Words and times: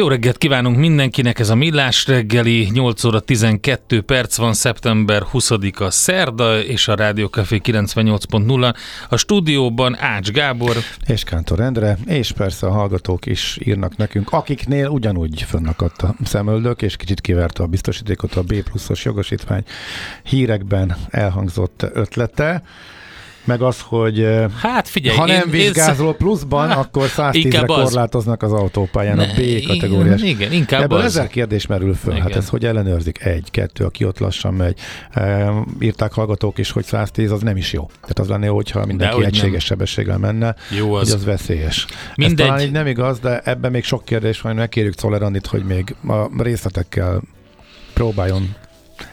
Jó 0.00 0.08
reggelt 0.08 0.38
kívánunk 0.38 0.76
mindenkinek, 0.76 1.38
ez 1.38 1.50
a 1.50 1.54
Millás 1.54 2.06
reggeli, 2.06 2.68
8 2.72 3.04
óra 3.04 3.20
12 3.20 4.00
perc 4.00 4.36
van, 4.36 4.52
szeptember 4.54 5.22
20-a 5.32 5.90
szerda, 5.90 6.62
és 6.62 6.88
a 6.88 6.94
Rádió 6.94 7.26
Café 7.26 7.60
98.0. 7.64 8.74
A 9.08 9.16
stúdióban 9.16 9.96
Ács 10.00 10.30
Gábor. 10.30 10.76
És 11.06 11.24
Kántor 11.24 11.60
Endre, 11.60 11.98
és 12.06 12.32
persze 12.32 12.66
a 12.66 12.70
hallgatók 12.70 13.26
is 13.26 13.58
írnak 13.64 13.96
nekünk, 13.96 14.32
akiknél 14.32 14.88
ugyanúgy 14.88 15.42
fönnakadt 15.42 16.02
a 16.02 16.14
szemöldök, 16.24 16.82
és 16.82 16.96
kicsit 16.96 17.20
kiverte 17.20 17.62
a 17.62 17.66
biztosítékot 17.66 18.34
a 18.34 18.42
B 18.42 18.62
pluszos 18.62 19.04
jogosítvány 19.04 19.62
hírekben 20.22 20.96
elhangzott 21.10 21.86
ötlete 21.92 22.62
meg 23.48 23.62
az, 23.62 23.80
hogy 23.80 24.26
hát 24.60 24.88
figyelj, 24.88 25.16
ha 25.16 25.26
nem 25.26 25.50
vizsgázol 25.50 26.14
pluszban, 26.14 26.68
hát, 26.68 26.78
akkor 26.84 27.08
110-re 27.16 27.66
korlátoznak 27.66 28.42
az 28.42 28.52
autópályán 28.52 29.16
ne, 29.16 29.22
a 29.22 29.26
B 29.26 29.66
kategóriás. 29.66 30.22
Igen, 30.22 30.52
inkább 30.52 30.82
Ebből 30.82 30.98
az. 30.98 31.04
ezer 31.04 31.28
kérdés 31.28 31.66
merül 31.66 31.94
föl. 31.94 32.12
Hát 32.12 32.20
igen. 32.20 32.32
Hát 32.32 32.42
ez 32.42 32.48
hogy 32.48 32.64
ellenőrzik? 32.64 33.24
Egy, 33.24 33.50
kettő, 33.50 33.84
aki 33.84 34.04
ott 34.04 34.18
lassan 34.18 34.54
megy. 34.54 34.78
E, 35.10 35.52
írták 35.80 36.12
hallgatók 36.12 36.58
is, 36.58 36.70
hogy 36.70 36.84
110 36.84 37.30
az 37.30 37.42
nem 37.42 37.56
is 37.56 37.72
jó. 37.72 37.90
Tehát 38.00 38.18
az 38.18 38.28
lenne, 38.28 38.46
hogyha 38.46 38.86
mindenki 38.86 39.24
egységes 39.24 39.50
nem. 39.50 39.60
sebességgel 39.60 40.18
menne, 40.18 40.54
jó 40.76 40.94
az. 40.94 41.06
hogy 41.06 41.18
az 41.18 41.24
veszélyes. 41.24 41.86
Mindegy. 42.14 42.40
Ez 42.40 42.46
talán 42.46 42.60
így 42.66 42.72
nem 42.72 42.86
igaz, 42.86 43.18
de 43.18 43.40
ebben 43.44 43.70
még 43.70 43.84
sok 43.84 44.04
kérdés 44.04 44.40
van, 44.40 44.54
megkérjük 44.54 44.94
Czoller 44.94 45.22
Andit, 45.22 45.46
hogy 45.46 45.64
még 45.64 45.94
a 46.06 46.42
részletekkel 46.42 47.22
próbáljon 47.94 48.54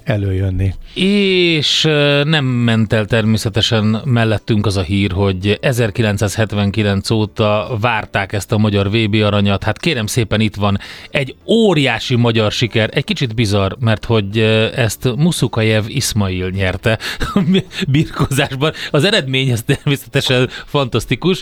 előjönni. 0.03 0.73
És 0.93 1.81
nem 2.23 2.45
ment 2.45 2.93
el 2.93 3.05
természetesen 3.05 4.01
mellettünk 4.05 4.65
az 4.65 4.77
a 4.77 4.81
hír, 4.81 5.11
hogy 5.11 5.57
1979 5.61 7.09
óta 7.09 7.77
várták 7.81 8.33
ezt 8.33 8.51
a 8.51 8.57
magyar 8.57 8.89
VB 8.89 9.13
aranyat. 9.13 9.63
Hát 9.63 9.79
kérem 9.79 10.05
szépen 10.05 10.39
itt 10.39 10.55
van 10.55 10.79
egy 11.09 11.35
óriási 11.45 12.15
magyar 12.15 12.51
siker, 12.51 12.89
egy 12.93 13.03
kicsit 13.03 13.35
bizarr, 13.35 13.71
mert 13.79 14.05
hogy 14.05 14.39
ezt 14.75 15.15
Muszukajev 15.15 15.83
Ismail 15.87 16.49
nyerte 16.49 16.99
birkozásban. 17.87 18.73
Az 18.91 19.03
eredmény 19.03 19.49
ez 19.49 19.63
természetesen 19.63 20.49
fantasztikus, 20.65 21.41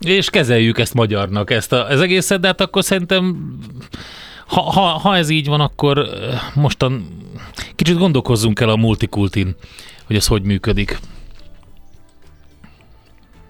és 0.00 0.30
kezeljük 0.30 0.78
ezt 0.78 0.94
magyarnak, 0.94 1.50
ezt 1.50 1.72
a, 1.72 1.88
az 1.88 2.00
egészet, 2.00 2.40
de 2.40 2.46
hát 2.46 2.60
akkor 2.60 2.84
szerintem 2.84 3.54
ha, 4.46 4.60
ha, 4.60 4.80
ha 4.80 5.16
ez 5.16 5.28
így 5.28 5.46
van, 5.46 5.60
akkor 5.60 6.08
mostan 6.54 7.06
kicsit 7.74 7.98
gondolkozzunk 7.98 8.60
el 8.60 8.68
a 8.68 8.76
multikultin, 8.76 9.56
hogy 10.06 10.16
ez 10.16 10.26
hogy 10.26 10.42
működik. 10.42 10.98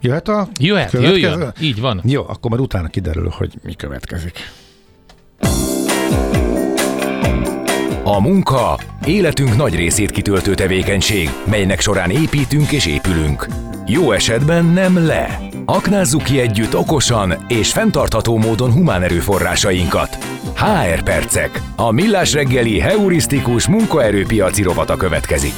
Jöhet 0.01 0.29
a 0.29 0.49
Jöhet, 0.61 0.93
jöjjön. 0.93 1.53
Így 1.61 1.81
van. 1.81 2.01
Jó, 2.05 2.23
akkor 2.29 2.51
már 2.51 2.61
utána 2.61 2.89
kiderül, 2.89 3.29
hogy 3.29 3.55
mi 3.63 3.75
következik. 3.75 4.53
A 8.05 8.21
munka 8.21 8.79
életünk 9.07 9.57
nagy 9.57 9.75
részét 9.75 10.11
kitöltő 10.11 10.55
tevékenység, 10.55 11.31
melynek 11.47 11.81
során 11.81 12.11
építünk 12.11 12.73
és 12.73 12.87
épülünk. 12.87 13.47
Jó 13.87 14.13
esetben 14.13 14.65
nem 14.65 15.07
le. 15.07 15.46
Aknázzuk 15.69 16.23
ki 16.23 16.41
együtt 16.41 16.77
okosan 16.77 17.45
és 17.49 17.73
fenntartható 17.73 18.39
módon 18.39 18.73
humán 18.73 19.03
erőforrásainkat. 19.03 20.15
HR 20.55 21.03
Percek. 21.03 21.63
A 21.77 21.91
millás 21.91 22.33
reggeli 22.33 22.79
heurisztikus 22.79 23.69
munkaerőpiaci 23.69 24.63
rovata 24.63 24.97
következik. 24.97 25.53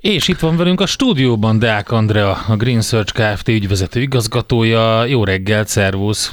És 0.00 0.28
itt 0.28 0.38
van 0.38 0.56
velünk 0.56 0.80
a 0.80 0.86
stúdióban 0.86 1.58
Deák 1.58 1.90
Andrea, 1.90 2.36
a 2.48 2.56
Green 2.56 2.80
Search 2.80 3.12
Kft. 3.12 3.48
ügyvezető 3.48 4.00
igazgatója. 4.00 5.04
Jó 5.04 5.24
reggelt, 5.24 5.68
szervusz! 5.68 6.32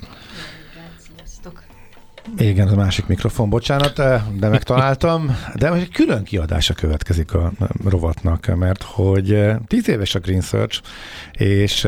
Igen, 2.38 2.68
a 2.68 2.76
másik 2.76 3.06
mikrofon, 3.06 3.50
bocsánat, 3.50 3.96
de 4.40 4.50
megtaláltam. 4.50 5.38
De 5.56 5.72
egy 5.74 5.92
külön 5.92 6.24
kiadása 6.24 6.74
következik 6.74 7.34
a 7.34 7.52
rovatnak, 7.86 8.56
mert 8.56 8.84
hogy 8.84 9.46
tíz 9.68 9.90
éves 9.90 10.16
a 10.16 10.20
Green 10.20 10.42
Search, 10.42 10.82
és 11.32 11.88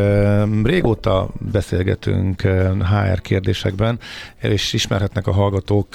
régóta 0.64 1.30
beszélgetünk 1.52 2.42
HR 2.42 3.22
kérdésekben, 3.22 4.00
és 4.42 4.74
ismerhetnek 4.74 5.28
a 5.28 5.32
hallgatók 5.32 5.88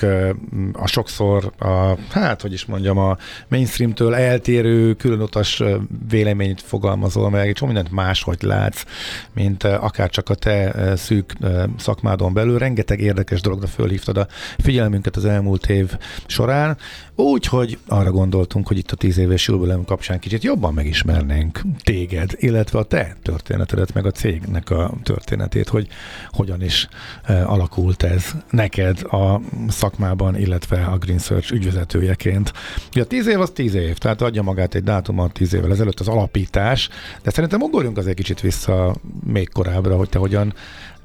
a 0.72 0.86
sokszor 0.86 1.52
a, 1.58 1.96
hát, 2.10 2.42
hogy 2.42 2.52
is 2.52 2.64
mondjam, 2.64 2.98
a 2.98 3.16
mainstreamtől 3.48 4.14
eltérő, 4.14 4.94
különutas 4.94 5.62
véleményt 6.08 6.62
fogalmazol 6.62 7.30
meg, 7.30 7.48
és 7.48 7.60
mindent 7.60 7.90
máshogy 7.90 8.42
látsz, 8.42 8.84
mint 9.32 9.64
akár 9.64 10.10
csak 10.10 10.28
a 10.28 10.34
te 10.34 10.72
szűk 10.96 11.32
szakmádon 11.78 12.32
belül. 12.32 12.58
Rengeteg 12.58 13.00
érdekes 13.00 13.40
dologra 13.40 13.66
fölhívtad 13.66 14.16
a 14.16 14.26
figyelmünket 14.58 15.16
az 15.16 15.24
elmúlt 15.24 15.66
év 15.66 15.96
során, 16.26 16.76
úgyhogy 17.14 17.78
arra 17.86 18.10
gondoltunk, 18.10 18.66
hogy 18.68 18.78
itt 18.78 18.90
a 18.90 18.96
tíz 18.96 19.18
éves 19.18 19.48
jubileum 19.48 19.84
kapcsán 19.84 20.18
kicsit 20.18 20.42
jobban 20.42 20.74
megismernénk 20.74 21.60
téged, 21.82 22.32
illetve 22.36 22.78
a 22.78 22.82
te 22.82 23.16
történetedet, 23.22 23.94
meg 23.94 24.06
a 24.06 24.10
cégnek 24.10 24.70
a 24.70 24.92
történetét, 25.02 25.68
hogy 25.68 25.88
hogyan 26.30 26.62
is 26.62 26.88
e, 27.24 27.46
alakult 27.46 28.02
ez 28.02 28.30
neked 28.50 29.02
a 29.02 29.40
szakmában, 29.68 30.36
illetve 30.36 30.84
a 30.84 30.98
Green 30.98 31.18
Search 31.18 31.52
ügyvezetőjeként. 31.52 32.52
Ugye 32.90 33.02
a 33.02 33.06
tíz 33.06 33.26
év 33.26 33.40
az 33.40 33.50
tíz 33.50 33.74
év, 33.74 33.98
tehát 33.98 34.22
adja 34.22 34.42
magát 34.42 34.74
egy 34.74 34.82
dátumot 34.82 35.32
tíz 35.32 35.54
évvel 35.54 35.70
ezelőtt 35.70 36.00
az 36.00 36.08
alapítás, 36.08 36.88
de 37.22 37.30
szerintem 37.30 37.62
ugorjunk 37.62 37.98
azért 37.98 38.16
kicsit 38.16 38.40
vissza 38.40 38.96
még 39.26 39.48
korábbra, 39.52 39.96
hogy 39.96 40.08
te 40.08 40.18
hogyan 40.18 40.54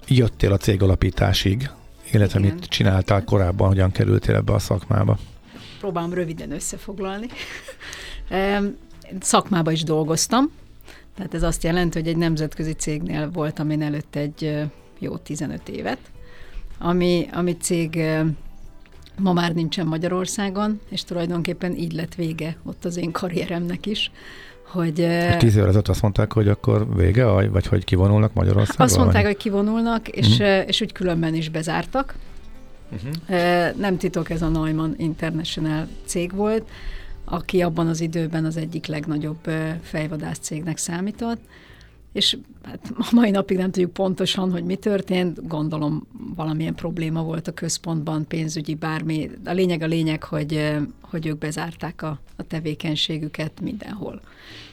jöttél 0.07 0.51
a 0.51 0.57
cég 0.57 0.81
alapításig, 0.81 1.69
illetve 2.13 2.39
Igen. 2.39 2.53
mit 2.53 2.65
csináltál 2.65 3.23
korábban, 3.23 3.67
hogyan 3.67 3.91
kerültél 3.91 4.35
ebbe 4.35 4.53
a 4.53 4.59
szakmába? 4.59 5.17
Próbálom 5.79 6.13
röviden 6.13 6.51
összefoglalni. 6.51 7.27
Szakmába 9.19 9.71
is 9.71 9.83
dolgoztam, 9.83 10.51
tehát 11.15 11.33
ez 11.33 11.43
azt 11.43 11.63
jelenti, 11.63 11.99
hogy 11.99 12.07
egy 12.07 12.17
nemzetközi 12.17 12.71
cégnél 12.71 13.31
voltam 13.31 13.69
én 13.69 13.81
előtt 13.81 14.15
egy 14.15 14.67
jó 14.99 15.17
15 15.17 15.69
évet, 15.69 15.99
ami, 16.77 17.27
ami 17.33 17.57
cég 17.57 18.03
ma 19.17 19.33
már 19.33 19.53
nincsen 19.53 19.87
Magyarországon, 19.87 20.79
és 20.89 21.03
tulajdonképpen 21.03 21.75
így 21.75 21.93
lett 21.93 22.15
vége 22.15 22.57
ott 22.63 22.85
az 22.85 22.97
én 22.97 23.11
karrieremnek 23.11 23.85
is, 23.85 24.11
hogy... 24.73 24.93
Tíz 25.37 25.55
évvel 25.55 25.67
ezelőtt 25.67 25.87
azt 25.87 26.01
mondták, 26.01 26.33
hogy 26.33 26.47
akkor 26.47 26.95
vége, 26.95 27.25
vagy 27.25 27.67
hogy 27.67 27.83
kivonulnak 27.83 28.33
Magyarországon? 28.33 28.85
Azt 28.85 28.97
mondták, 28.97 29.25
hogy 29.25 29.37
kivonulnak, 29.37 30.07
és, 30.07 30.27
uh-huh. 30.27 30.67
és 30.67 30.81
úgy 30.81 30.91
különben 30.91 31.35
is 31.35 31.49
bezártak. 31.49 32.15
Uh-huh. 32.91 33.75
Nem 33.77 33.97
titok, 33.97 34.29
ez 34.29 34.41
a 34.41 34.47
Neumann 34.47 34.93
International 34.97 35.87
cég 36.05 36.35
volt, 36.35 36.63
aki 37.25 37.61
abban 37.61 37.87
az 37.87 38.01
időben 38.01 38.45
az 38.45 38.57
egyik 38.57 38.85
legnagyobb 38.85 39.49
fejvadász 39.81 40.39
cégnek 40.39 40.77
számított, 40.77 41.39
és 42.13 42.37
hát 42.63 42.93
a 42.97 43.09
mai 43.11 43.29
napig 43.29 43.57
nem 43.57 43.71
tudjuk 43.71 43.93
pontosan, 43.93 44.51
hogy 44.51 44.63
mi 44.63 44.75
történt, 44.75 45.47
gondolom 45.47 46.07
valamilyen 46.35 46.75
probléma 46.75 47.23
volt 47.23 47.47
a 47.47 47.51
központban, 47.51 48.27
pénzügyi, 48.27 48.75
bármi. 48.75 49.29
A 49.45 49.51
lényeg 49.51 49.81
a 49.81 49.85
lényeg, 49.85 50.23
hogy, 50.23 50.77
hogy 51.01 51.27
ők 51.27 51.37
bezárták 51.37 52.01
a, 52.01 52.19
a 52.35 52.43
tevékenységüket 52.43 53.61
mindenhol. 53.61 54.21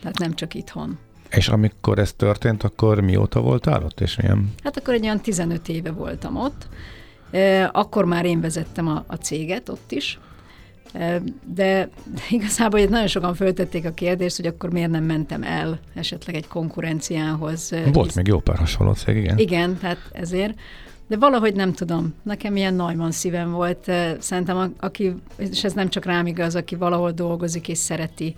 Tehát 0.00 0.18
nem 0.18 0.34
csak 0.34 0.54
itthon. 0.54 0.98
És 1.30 1.48
amikor 1.48 1.98
ez 1.98 2.12
történt, 2.12 2.62
akkor 2.62 3.00
mióta 3.00 3.40
voltál 3.40 3.84
ott, 3.84 4.00
és 4.00 4.16
milyen? 4.16 4.52
Hát 4.62 4.76
akkor 4.76 4.94
egy 4.94 5.04
olyan 5.04 5.20
15 5.20 5.68
éve 5.68 5.90
voltam 5.90 6.36
ott. 6.36 6.68
Akkor 7.72 8.04
már 8.04 8.24
én 8.24 8.40
vezettem 8.40 8.88
a, 8.88 9.04
a 9.06 9.14
céget 9.14 9.68
ott 9.68 9.92
is, 9.92 10.18
de 11.54 11.88
igazából 12.30 12.80
nagyon 12.80 13.06
sokan 13.06 13.34
föltették 13.34 13.84
a 13.84 13.90
kérdést, 13.90 14.36
hogy 14.36 14.46
akkor 14.46 14.70
miért 14.70 14.90
nem 14.90 15.04
mentem 15.04 15.42
el 15.42 15.78
esetleg 15.94 16.36
egy 16.36 16.48
konkurenciához. 16.48 17.70
Volt 17.92 18.06
hisz... 18.06 18.14
még 18.14 18.26
jó 18.26 18.38
pár 18.38 18.58
hasonló 18.58 18.92
cég, 18.92 19.16
igen. 19.16 19.38
Igen, 19.38 19.78
tehát 19.78 19.98
ezért. 20.12 20.54
De 21.06 21.16
valahogy 21.16 21.54
nem 21.54 21.72
tudom, 21.72 22.14
nekem 22.22 22.56
ilyen 22.56 22.74
Neumann 22.74 23.10
szívem 23.10 23.50
volt. 23.50 23.90
Szerintem, 24.18 24.74
aki, 24.80 25.14
és 25.36 25.64
ez 25.64 25.72
nem 25.72 25.88
csak 25.88 26.04
rám 26.04 26.26
igaz, 26.26 26.54
aki 26.54 26.74
valahol 26.74 27.10
dolgozik 27.10 27.68
és 27.68 27.78
szereti, 27.78 28.34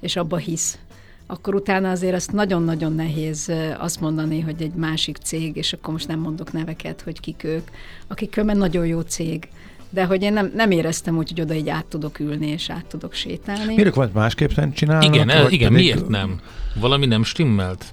és 0.00 0.16
abba 0.16 0.36
hisz, 0.36 0.78
akkor 1.26 1.54
utána 1.54 1.90
azért 1.90 2.14
azt 2.14 2.32
nagyon-nagyon 2.32 2.92
nehéz 2.92 3.52
azt 3.78 4.00
mondani, 4.00 4.40
hogy 4.40 4.62
egy 4.62 4.74
másik 4.74 5.16
cég, 5.16 5.56
és 5.56 5.72
akkor 5.72 5.92
most 5.92 6.08
nem 6.08 6.18
mondok 6.18 6.52
neveket, 6.52 7.00
hogy 7.00 7.20
kik 7.20 7.44
ők, 7.44 7.68
akik 8.06 8.30
különben 8.30 8.56
nagyon 8.56 8.86
jó 8.86 9.00
cég, 9.00 9.48
de 9.96 10.04
hogy 10.04 10.22
én 10.22 10.32
nem, 10.32 10.52
nem 10.54 10.70
éreztem 10.70 11.16
úgy, 11.16 11.28
hogy 11.28 11.40
oda 11.40 11.54
így 11.54 11.68
át 11.68 11.84
tudok 11.84 12.18
ülni, 12.18 12.46
és 12.46 12.70
át 12.70 12.86
tudok 12.86 13.14
sétálni. 13.14 13.74
Miért 13.74 13.94
vagy 13.94 14.10
másképpen 14.12 14.72
csinálnak? 14.72 15.14
Igen, 15.14 15.30
el, 15.30 15.50
igen 15.50 15.72
pedig... 15.72 15.84
miért 15.84 16.08
nem? 16.08 16.40
Valami 16.74 17.06
nem 17.06 17.24
stimmelt? 17.24 17.84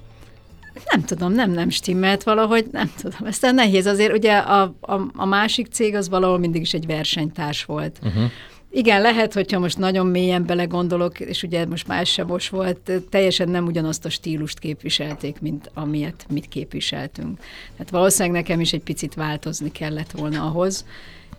Nem 0.92 1.04
tudom, 1.04 1.32
nem, 1.32 1.52
nem 1.52 1.70
stimmelt 1.70 2.24
valahogy, 2.24 2.66
nem 2.72 2.92
tudom. 3.02 3.28
Ez 3.28 3.40
nehéz 3.42 3.86
azért, 3.86 4.14
ugye 4.14 4.38
a, 4.38 4.76
a, 4.82 5.02
a 5.16 5.26
másik 5.26 5.68
cég 5.68 5.96
az 5.96 6.10
valahol 6.10 6.38
mindig 6.38 6.62
is 6.62 6.74
egy 6.74 6.86
versenytárs 6.86 7.66
volt. 7.66 8.00
Uh-huh. 8.04 8.24
Igen, 8.72 9.02
lehet, 9.02 9.34
hogyha 9.34 9.60
most 9.60 9.78
nagyon 9.78 10.08
mélyen 10.08 10.46
belegondolok, 10.46 11.20
és 11.20 11.44
ugye 11.44 11.66
most 11.66 11.88
más 11.88 12.12
sem 12.12 12.28
most 12.28 12.50
volt, 12.50 12.92
teljesen 13.10 13.50
nem 13.50 13.66
ugyanazt 13.66 14.06
a 14.06 14.10
stílust 14.10 14.60
képviselték, 14.60 15.42
mint 15.42 15.72
amilyet 15.74 16.26
mit 16.30 16.48
képviseltünk. 16.48 17.40
Tehát 17.72 17.92
valószínűleg 17.92 18.42
nekem 18.42 18.60
is 18.60 18.74
egy 18.74 18.84
picit 18.84 19.14
változni 19.14 19.72
kellett 19.72 20.12
volna 20.12 20.46
ahhoz, 20.46 20.86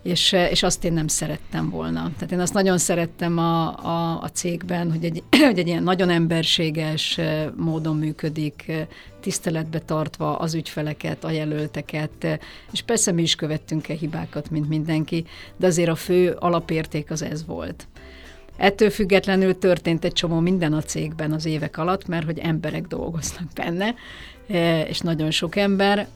és, 0.05 0.33
és 0.33 0.63
azt 0.63 0.85
én 0.85 0.93
nem 0.93 1.09
szerettem 1.09 1.71
volna. 1.71 2.11
Tehát 2.15 2.33
én 2.33 2.41
azt 2.41 2.53
nagyon 2.53 2.79
szerettem 2.79 3.39
a, 3.39 3.67
a, 3.67 4.21
a 4.23 4.31
cégben, 4.33 4.91
hogy 4.91 5.05
egy, 5.05 5.23
hogy 5.49 5.59
egy 5.59 5.67
ilyen 5.67 5.83
nagyon 5.83 6.11
emberséges 6.11 7.21
módon 7.57 7.97
működik, 7.97 8.73
tiszteletbe 9.21 9.79
tartva 9.79 10.37
az 10.37 10.55
ügyfeleket, 10.55 11.25
a 11.25 11.31
jelölteket, 11.31 12.41
és 12.73 12.83
persze 12.83 13.13
mi 13.13 13.23
is 13.23 13.35
követtünk 13.35 13.89
el 13.89 13.97
hibákat, 13.97 14.51
mint 14.51 14.69
mindenki, 14.69 15.25
de 15.57 15.67
azért 15.67 15.91
a 15.91 15.95
fő 15.95 16.31
alapérték 16.31 17.11
az 17.11 17.23
ez 17.23 17.47
volt. 17.47 17.87
Ettől 18.57 18.91
függetlenül 18.91 19.59
történt 19.59 20.05
egy 20.05 20.13
csomó 20.13 20.39
minden 20.39 20.73
a 20.73 20.83
cégben 20.83 21.33
az 21.33 21.45
évek 21.45 21.79
alatt, 21.79 22.07
mert 22.07 22.25
hogy 22.25 22.39
emberek 22.39 22.87
dolgoznak 22.87 23.53
benne, 23.55 23.95
és 24.89 25.01
nagyon 25.01 25.31
sok 25.31 25.57
ember, 25.57 26.09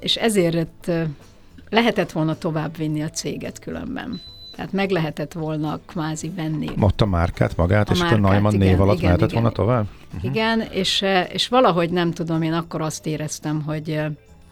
és 0.00 0.16
ezért 0.16 0.90
lehetett 1.72 2.12
volna 2.12 2.38
tovább 2.38 2.76
vinni 2.76 3.02
a 3.02 3.10
céget 3.10 3.58
különben. 3.58 4.20
Tehát 4.56 4.72
meg 4.72 4.90
lehetett 4.90 5.32
volna 5.32 5.80
kvázi 5.86 6.30
venni. 6.36 6.68
Ott 6.80 7.00
a 7.00 7.06
márkát 7.06 7.56
magát, 7.56 7.88
a 7.88 7.92
és 7.92 7.98
márkát, 7.98 8.18
a 8.18 8.20
Neumann 8.20 8.56
név 8.56 8.80
alatt 8.80 8.96
igen, 8.96 9.06
mehetett 9.06 9.30
igen, 9.30 9.42
volna 9.42 9.56
tovább? 9.56 9.86
Uh-huh. 10.14 10.30
Igen, 10.30 10.60
és, 10.60 11.04
és 11.32 11.48
valahogy 11.48 11.90
nem 11.90 12.10
tudom, 12.10 12.42
én 12.42 12.52
akkor 12.52 12.80
azt 12.80 13.06
éreztem, 13.06 13.62
hogy, 13.62 14.00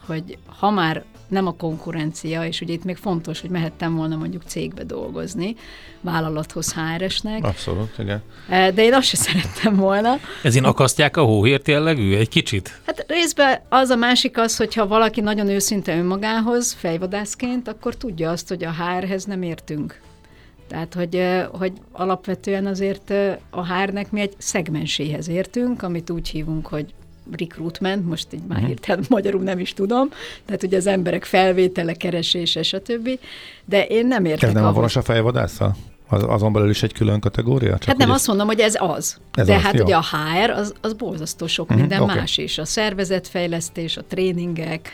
hogy 0.07 0.39
ha 0.59 0.71
már 0.71 1.05
nem 1.31 1.47
a 1.47 1.53
konkurencia, 1.53 2.47
és 2.47 2.61
ugye 2.61 2.73
itt 2.73 2.85
még 2.85 2.97
fontos, 2.97 3.41
hogy 3.41 3.51
mehettem 3.51 3.97
volna 3.97 4.17
mondjuk 4.17 4.43
cégbe 4.47 4.85
dolgozni, 4.85 5.57
vállalathoz 6.01 6.75
HRS-nek. 6.75 7.45
Abszolút, 7.45 7.99
igen. 7.99 8.23
E, 8.49 8.71
de 8.71 8.85
én 8.85 8.95
azt 8.95 9.07
sem 9.07 9.21
szerettem 9.21 9.77
volna. 9.77 10.17
Ezért 10.43 10.65
akasztják 10.65 11.17
a 11.17 11.23
hóhért 11.23 11.69
jellegű 11.69 12.15
egy 12.15 12.29
kicsit? 12.29 12.81
Hát 12.87 13.05
részben 13.09 13.61
az 13.69 13.89
a 13.89 13.97
másik 13.97 14.39
az, 14.39 14.57
hogyha 14.57 14.87
valaki 14.87 15.21
nagyon 15.21 15.49
őszinte 15.49 15.97
önmagához, 15.97 16.73
fejvadászként, 16.73 17.69
akkor 17.69 17.97
tudja 17.97 18.31
azt, 18.31 18.49
hogy 18.49 18.65
a 18.65 18.73
HR-hez 18.73 19.25
nem 19.25 19.43
értünk. 19.43 20.01
Tehát, 20.69 20.95
hogy, 20.95 21.23
hogy 21.53 21.73
alapvetően 21.93 22.67
azért 22.67 23.11
a 23.51 23.75
HR-nek 23.75 24.11
mi 24.11 24.21
egy 24.21 24.35
szegmenséhez 24.39 25.29
értünk, 25.29 25.83
amit 25.83 26.11
úgy 26.11 26.29
hívunk, 26.29 26.67
hogy 26.67 26.95
recruitment, 27.39 28.09
most 28.09 28.27
így 28.33 28.47
már 28.49 28.59
mhm. 28.59 28.67
hirtelen 28.67 29.05
magyarul 29.09 29.43
nem 29.43 29.59
is 29.59 29.73
tudom, 29.73 30.09
tehát 30.45 30.63
ugye 30.63 30.77
az 30.77 30.87
emberek 30.87 31.25
felvétele, 31.25 31.93
keresése, 31.93 32.63
stb. 32.63 33.09
De 33.65 33.87
én 33.87 34.07
nem 34.07 34.25
értek 34.25 34.49
Ez 34.49 34.55
nem 34.55 34.63
ahhoz. 34.63 34.75
a 34.75 34.79
vonos 34.79 34.97
a 34.97 35.03
fejvadásszal? 35.03 35.77
Az, 36.09 36.23
azon 36.27 36.53
belül 36.53 36.71
is 36.71 36.83
egy 36.83 36.93
külön 36.93 37.21
kategória? 37.21 37.79
Csak 37.79 37.85
hát 37.85 37.97
nem, 37.97 38.11
azt 38.11 38.27
mondom, 38.27 38.47
hogy 38.47 38.61
ez 38.61 38.75
az. 38.79 39.17
Ez 39.33 39.47
De 39.47 39.55
az, 39.55 39.63
hát 39.63 39.75
jó. 39.75 39.85
ugye 39.85 39.97
a 39.97 40.03
HR 40.03 40.51
az, 40.51 40.75
az 40.81 40.93
borzasztó 40.93 41.47
sok 41.47 41.65
uh-huh, 41.65 41.81
minden 41.81 42.01
okay. 42.03 42.17
más 42.17 42.39
is. 42.39 42.59
A 42.59 42.65
szervezetfejlesztés, 42.65 43.97
a 43.97 44.05
tréningek, 44.09 44.91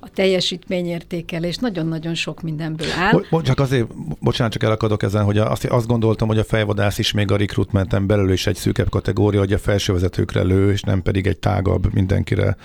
a 0.00 0.08
teljesítményértékelés 0.08 1.56
nagyon-nagyon 1.56 2.14
sok 2.14 2.42
mindenből 2.42 2.88
áll. 2.98 3.22
Bo- 3.30 3.44
csak 3.44 3.60
azért, 3.60 3.86
bocsánat, 4.20 4.52
csak 4.52 4.62
elakadok 4.62 5.02
ezen, 5.02 5.24
hogy 5.24 5.38
azt, 5.38 5.64
azt 5.64 5.86
gondoltam, 5.86 6.28
hogy 6.28 6.38
a 6.38 6.44
fejvadász 6.44 6.98
is 6.98 7.12
még 7.12 7.30
a 7.30 7.36
recruitmenten 7.36 8.06
belül 8.06 8.32
is 8.32 8.46
egy 8.46 8.56
szűkebb 8.56 8.88
kategória, 8.88 9.40
hogy 9.40 9.52
a 9.52 9.58
felsővezetőkre 9.58 10.42
lő, 10.42 10.72
és 10.72 10.82
nem 10.82 11.02
pedig 11.02 11.26
egy 11.26 11.38
tágabb 11.38 11.94
mindenkire 11.94 12.56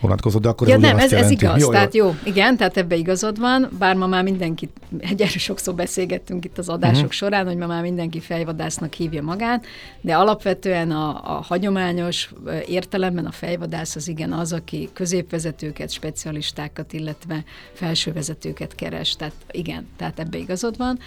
vonatkozó, 0.00 0.38
de 0.38 0.48
akkor 0.48 0.68
ja, 0.68 0.74
ez 0.74 0.80
nem, 0.80 0.98
ez, 0.98 1.12
ez 1.12 1.30
igaz, 1.30 1.60
jó, 1.60 1.70
tehát 1.70 1.94
jó, 1.94 2.14
igen, 2.24 2.56
tehát 2.56 2.76
ebbe 2.76 2.96
igazad 2.96 3.38
van, 3.38 3.68
bár 3.78 3.96
ma 3.96 4.06
már 4.06 4.22
mindenki, 4.22 4.68
egyre 4.98 5.28
sokszor 5.48 5.74
beszélgettünk 5.74 6.44
itt 6.44 6.58
az 6.58 6.68
adások 6.68 6.96
uh-huh. 6.96 7.10
során, 7.10 7.46
hogy 7.46 7.56
ma 7.56 7.66
már 7.66 7.82
mindenki 7.82 8.20
fejvadásznak 8.20 8.92
hívja 8.92 9.22
magát, 9.22 9.66
de 10.00 10.16
alapvetően 10.16 10.90
a, 10.90 11.08
a 11.08 11.42
hagyományos 11.42 12.30
értelemben 12.66 13.26
a 13.26 13.32
fejvadász 13.32 13.96
az 13.96 14.08
igen 14.08 14.32
az, 14.32 14.52
aki 14.52 14.88
középvezetőket, 14.92 15.90
specialistákat, 15.90 16.92
illetve 16.92 17.44
felsővezetőket 17.72 18.74
keres, 18.74 19.16
tehát 19.16 19.34
igen, 19.50 19.86
tehát 19.96 20.18
ebbe 20.18 20.38
igazad 20.38 20.76
van. 20.76 20.98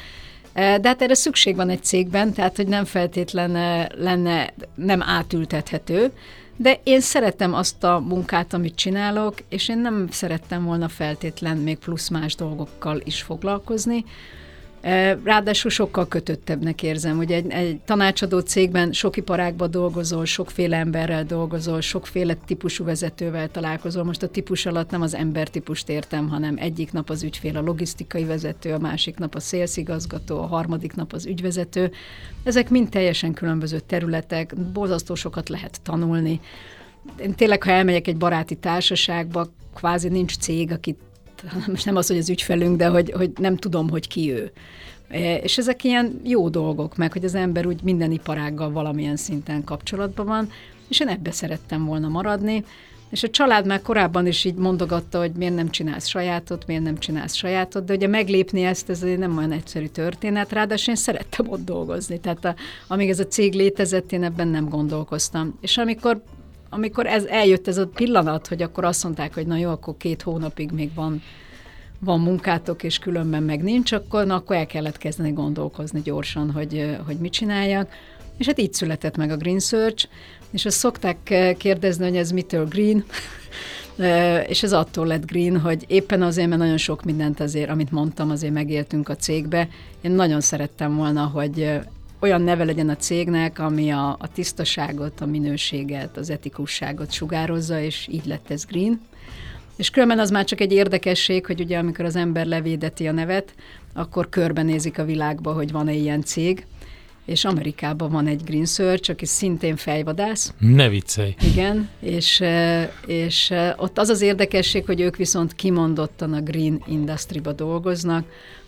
De 0.53 0.81
hát 0.83 1.01
erre 1.01 1.13
szükség 1.13 1.55
van 1.55 1.69
egy 1.69 1.83
cégben, 1.83 2.33
tehát 2.33 2.55
hogy 2.55 2.67
nem 2.67 2.85
feltétlen 2.85 3.51
lenne 3.97 4.53
nem 4.75 5.01
átültethető, 5.01 6.11
de 6.55 6.79
én 6.83 6.99
szeretem 6.99 7.53
azt 7.53 7.83
a 7.83 7.99
munkát, 7.99 8.53
amit 8.53 8.75
csinálok, 8.75 9.35
és 9.49 9.69
én 9.69 9.77
nem 9.77 10.07
szerettem 10.11 10.63
volna 10.63 10.87
feltétlen 10.89 11.57
még 11.57 11.77
plusz 11.77 12.09
más 12.09 12.35
dolgokkal 12.35 13.01
is 13.03 13.21
foglalkozni. 13.21 14.05
Ráadásul 15.23 15.71
sokkal 15.71 16.07
kötöttebbnek 16.07 16.83
érzem, 16.83 17.17
hogy 17.17 17.31
egy, 17.31 17.49
egy 17.51 17.79
tanácsadó 17.79 18.39
cégben 18.39 18.91
sok 18.91 19.17
iparágban 19.17 19.71
dolgozol, 19.71 20.25
sokféle 20.25 20.77
emberrel 20.77 21.23
dolgozol, 21.23 21.81
sokféle 21.81 22.33
típusú 22.45 22.83
vezetővel 22.83 23.51
találkozol. 23.51 24.03
Most 24.03 24.23
a 24.23 24.27
típus 24.27 24.65
alatt 24.65 24.89
nem 24.89 25.01
az 25.01 25.15
embertípust 25.15 25.89
értem, 25.89 26.29
hanem 26.29 26.55
egyik 26.57 26.91
nap 26.91 27.09
az 27.09 27.23
ügyfél 27.23 27.57
a 27.57 27.61
logisztikai 27.61 28.23
vezető, 28.23 28.73
a 28.73 28.79
másik 28.79 29.17
nap 29.17 29.35
a 29.35 29.39
szélszigazgató, 29.39 30.41
a 30.41 30.45
harmadik 30.45 30.95
nap 30.95 31.13
az 31.13 31.25
ügyvezető. 31.25 31.91
Ezek 32.43 32.69
mind 32.69 32.89
teljesen 32.89 33.33
különböző 33.33 33.79
területek, 33.79 34.55
borzasztó 34.73 35.15
sokat 35.15 35.49
lehet 35.49 35.81
tanulni. 35.83 36.39
Én 37.19 37.35
tényleg, 37.35 37.63
ha 37.63 37.71
elmegyek 37.71 38.07
egy 38.07 38.17
baráti 38.17 38.55
társaságba, 38.55 39.47
kvázi 39.75 40.09
nincs 40.09 40.37
cég, 40.37 40.71
akit 40.71 40.99
most 41.67 41.85
nem 41.85 41.95
az, 41.95 42.07
hogy 42.07 42.17
az 42.17 42.29
ügyfelünk, 42.29 42.77
de 42.77 42.87
hogy, 42.87 43.11
hogy 43.11 43.31
nem 43.35 43.57
tudom, 43.57 43.89
hogy 43.89 44.07
ki 44.07 44.31
ő. 44.31 44.51
E, 45.07 45.35
és 45.35 45.57
ezek 45.57 45.83
ilyen 45.83 46.21
jó 46.23 46.49
dolgok, 46.49 46.97
meg 46.97 47.11
hogy 47.11 47.25
az 47.25 47.35
ember 47.35 47.65
úgy 47.65 47.83
minden 47.83 48.11
iparággal 48.11 48.71
valamilyen 48.71 49.15
szinten 49.15 49.63
kapcsolatban 49.63 50.25
van, 50.25 50.49
és 50.89 50.99
én 50.99 51.07
ebbe 51.07 51.31
szerettem 51.31 51.85
volna 51.85 52.07
maradni, 52.07 52.63
és 53.11 53.23
a 53.23 53.29
család 53.29 53.65
már 53.65 53.81
korábban 53.81 54.27
is 54.27 54.43
így 54.43 54.55
mondogatta, 54.55 55.19
hogy 55.19 55.31
miért 55.31 55.55
nem 55.55 55.69
csinálsz 55.69 56.07
sajátot, 56.07 56.67
miért 56.67 56.83
nem 56.83 56.97
csinálsz 56.97 57.35
sajátot, 57.35 57.85
de 57.85 57.93
ugye 57.93 58.07
meglépni 58.07 58.63
ezt, 58.63 58.89
ez 58.89 58.99
nem 58.99 59.37
olyan 59.37 59.51
egyszerű 59.51 59.85
történet, 59.85 60.51
ráadásul 60.51 60.93
én 60.93 60.99
szerettem 60.99 61.49
ott 61.49 61.65
dolgozni, 61.65 62.19
tehát 62.19 62.45
a, 62.45 62.55
amíg 62.87 63.09
ez 63.09 63.19
a 63.19 63.27
cég 63.27 63.53
létezett, 63.53 64.11
én 64.11 64.23
ebben 64.23 64.47
nem 64.47 64.69
gondolkoztam. 64.69 65.57
És 65.61 65.77
amikor 65.77 66.21
amikor 66.73 67.05
ez 67.05 67.25
eljött 67.25 67.67
ez 67.67 67.77
a 67.77 67.87
pillanat, 67.87 68.47
hogy 68.47 68.61
akkor 68.61 68.83
azt 68.83 69.03
mondták, 69.03 69.33
hogy 69.33 69.47
na 69.47 69.57
jó, 69.57 69.69
akkor 69.69 69.97
két 69.97 70.21
hónapig 70.21 70.71
még 70.71 70.93
van, 70.93 71.21
van 71.99 72.19
munkátok, 72.19 72.83
és 72.83 72.99
különben 72.99 73.43
meg 73.43 73.63
nincs, 73.63 73.91
akkor, 73.91 74.25
na, 74.25 74.35
akkor 74.35 74.55
el 74.55 74.65
kellett 74.65 74.97
kezdeni 74.97 75.31
gondolkozni 75.31 76.01
gyorsan, 76.01 76.51
hogy, 76.51 76.97
hogy 77.05 77.17
mit 77.17 77.31
csináljak. 77.31 77.89
És 78.37 78.45
hát 78.45 78.59
így 78.59 78.73
született 78.73 79.17
meg 79.17 79.31
a 79.31 79.37
Green 79.37 79.59
Search, 79.59 80.07
és 80.51 80.65
azt 80.65 80.77
szokták 80.77 81.17
kérdezni, 81.57 82.05
hogy 82.07 82.17
ez 82.17 82.31
mitől 82.31 82.65
green, 82.65 83.05
és 84.47 84.63
ez 84.63 84.73
attól 84.73 85.07
lett 85.07 85.25
green, 85.25 85.59
hogy 85.59 85.85
éppen 85.87 86.21
azért, 86.21 86.47
mert 86.47 86.61
nagyon 86.61 86.77
sok 86.77 87.03
mindent 87.03 87.39
azért, 87.39 87.69
amit 87.69 87.91
mondtam, 87.91 88.29
azért 88.29 88.53
megéltünk 88.53 89.09
a 89.09 89.15
cégbe. 89.15 89.67
Én 90.01 90.11
nagyon 90.11 90.41
szerettem 90.41 90.95
volna, 90.95 91.25
hogy 91.25 91.79
olyan 92.21 92.41
neve 92.41 92.63
legyen 92.63 92.89
a 92.89 92.95
cégnek, 92.95 93.59
ami 93.59 93.89
a, 93.89 94.15
a 94.19 94.27
tisztaságot, 94.33 95.21
a 95.21 95.25
minőséget, 95.25 96.17
az 96.17 96.29
etikusságot 96.29 97.11
sugározza, 97.11 97.79
és 97.79 98.07
így 98.11 98.25
lett 98.25 98.51
ez 98.51 98.65
Green. 98.65 99.01
És 99.75 99.89
különben 99.89 100.19
az 100.19 100.29
már 100.29 100.45
csak 100.45 100.61
egy 100.61 100.71
érdekesség, 100.71 101.45
hogy 101.45 101.59
ugye 101.59 101.77
amikor 101.77 102.05
az 102.05 102.15
ember 102.15 102.45
levédeti 102.45 103.07
a 103.07 103.11
nevet, 103.11 103.53
akkor 103.93 104.29
körbenézik 104.29 104.99
a 104.99 105.05
világba, 105.05 105.53
hogy 105.53 105.71
van-e 105.71 105.93
ilyen 105.93 106.21
cég, 106.21 106.65
és 107.25 107.45
Amerikában 107.45 108.11
van 108.11 108.27
egy 108.27 108.43
Green 108.43 108.65
Search, 108.65 109.09
aki 109.09 109.25
szintén 109.25 109.75
fejvadász. 109.75 110.53
Ne 110.59 110.89
viccelj! 110.89 111.35
Igen, 111.41 111.89
és, 111.99 112.43
és 113.05 113.53
ott 113.77 113.97
az 113.97 114.09
az 114.09 114.21
érdekesség, 114.21 114.85
hogy 114.85 115.01
ők 115.01 115.15
viszont 115.15 115.55
kimondottan 115.55 116.33
a 116.33 116.41
Green 116.41 116.83
Industry-ba 116.87 117.51
dolgoznak, 117.51 118.25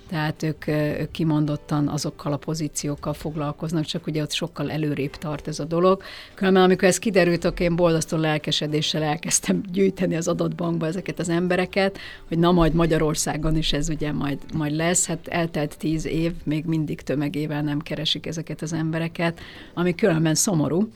tehát 0.10 0.44
ők, 0.44 0.68
ők 0.68 1.12
kimondottan 1.12 1.88
azokkal 1.88 2.34
a 2.34 2.38
pozíciókkal 2.38 3.14
foglalkoznak, 3.14 3.86
csak 3.86 4.08
ugye 4.08 4.22
ott 4.22 4.32
sokkal 4.32 4.72
előrébb 4.72 5.16
tart 5.16 5.48
ez 5.48 5.60
a 5.60 5.64
dolog. 5.64 6.04
Különben 6.34 6.64
amikor 6.64 6.88
ez 6.88 7.00
kiderült, 7.00 7.46
akkor 7.46 7.62
én 7.62 7.76
boldasztó 7.76 8.18
lelkesedéssel 8.18 9.04
elkezdtem 9.04 9.62
gyűjteni 9.72 10.16
az 10.16 10.28
adatbankba 10.28 10.86
ezeket 10.86 11.20
az 11.20 11.30
embereket, 11.30 11.98
hogy 12.28 12.40
na 12.40 12.52
majd 12.52 12.74
Magyarországon 12.74 13.58
is 13.58 13.74
ez 13.74 13.90
ugye 13.90 14.12
majd, 14.12 14.38
majd 14.54 14.72
lesz. 14.76 15.08
Hát 15.08 15.28
eltelt 15.28 15.78
tíz 15.78 16.06
év, 16.06 16.32
még 16.44 16.66
mindig 16.66 17.02
tömegével 17.02 17.62
nem 17.62 17.80
keresik 17.80 18.26
ezeket 18.26 18.62
az 18.62 18.74
embereket, 18.74 19.40
ami 19.74 19.96
különben 19.96 20.36
szomorú, 20.36 20.90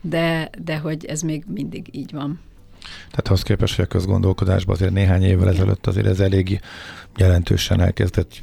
de, 0.00 0.50
de 0.64 0.78
hogy 0.78 1.04
ez 1.04 1.20
még 1.20 1.44
mindig 1.46 1.88
így 1.90 2.12
van. 2.12 2.40
Tehát 3.10 3.26
ahhoz 3.26 3.42
képest, 3.42 3.76
hogy 3.76 3.84
a 3.84 3.88
közgondolkodásban 3.88 4.74
azért 4.74 4.92
néhány 4.92 5.22
évvel 5.22 5.48
ezelőtt 5.48 5.86
azért 5.86 6.06
ez 6.06 6.20
elég 6.20 6.60
jelentősen 7.16 7.80
elkezdett 7.80 8.40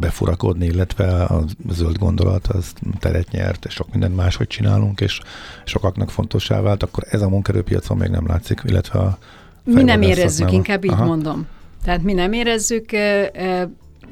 befurakodni, 0.00 0.66
illetve 0.66 1.22
a 1.24 1.44
zöld 1.70 1.98
gondolat 1.98 2.46
az 2.46 2.72
teret 2.98 3.30
nyert, 3.30 3.64
és 3.64 3.74
sok 3.74 3.90
mindent 3.90 4.16
máshogy 4.16 4.46
csinálunk, 4.46 5.00
és 5.00 5.20
sokaknak 5.64 6.10
fontossá 6.10 6.60
vált, 6.60 6.82
akkor 6.82 7.04
ez 7.08 7.22
a 7.22 7.28
munkerőpiacon 7.28 7.96
még 7.96 8.10
nem 8.10 8.26
látszik, 8.26 8.60
illetve 8.64 8.98
a 8.98 9.18
Mi 9.64 9.82
nem 9.82 10.02
érezzük, 10.02 10.52
inkább 10.52 10.84
így 10.84 10.90
Aha. 10.90 11.04
mondom. 11.04 11.46
Tehát 11.84 12.02
mi 12.02 12.12
nem 12.12 12.32
érezzük, 12.32 12.90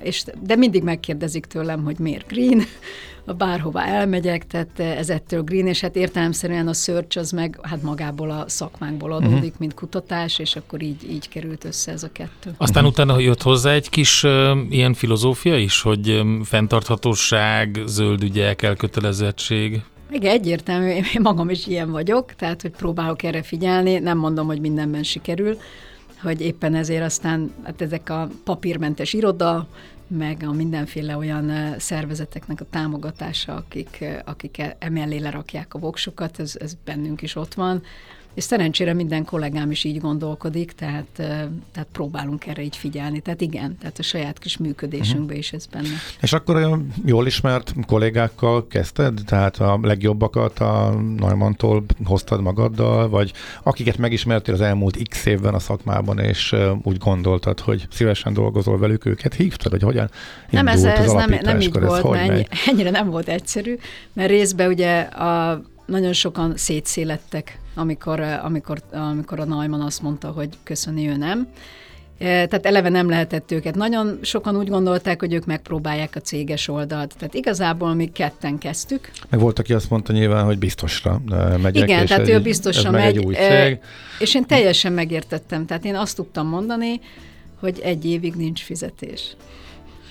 és, 0.02 0.24
de 0.42 0.56
mindig 0.56 0.82
megkérdezik 0.82 1.46
tőlem, 1.46 1.84
hogy 1.84 1.98
miért 1.98 2.26
green, 2.26 2.62
bárhova 3.34 3.84
elmegyek, 3.84 4.46
tehát 4.46 4.80
ez 4.80 5.10
ettől 5.10 5.42
green, 5.42 5.66
és 5.66 5.80
hát 5.80 5.96
értelemszerűen 5.96 6.68
a 6.68 6.72
search 6.72 7.18
az 7.18 7.30
meg 7.30 7.58
hát 7.62 7.82
magából 7.82 8.30
a 8.30 8.44
szakmánkból 8.46 9.12
adódik, 9.12 9.36
uh-huh. 9.36 9.58
mint 9.58 9.74
kutatás, 9.74 10.38
és 10.38 10.56
akkor 10.56 10.82
így, 10.82 11.10
így 11.10 11.28
került 11.28 11.64
össze 11.64 11.92
ez 11.92 12.02
a 12.02 12.12
kettő. 12.12 12.54
Aztán 12.56 12.84
uh-huh. 12.84 13.04
utána 13.04 13.20
jött 13.20 13.42
hozzá 13.42 13.72
egy 13.72 13.88
kis 13.88 14.22
uh, 14.22 14.58
ilyen 14.70 14.94
filozófia 14.94 15.56
is, 15.56 15.82
hogy 15.82 16.10
um, 16.10 16.42
fenntarthatóság, 16.42 17.82
zöld 17.86 18.22
ügyek, 18.22 18.62
elkötelezettség. 18.62 19.82
Igen, 20.10 20.32
egyértelmű, 20.32 20.88
én 20.88 21.04
magam 21.22 21.50
is 21.50 21.66
ilyen 21.66 21.90
vagyok, 21.90 22.34
tehát 22.34 22.62
hogy 22.62 22.70
próbálok 22.70 23.22
erre 23.22 23.42
figyelni, 23.42 23.98
nem 23.98 24.18
mondom, 24.18 24.46
hogy 24.46 24.60
mindenben 24.60 25.02
sikerül, 25.02 25.58
hogy 26.22 26.40
éppen 26.40 26.74
ezért 26.74 27.04
aztán 27.04 27.52
hát 27.64 27.82
ezek 27.82 28.10
a 28.10 28.28
papírmentes 28.44 29.12
iroda, 29.12 29.68
meg 30.08 30.42
a 30.46 30.52
mindenféle 30.52 31.16
olyan 31.16 31.74
szervezeteknek 31.78 32.60
a 32.60 32.66
támogatása, 32.70 33.54
akik, 33.54 34.04
akik 34.24 34.58
e, 34.58 34.76
emellé 34.78 35.18
lerakják 35.18 35.74
a 35.74 35.78
voksukat, 35.78 36.40
ez, 36.40 36.56
ez 36.60 36.76
bennünk 36.84 37.22
is 37.22 37.36
ott 37.36 37.54
van. 37.54 37.82
És 38.38 38.44
szerencsére 38.44 38.92
minden 38.92 39.24
kollégám 39.24 39.70
is 39.70 39.84
így 39.84 40.00
gondolkodik, 40.00 40.72
tehát, 40.72 41.06
tehát 41.72 41.88
próbálunk 41.92 42.46
erre 42.46 42.62
így 42.62 42.76
figyelni. 42.76 43.20
Tehát 43.20 43.40
igen, 43.40 43.76
tehát 43.78 43.98
a 43.98 44.02
saját 44.02 44.38
kis 44.38 44.56
működésünkbe 44.56 45.22
uh-huh. 45.22 45.38
is 45.38 45.52
ez 45.52 45.66
benne. 45.66 45.88
És 46.20 46.32
akkor 46.32 46.56
olyan 46.56 46.92
jól 47.04 47.26
ismert 47.26 47.74
kollégákkal 47.86 48.66
kezdted? 48.66 49.20
Tehát 49.26 49.56
a 49.56 49.78
legjobbakat 49.82 50.58
a 50.58 50.94
Neumantól 51.16 51.84
hoztad 52.04 52.40
magaddal, 52.40 53.08
vagy 53.08 53.32
akiket 53.62 53.96
megismertél 53.96 54.54
az 54.54 54.60
elmúlt 54.60 55.08
x 55.08 55.26
évben 55.26 55.54
a 55.54 55.58
szakmában, 55.58 56.18
és 56.18 56.56
úgy 56.82 56.98
gondoltad, 56.98 57.60
hogy 57.60 57.86
szívesen 57.90 58.32
dolgozol 58.32 58.78
velük, 58.78 59.04
őket 59.04 59.34
hívtad, 59.34 59.70
vagy 59.70 59.82
hogyan 59.82 60.10
Nem, 60.50 60.68
ez, 60.68 60.84
ez 60.84 61.12
nem, 61.12 61.38
nem 61.42 61.60
így 61.60 61.80
volt, 61.80 62.10
mert 62.10 62.30
ennyi, 62.30 62.46
ennyire 62.66 62.90
nem 62.90 63.10
volt 63.10 63.28
egyszerű, 63.28 63.78
mert 64.12 64.30
részben 64.30 64.68
ugye 64.68 65.00
a 65.00 65.62
nagyon 65.86 66.12
sokan 66.12 66.56
szétszélettek, 66.56 67.58
amikor, 67.78 68.20
amikor, 68.20 68.78
amikor 68.90 69.40
a 69.40 69.44
Neumann 69.44 69.80
azt 69.80 70.02
mondta, 70.02 70.28
hogy 70.28 70.48
köszöni 70.62 71.08
ő 71.08 71.16
nem. 71.16 71.48
E, 72.18 72.24
tehát 72.24 72.66
eleve 72.66 72.88
nem 72.88 73.08
lehetett 73.08 73.50
őket. 73.52 73.74
Nagyon 73.74 74.18
sokan 74.22 74.56
úgy 74.56 74.68
gondolták, 74.68 75.20
hogy 75.20 75.32
ők 75.32 75.46
megpróbálják 75.46 76.16
a 76.16 76.20
céges 76.20 76.68
oldalt. 76.68 77.14
Tehát 77.18 77.34
igazából 77.34 77.94
mi 77.94 78.06
ketten 78.12 78.58
kezdtük. 78.58 79.10
Meg 79.30 79.40
volt, 79.40 79.58
aki 79.58 79.72
azt 79.72 79.90
mondta 79.90 80.12
nyilván, 80.12 80.44
hogy 80.44 80.58
biztosra 80.58 81.20
megyek. 81.62 81.88
Igen, 81.88 82.06
tehát 82.06 82.28
egy, 82.28 82.34
ő 82.34 82.40
biztosan 82.40 82.92
megy. 82.92 83.16
Egy 83.16 83.24
új 83.24 83.34
cég. 83.34 83.78
És 84.18 84.34
én 84.34 84.46
teljesen 84.46 84.92
megértettem. 84.92 85.66
Tehát 85.66 85.84
én 85.84 85.96
azt 85.96 86.16
tudtam 86.16 86.46
mondani, 86.46 87.00
hogy 87.60 87.80
egy 87.82 88.04
évig 88.04 88.34
nincs 88.34 88.62
fizetés. 88.62 89.36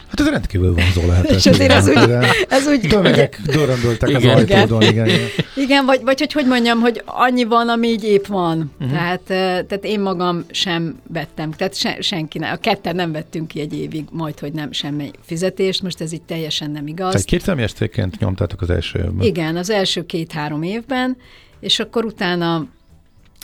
Hát 0.07 0.19
ez 0.19 0.29
rendkívül 0.29 0.73
vonzó 0.73 1.07
lehet. 1.07 1.29
És 1.29 1.45
azért 1.45 1.71
ez 1.71 1.87
úgy, 1.87 2.11
ez 2.49 2.67
úgy... 2.67 2.79
Tömegek 2.79 3.41
dörröndöltek 3.45 4.15
az 4.15 4.25
ajtódon, 4.25 4.81
igen. 4.81 5.07
Igen, 5.07 5.27
igen 5.65 5.85
vagy, 5.85 6.01
vagy 6.03 6.19
hogy 6.19 6.31
hogy 6.31 6.45
mondjam, 6.45 6.79
hogy 6.79 7.01
annyi 7.05 7.43
van, 7.43 7.69
ami 7.69 7.87
így 7.87 8.03
épp 8.03 8.25
van. 8.25 8.71
Uh-huh. 8.79 8.97
Tehát, 8.97 9.21
tehát 9.67 9.79
én 9.85 9.99
magam 9.99 10.45
sem 10.51 10.99
vettem, 11.13 11.51
tehát 11.51 11.75
se, 11.75 12.01
senki 12.01 12.37
nem, 12.37 12.51
a 12.51 12.55
ketten 12.55 12.95
nem 12.95 13.11
vettünk 13.11 13.47
ki 13.47 13.59
egy 13.59 13.73
évig, 13.73 14.05
majd, 14.11 14.39
hogy 14.39 14.53
nem 14.53 14.71
semmi 14.71 15.11
fizetést, 15.25 15.81
most 15.81 16.01
ez 16.01 16.13
így 16.13 16.21
teljesen 16.21 16.71
nem 16.71 16.87
igaz. 16.87 17.11
Tehát 17.11 17.25
két 17.25 17.41
személyes 17.41 17.73
cégként 17.73 18.19
nyomtátok 18.19 18.61
az 18.61 18.69
első 18.69 18.99
évben? 18.99 19.27
Igen, 19.27 19.55
az 19.55 19.69
első 19.69 20.05
két-három 20.05 20.63
évben, 20.63 21.17
és 21.59 21.79
akkor 21.79 22.05
utána 22.05 22.67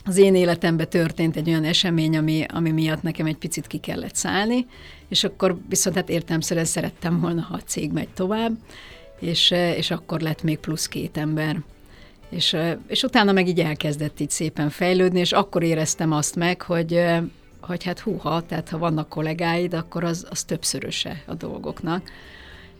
az 0.05 0.17
én 0.17 0.35
életemben 0.35 0.89
történt 0.89 1.35
egy 1.35 1.49
olyan 1.49 1.63
esemény, 1.63 2.17
ami, 2.17 2.45
ami 2.47 2.71
miatt 2.71 3.01
nekem 3.01 3.25
egy 3.25 3.37
picit 3.37 3.67
ki 3.67 3.77
kellett 3.77 4.15
szállni, 4.15 4.65
és 5.07 5.23
akkor 5.23 5.57
viszont 5.69 5.95
hát 5.95 6.09
értelmszerűen 6.09 6.65
szerettem 6.65 7.19
volna, 7.19 7.41
ha 7.41 7.53
a 7.53 7.61
cég 7.65 7.91
megy 7.91 8.09
tovább, 8.09 8.51
és, 9.19 9.51
és 9.51 9.91
akkor 9.91 10.21
lett 10.21 10.43
még 10.43 10.57
plusz 10.57 10.87
két 10.87 11.17
ember. 11.17 11.61
És, 12.29 12.57
és 12.87 13.03
utána 13.03 13.31
meg 13.31 13.47
így 13.47 13.59
elkezdett 13.59 14.19
így 14.19 14.29
szépen 14.29 14.69
fejlődni, 14.69 15.19
és 15.19 15.31
akkor 15.31 15.63
éreztem 15.63 16.11
azt 16.11 16.35
meg, 16.35 16.61
hogy, 16.61 17.01
hogy 17.61 17.83
hát 17.83 17.99
húha, 17.99 18.41
tehát 18.45 18.69
ha 18.69 18.77
vannak 18.77 19.09
kollégáid, 19.09 19.73
akkor 19.73 20.03
az, 20.03 20.25
az 20.29 20.43
többszöröse 20.43 21.23
a 21.25 21.33
dolgoknak. 21.33 22.11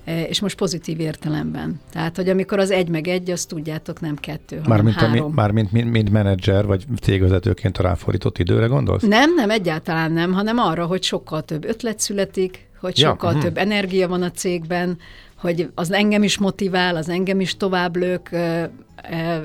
E, 0.05 0.24
és 0.24 0.39
most 0.41 0.55
pozitív 0.55 1.00
értelemben. 1.00 1.79
Tehát, 1.91 2.15
hogy 2.15 2.29
amikor 2.29 2.60
az 2.60 2.72
egy 2.72 2.89
meg 2.89 3.07
egy, 3.07 3.29
azt 3.29 3.48
tudjátok, 3.48 4.00
nem 4.00 4.15
kettő, 4.15 4.55
hanem 4.55 4.69
mármint 4.69 4.95
három. 4.95 5.25
A, 5.25 5.29
mármint 5.29 5.72
mint, 5.72 5.91
mint 5.91 6.10
menedzser, 6.10 6.65
vagy 6.65 6.86
cégvezetőként 7.01 7.77
a 7.77 7.83
ráfordított 7.83 8.38
időre 8.38 8.65
gondolsz? 8.65 9.03
Nem, 9.03 9.33
nem, 9.33 9.50
egyáltalán 9.50 10.12
nem, 10.12 10.33
hanem 10.33 10.57
arra, 10.57 10.86
hogy 10.86 11.03
sokkal 11.03 11.41
több 11.41 11.65
ötlet 11.65 12.00
születik, 12.00 12.67
hogy 12.79 13.00
ja, 13.00 13.07
sokkal 13.07 13.29
uh-huh. 13.29 13.43
több 13.43 13.57
energia 13.57 14.07
van 14.07 14.22
a 14.22 14.31
cégben, 14.31 14.98
hogy 15.36 15.69
az 15.75 15.91
engem 15.91 16.24
is 16.24 16.38
motivál, 16.38 16.95
az 16.95 17.10
engem 17.10 17.39
is 17.39 17.57
tovább 17.57 17.95
lök, 17.95 18.29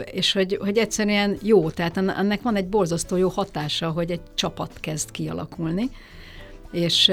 és 0.04 0.32
hogy, 0.32 0.58
hogy 0.60 0.78
egyszerűen 0.78 1.36
jó, 1.42 1.70
tehát 1.70 1.96
ennek 1.96 2.42
van 2.42 2.56
egy 2.56 2.66
borzasztó 2.66 3.16
jó 3.16 3.28
hatása, 3.28 3.90
hogy 3.90 4.10
egy 4.10 4.20
csapat 4.34 4.70
kezd 4.80 5.10
kialakulni 5.10 5.90
és, 6.72 7.10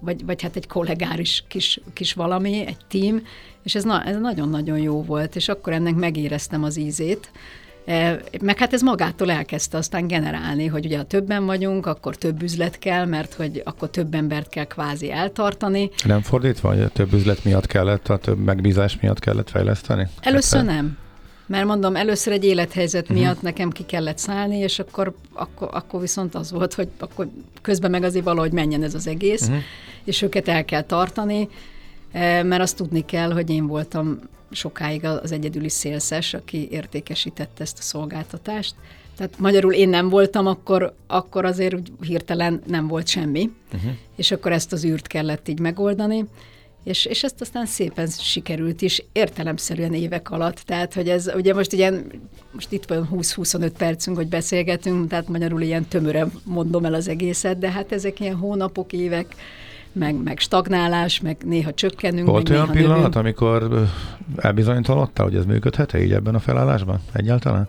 vagy, 0.00 0.24
vagy 0.24 0.42
hát 0.42 0.56
egy 0.56 0.66
kollégáris 0.66 1.44
kis, 1.48 1.80
kis 1.92 2.12
valami, 2.12 2.66
egy 2.66 2.84
team, 2.88 3.22
és 3.62 3.74
ez, 3.74 3.84
na, 3.84 4.04
ez 4.04 4.20
nagyon-nagyon 4.20 4.78
jó 4.78 5.02
volt, 5.02 5.36
és 5.36 5.48
akkor 5.48 5.72
ennek 5.72 5.94
megéreztem 5.94 6.64
az 6.64 6.78
ízét, 6.78 7.30
meg 8.40 8.58
hát 8.58 8.72
ez 8.72 8.82
magától 8.82 9.30
elkezdte 9.30 9.76
aztán 9.76 10.06
generálni, 10.06 10.66
hogy 10.66 10.84
ugye 10.84 10.96
ha 10.96 11.02
többen 11.02 11.46
vagyunk, 11.46 11.86
akkor 11.86 12.16
több 12.16 12.42
üzlet 12.42 12.78
kell, 12.78 13.04
mert 13.04 13.34
hogy 13.34 13.62
akkor 13.64 13.90
több 13.90 14.14
embert 14.14 14.48
kell 14.48 14.64
kvázi 14.64 15.12
eltartani. 15.12 15.90
Nem 16.04 16.22
fordítva, 16.22 16.68
hogy 16.68 16.80
a 16.80 16.88
több 16.88 17.12
üzlet 17.12 17.44
miatt 17.44 17.66
kellett, 17.66 18.08
a 18.08 18.16
több 18.16 18.38
megbízás 18.38 18.98
miatt 19.00 19.18
kellett 19.18 19.50
fejleszteni? 19.50 20.06
Először 20.20 20.64
nem. 20.64 20.98
Mert 21.48 21.66
mondom, 21.66 21.96
először 21.96 22.32
egy 22.32 22.44
élethelyzet 22.44 23.02
uh-huh. 23.02 23.18
miatt 23.18 23.42
nekem 23.42 23.70
ki 23.70 23.86
kellett 23.86 24.18
szállni, 24.18 24.56
és 24.56 24.78
akkor, 24.78 25.14
akkor, 25.32 25.68
akkor 25.72 26.00
viszont 26.00 26.34
az 26.34 26.52
volt, 26.52 26.74
hogy 26.74 26.88
akkor 26.98 27.28
közben 27.62 27.90
meg 27.90 28.02
azért 28.02 28.24
valahogy 28.24 28.52
menjen 28.52 28.82
ez 28.82 28.94
az 28.94 29.06
egész, 29.06 29.42
uh-huh. 29.42 29.62
és 30.04 30.22
őket 30.22 30.48
el 30.48 30.64
kell 30.64 30.82
tartani, 30.82 31.48
eh, 32.12 32.42
mert 32.42 32.62
azt 32.62 32.76
tudni 32.76 33.04
kell, 33.04 33.32
hogy 33.32 33.50
én 33.50 33.66
voltam 33.66 34.18
sokáig 34.50 35.04
az 35.04 35.32
egyedüli 35.32 35.68
szélszes, 35.68 36.34
aki 36.34 36.68
értékesítette 36.70 37.62
ezt 37.62 37.78
a 37.78 37.82
szolgáltatást. 37.82 38.74
Tehát 39.16 39.38
magyarul 39.38 39.72
én 39.72 39.88
nem 39.88 40.08
voltam, 40.08 40.46
akkor, 40.46 40.94
akkor 41.06 41.44
azért 41.44 41.74
úgy 41.74 41.90
hirtelen 42.00 42.62
nem 42.66 42.86
volt 42.86 43.08
semmi, 43.08 43.50
uh-huh. 43.74 43.92
és 44.16 44.30
akkor 44.30 44.52
ezt 44.52 44.72
az 44.72 44.84
űrt 44.84 45.06
kellett 45.06 45.48
így 45.48 45.60
megoldani. 45.60 46.24
És, 46.88 47.04
és 47.04 47.24
ezt 47.24 47.40
aztán 47.40 47.66
szépen 47.66 48.06
sikerült 48.06 48.82
is, 48.82 49.04
értelemszerűen 49.12 49.94
évek 49.94 50.30
alatt. 50.30 50.56
Tehát, 50.56 50.94
hogy 50.94 51.08
ez 51.08 51.30
ugye 51.34 51.54
most 51.54 51.72
ilyen, 51.72 52.04
most 52.52 52.72
itt 52.72 52.84
van 52.84 53.08
20-25 53.12 53.70
percünk, 53.78 54.16
hogy 54.16 54.28
beszélgetünk, 54.28 55.08
tehát 55.08 55.28
magyarul 55.28 55.60
ilyen 55.60 55.84
tömören 55.84 56.32
mondom 56.44 56.84
el 56.84 56.94
az 56.94 57.08
egészet, 57.08 57.58
de 57.58 57.70
hát 57.70 57.92
ezek 57.92 58.20
ilyen 58.20 58.36
hónapok, 58.36 58.92
évek, 58.92 59.34
meg, 59.92 60.22
meg 60.22 60.38
stagnálás, 60.38 61.20
meg 61.20 61.36
néha 61.44 61.74
csökkenünk. 61.74 62.28
Volt 62.28 62.48
olyan 62.48 62.70
pillanat, 62.70 62.96
növünk. 62.96 63.16
amikor 63.16 63.86
elbizonytalanodtál, 64.36 65.26
hogy 65.26 65.36
ez 65.36 65.44
működhet-e 65.44 66.02
így 66.02 66.12
ebben 66.12 66.34
a 66.34 66.40
felállásban 66.40 67.00
egyáltalán? 67.12 67.68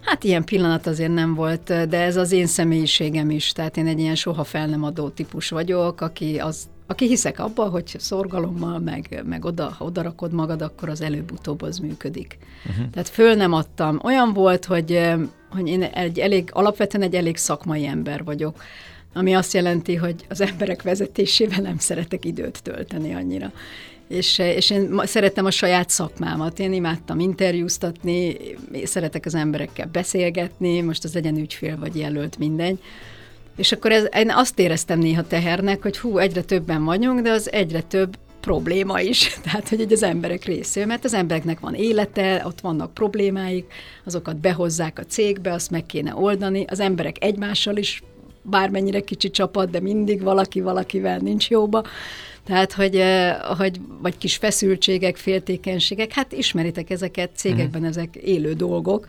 Hát 0.00 0.24
ilyen 0.24 0.44
pillanat 0.44 0.86
azért 0.86 1.14
nem 1.14 1.34
volt, 1.34 1.88
de 1.88 2.00
ez 2.00 2.16
az 2.16 2.32
én 2.32 2.46
személyiségem 2.46 3.30
is. 3.30 3.52
Tehát 3.52 3.76
én 3.76 3.86
egy 3.86 3.98
ilyen 3.98 4.14
soha 4.14 4.44
fel 4.44 4.66
nem 4.66 4.84
adó 4.84 5.08
típus 5.08 5.48
vagyok, 5.48 6.00
aki, 6.00 6.38
az, 6.38 6.68
aki 6.86 7.06
hiszek 7.06 7.38
abba, 7.38 7.64
hogy 7.64 7.94
szorgalommal, 7.98 8.78
meg, 8.78 9.22
meg 9.24 9.44
oda, 9.44 9.74
ha 9.78 9.84
odarakod 9.84 10.32
magad, 10.32 10.62
akkor 10.62 10.88
az 10.88 11.00
előbb-utóbb 11.00 11.62
az 11.62 11.78
működik. 11.78 12.38
Uh-huh. 12.66 12.90
Tehát 12.90 13.08
föl 13.08 13.34
nem 13.34 13.52
adtam. 13.52 14.00
Olyan 14.02 14.32
volt, 14.32 14.64
hogy, 14.64 15.00
hogy 15.50 15.68
én 15.68 15.82
egy 15.82 16.18
elég, 16.18 16.50
alapvetően 16.52 17.04
egy 17.04 17.14
elég 17.14 17.36
szakmai 17.36 17.86
ember 17.86 18.24
vagyok 18.24 18.62
ami 19.14 19.34
azt 19.34 19.52
jelenti, 19.52 19.94
hogy 19.94 20.24
az 20.28 20.40
emberek 20.40 20.82
vezetésével 20.82 21.60
nem 21.60 21.78
szeretek 21.78 22.24
időt 22.24 22.62
tölteni 22.62 23.14
annyira 23.14 23.52
és, 24.08 24.38
és 24.38 24.70
én 24.70 25.00
szerettem 25.04 25.44
a 25.44 25.50
saját 25.50 25.90
szakmámat. 25.90 26.58
Én 26.58 26.72
imádtam 26.72 27.20
interjúztatni, 27.20 28.36
szeretek 28.84 29.26
az 29.26 29.34
emberekkel 29.34 29.88
beszélgetni, 29.92 30.80
most 30.80 31.04
az 31.04 31.14
legyen 31.14 31.36
ügyfél 31.36 31.78
vagy 31.78 31.96
jelölt, 31.96 32.38
mindegy. 32.38 32.78
És 33.56 33.72
akkor 33.72 33.92
ez, 33.92 34.08
én 34.16 34.30
azt 34.30 34.58
éreztem 34.58 34.98
néha 34.98 35.26
tehernek, 35.26 35.82
hogy 35.82 35.98
hú, 35.98 36.18
egyre 36.18 36.42
többen 36.42 36.84
vagyunk, 36.84 37.20
de 37.20 37.30
az 37.30 37.52
egyre 37.52 37.82
több 37.82 38.16
probléma 38.40 39.00
is, 39.00 39.34
tehát 39.44 39.68
hogy 39.68 39.92
az 39.92 40.02
emberek 40.02 40.44
részéről, 40.44 40.88
mert 40.88 41.04
az 41.04 41.14
embereknek 41.14 41.60
van 41.60 41.74
élete, 41.74 42.42
ott 42.44 42.60
vannak 42.60 42.94
problémáik, 42.94 43.72
azokat 44.04 44.36
behozzák 44.36 44.98
a 44.98 45.04
cégbe, 45.04 45.52
azt 45.52 45.70
meg 45.70 45.86
kéne 45.86 46.14
oldani, 46.14 46.64
az 46.68 46.80
emberek 46.80 47.24
egymással 47.24 47.76
is 47.76 48.02
bármennyire 48.42 49.00
kicsi 49.00 49.30
csapat, 49.30 49.70
de 49.70 49.80
mindig 49.80 50.22
valaki 50.22 50.60
valakivel 50.60 51.18
nincs 51.18 51.50
jóba. 51.50 51.82
Tehát, 52.44 52.72
hogy, 52.72 53.02
hogy 53.58 53.80
vagy 54.02 54.18
kis 54.18 54.36
feszültségek, 54.36 55.16
féltékenységek, 55.16 56.12
hát 56.12 56.32
ismeritek 56.32 56.90
ezeket, 56.90 57.30
cégekben 57.34 57.80
mm. 57.80 57.84
ezek 57.84 58.16
élő 58.16 58.52
dolgok, 58.52 59.06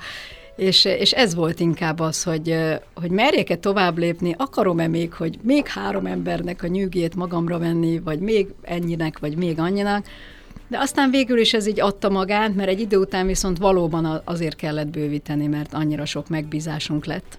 és, 0.58 0.86
és 0.86 1.12
ez 1.12 1.36
volt 1.36 1.60
inkább 1.60 2.00
az, 2.00 2.24
hogy, 2.24 2.56
hogy 2.94 3.12
merjek-e 3.12 3.56
tovább 3.56 3.98
lépni, 3.98 4.36
akarom-e 4.38 4.88
még, 4.88 5.14
hogy 5.14 5.40
még 5.42 5.68
három 5.68 6.06
embernek 6.06 6.64
a 6.64 6.68
nyűgét 6.68 7.16
magamra 7.16 7.58
venni, 7.58 8.00
vagy 8.00 8.20
még 8.20 8.48
ennyinek, 8.62 9.20
vagy 9.20 9.38
még 9.38 9.60
annyinak, 9.60 10.06
de 10.68 10.78
aztán 10.80 11.10
végül 11.10 11.40
is 11.40 11.54
ez 11.54 11.68
így 11.68 11.82
adta 11.82 12.10
magát, 12.10 12.56
mert 12.56 12.70
egy 12.70 12.80
idő 12.80 12.98
után 12.98 13.28
viszont 13.28 13.58
valóban 13.58 14.22
azért 14.24 14.56
kellett 14.56 14.88
bővíteni, 14.88 15.48
mert 15.48 15.74
annyira 15.74 16.06
sok 16.06 16.30
megbízásunk 16.30 17.06
lett 17.06 17.38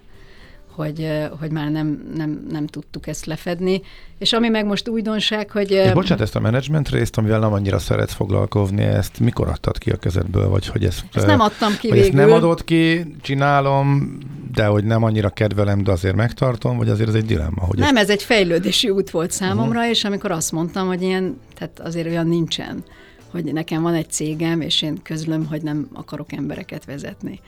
hogy, 0.79 1.09
hogy 1.39 1.51
már 1.51 1.71
nem, 1.71 2.11
nem, 2.15 2.47
nem 2.51 2.67
tudtuk 2.67 3.07
ezt 3.07 3.27
lefedni. 3.27 3.83
És 4.19 4.33
ami 4.33 4.49
meg 4.49 4.67
most 4.67 4.89
újdonság, 4.89 5.51
hogy... 5.51 5.71
És 5.71 5.93
bocsánat, 5.93 6.23
ezt 6.23 6.37
a 6.37 6.41
menedzsment 6.41 6.89
részt, 6.89 7.17
amivel 7.19 7.39
nem 7.39 7.53
annyira 7.53 7.79
szeretsz 7.79 8.13
foglalkozni, 8.13 8.83
ezt 8.83 9.21
mikor 9.21 9.49
adtad 9.49 9.79
ki 9.79 9.91
a 9.91 9.97
kezedből, 9.97 10.49
vagy 10.49 10.67
hogy 10.67 10.85
ezt... 10.85 11.05
Ezt 11.13 11.27
nem 11.27 11.41
adtam 11.41 11.77
ki 11.81 11.91
végül. 11.91 12.05
Ezt 12.05 12.13
nem 12.13 12.33
adod 12.33 12.65
ki, 12.65 13.15
csinálom, 13.21 14.19
de 14.55 14.67
hogy 14.67 14.85
nem 14.85 15.03
annyira 15.03 15.29
kedvelem, 15.29 15.83
de 15.83 15.91
azért 15.91 16.17
megtartom, 16.17 16.77
vagy 16.77 16.89
azért 16.89 17.09
ez 17.09 17.15
egy 17.15 17.27
dilemma? 17.27 17.65
Hogy 17.65 17.79
nem, 17.79 17.97
ez 17.97 18.11
egy 18.11 18.23
fejlődési 18.23 18.91
út 18.91 19.11
volt 19.11 19.31
számomra, 19.31 19.79
uh-huh. 19.79 19.91
és 19.91 20.05
amikor 20.05 20.31
azt 20.31 20.53
mondtam, 20.53 20.87
hogy 20.87 21.03
ilyen, 21.03 21.41
tehát 21.55 21.81
azért 21.81 22.07
olyan 22.07 22.27
nincsen, 22.27 22.85
hogy 23.31 23.53
nekem 23.53 23.83
van 23.83 23.95
egy 23.95 24.11
cégem, 24.11 24.61
és 24.61 24.83
én 24.83 25.03
közlöm, 25.03 25.47
hogy 25.47 25.63
nem 25.63 25.89
akarok 25.93 26.33
embereket 26.33 26.85
vezetni. 26.85 27.41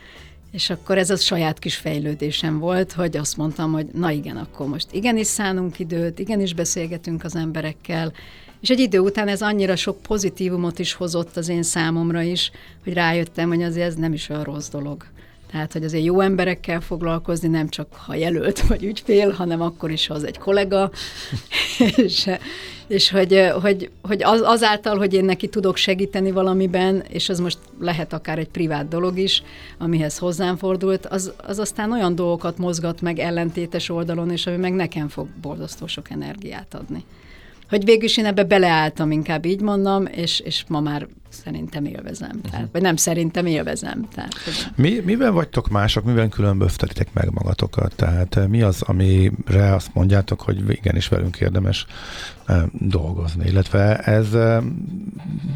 És 0.53 0.71
akkor 0.71 0.99
ez 0.99 1.11
a 1.11 1.17
saját 1.17 1.59
kis 1.59 1.77
fejlődésem 1.77 2.59
volt, 2.59 2.93
hogy 2.93 3.17
azt 3.17 3.37
mondtam, 3.37 3.73
hogy 3.73 3.87
na 3.87 4.11
igen, 4.11 4.37
akkor 4.37 4.67
most 4.67 4.87
igenis 4.93 5.27
szánunk 5.27 5.79
időt, 5.79 6.19
igenis 6.19 6.55
beszélgetünk 6.55 7.25
az 7.25 7.37
emberekkel, 7.37 8.13
és 8.61 8.69
egy 8.69 8.79
idő 8.79 8.99
után 8.99 9.29
ez 9.29 9.43
annyira 9.43 9.77
sok 9.77 10.03
pozitívumot 10.03 10.79
is 10.79 10.93
hozott 10.93 11.37
az 11.37 11.49
én 11.49 11.63
számomra 11.63 12.23
is, 12.23 12.51
hogy 12.85 12.93
rájöttem, 12.93 13.49
hogy 13.49 13.63
azért 13.63 13.87
ez 13.87 13.95
nem 13.95 14.13
is 14.13 14.29
olyan 14.29 14.45
rossz 14.45 14.69
dolog. 14.69 15.05
Tehát, 15.51 15.73
hogy 15.73 15.85
azért 15.85 16.05
jó 16.05 16.21
emberekkel 16.21 16.81
foglalkozni, 16.81 17.49
nem 17.49 17.69
csak 17.69 17.95
ha 17.95 18.15
jelölt 18.15 18.61
vagy 18.61 18.85
ügyfél, 18.85 19.31
hanem 19.31 19.61
akkor 19.61 19.91
is, 19.91 20.07
ha 20.07 20.15
az 20.15 20.25
egy 20.25 20.39
kollega, 20.39 20.91
és, 21.97 22.29
és 22.91 23.11
hogy, 23.11 23.47
hogy, 23.63 23.91
hogy 24.03 24.23
az, 24.23 24.41
azáltal, 24.45 24.97
hogy 24.97 25.15
én 25.15 25.25
neki 25.25 25.49
tudok 25.49 25.77
segíteni 25.77 26.31
valamiben, 26.31 27.05
és 27.09 27.29
az 27.29 27.41
most 27.41 27.59
lehet 27.81 28.13
akár 28.13 28.39
egy 28.39 28.49
privát 28.49 28.89
dolog 28.89 29.19
is, 29.19 29.43
amihez 29.79 30.19
hozzám 30.19 30.57
fordult, 30.57 31.07
az, 31.07 31.33
az 31.47 31.59
aztán 31.59 31.93
olyan 31.93 32.15
dolgokat 32.15 32.59
mozgat 32.59 33.01
meg 33.01 33.19
ellentétes 33.19 33.89
oldalon, 33.89 34.31
és 34.31 34.47
ami 34.47 34.57
meg 34.57 34.73
nekem 34.73 35.09
fog 35.09 35.29
borzasztó 35.41 35.87
sok 35.87 36.11
energiát 36.11 36.75
adni 36.75 37.05
hogy 37.71 37.85
végül 37.85 38.05
is 38.05 38.17
én 38.17 38.25
ebbe 38.25 38.45
beleálltam, 38.45 39.11
inkább 39.11 39.45
így 39.45 39.61
mondom, 39.61 40.07
és, 40.07 40.41
és 40.41 40.65
ma 40.69 40.81
már 40.81 41.07
szerintem 41.29 41.85
élvezem. 41.85 42.31
Uh-huh. 42.37 42.51
Tehát, 42.51 42.69
vagy 42.73 42.83
nem 42.83 42.97
szerintem 42.97 43.47
élvezem. 43.47 44.09
Tehát. 44.15 44.33
Mi, 44.77 45.01
mivel 45.05 45.33
vagytok 45.33 45.69
mások, 45.69 46.05
mivel 46.05 46.29
különböztetitek 46.29 47.13
meg 47.13 47.33
magatokat? 47.33 47.95
Tehát 47.97 48.37
eh, 48.37 48.47
mi 48.47 48.63
az, 48.63 48.83
amire 48.83 49.75
azt 49.75 49.95
mondjátok, 49.95 50.41
hogy 50.41 50.71
igenis 50.71 51.09
velünk 51.09 51.37
érdemes 51.37 51.87
eh, 52.47 52.63
dolgozni, 52.73 53.49
illetve 53.49 53.99
ez 53.99 54.35
eh, 54.35 54.63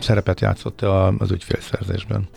szerepet 0.01 0.41
játszott 0.41 0.83
az 1.19 1.31
ügyfélszerzésben? 1.31 2.29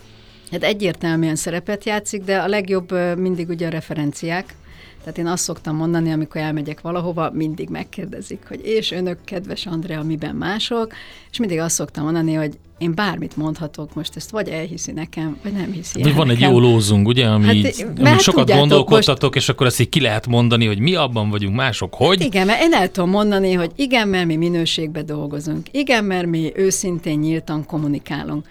Hát 0.50 0.62
egyértelműen 0.62 1.36
szerepet 1.36 1.84
játszik, 1.84 2.24
de 2.24 2.38
a 2.38 2.46
legjobb 2.46 3.16
mindig 3.16 3.48
ugye 3.48 3.66
a 3.66 3.70
referenciák, 3.70 4.54
tehát 5.00 5.18
én 5.18 5.26
azt 5.26 5.42
szoktam 5.42 5.76
mondani, 5.76 6.12
amikor 6.12 6.40
elmegyek 6.40 6.80
valahova, 6.80 7.30
mindig 7.30 7.68
megkérdezik, 7.68 8.42
hogy 8.48 8.60
és 8.64 8.90
önök, 8.90 9.18
kedves 9.24 9.66
Andrea, 9.66 10.02
miben 10.02 10.34
mások, 10.34 10.92
és 11.30 11.38
mindig 11.38 11.58
azt 11.58 11.74
szoktam 11.74 12.04
mondani, 12.04 12.34
hogy 12.34 12.58
én 12.78 12.94
bármit 12.94 13.36
mondhatok, 13.36 13.94
most 13.94 14.16
ezt 14.16 14.30
vagy 14.30 14.48
elhiszi 14.48 14.92
nekem, 14.92 15.38
vagy 15.42 15.52
nem 15.52 15.72
hiszi 15.72 16.02
Vagy 16.02 16.14
van 16.14 16.26
nekem. 16.26 16.42
egy 16.42 16.50
jó 16.50 16.60
lózunk, 16.60 17.08
ugye, 17.08 17.26
ami, 17.26 17.46
hát, 17.46 17.54
így, 17.54 17.86
ami 17.98 18.08
hát 18.08 18.20
sokat 18.20 18.50
gondolkodtatok, 18.50 19.34
most... 19.34 19.44
és 19.44 19.48
akkor 19.48 19.66
ezt 19.66 19.80
így 19.80 19.88
ki 19.88 20.00
lehet 20.00 20.26
mondani, 20.26 20.66
hogy 20.66 20.78
mi 20.78 20.94
abban 20.94 21.30
vagyunk, 21.30 21.56
mások 21.56 21.94
hogy? 21.94 22.20
Igen, 22.20 22.46
mert 22.46 22.62
én 22.62 22.72
el 22.72 22.90
tudom 22.90 23.10
mondani, 23.10 23.52
hogy 23.52 23.70
igen, 23.76 24.08
mert 24.08 24.26
mi 24.26 24.36
minőségbe 24.36 25.02
dolgozunk, 25.02 25.66
igen, 25.70 26.04
mert 26.04 26.26
mi 26.26 26.52
őszintén 26.54 27.18
nyíltan 27.18 27.66
kommunikálunk. 27.66 28.46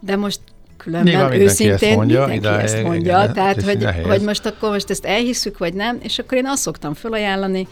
De 0.00 0.16
most 0.16 0.40
különben 0.76 1.14
Nyilván 1.14 1.40
őszintén 1.40 1.88
ezt 1.88 1.96
mondja, 1.96 2.26
mindenki 2.26 2.62
ezt 2.62 2.82
mondja, 2.82 3.22
igen, 3.22 3.32
tehát 3.32 3.62
hogy, 3.62 3.86
hogy 4.02 4.20
most 4.20 4.46
akkor 4.46 4.70
most 4.70 4.90
ezt 4.90 5.04
elhisszük, 5.04 5.58
vagy 5.58 5.74
nem, 5.74 5.98
és 6.02 6.18
akkor 6.18 6.38
én 6.38 6.46
azt 6.46 6.62
szoktam 6.62 6.94
felajánlani, 6.94 7.68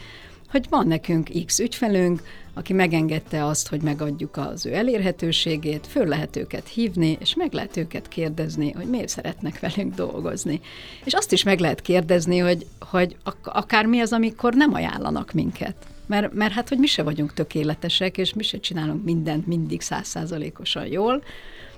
hogy 0.51 0.67
van 0.71 0.87
nekünk 0.87 1.29
X 1.47 1.59
ügyfelünk, 1.59 2.23
aki 2.55 2.73
megengedte 2.73 3.45
azt, 3.45 3.69
hogy 3.69 3.81
megadjuk 3.81 4.37
az 4.37 4.67
ő 4.67 4.75
elérhetőségét, 4.75 5.87
föl 5.87 6.07
lehet 6.07 6.37
őket 6.37 6.69
hívni, 6.69 7.17
és 7.21 7.35
meg 7.35 7.53
lehet 7.53 7.77
őket 7.77 8.09
kérdezni, 8.09 8.73
hogy 8.73 8.87
miért 8.87 9.09
szeretnek 9.09 9.61
velünk 9.61 9.95
dolgozni. 9.95 10.61
És 11.05 11.13
azt 11.13 11.33
is 11.33 11.43
meg 11.43 11.59
lehet 11.59 11.81
kérdezni, 11.81 12.39
hogy, 12.39 12.67
hogy 12.81 13.17
ak- 13.25 13.47
akár 13.47 13.87
mi 13.87 14.01
az, 14.01 14.13
amikor 14.13 14.55
nem 14.55 14.75
ajánlanak 14.75 15.33
minket. 15.33 15.75
Mert, 16.07 16.33
mert 16.33 16.53
hát, 16.53 16.69
hogy 16.69 16.79
mi 16.79 16.87
se 16.87 17.03
vagyunk 17.03 17.33
tökéletesek, 17.33 18.19
és 18.19 18.35
mi 18.35 18.43
se 18.43 18.59
csinálunk 18.59 19.05
mindent 19.05 19.47
mindig 19.47 19.81
százszázalékosan 19.81 20.87
jól, 20.87 21.23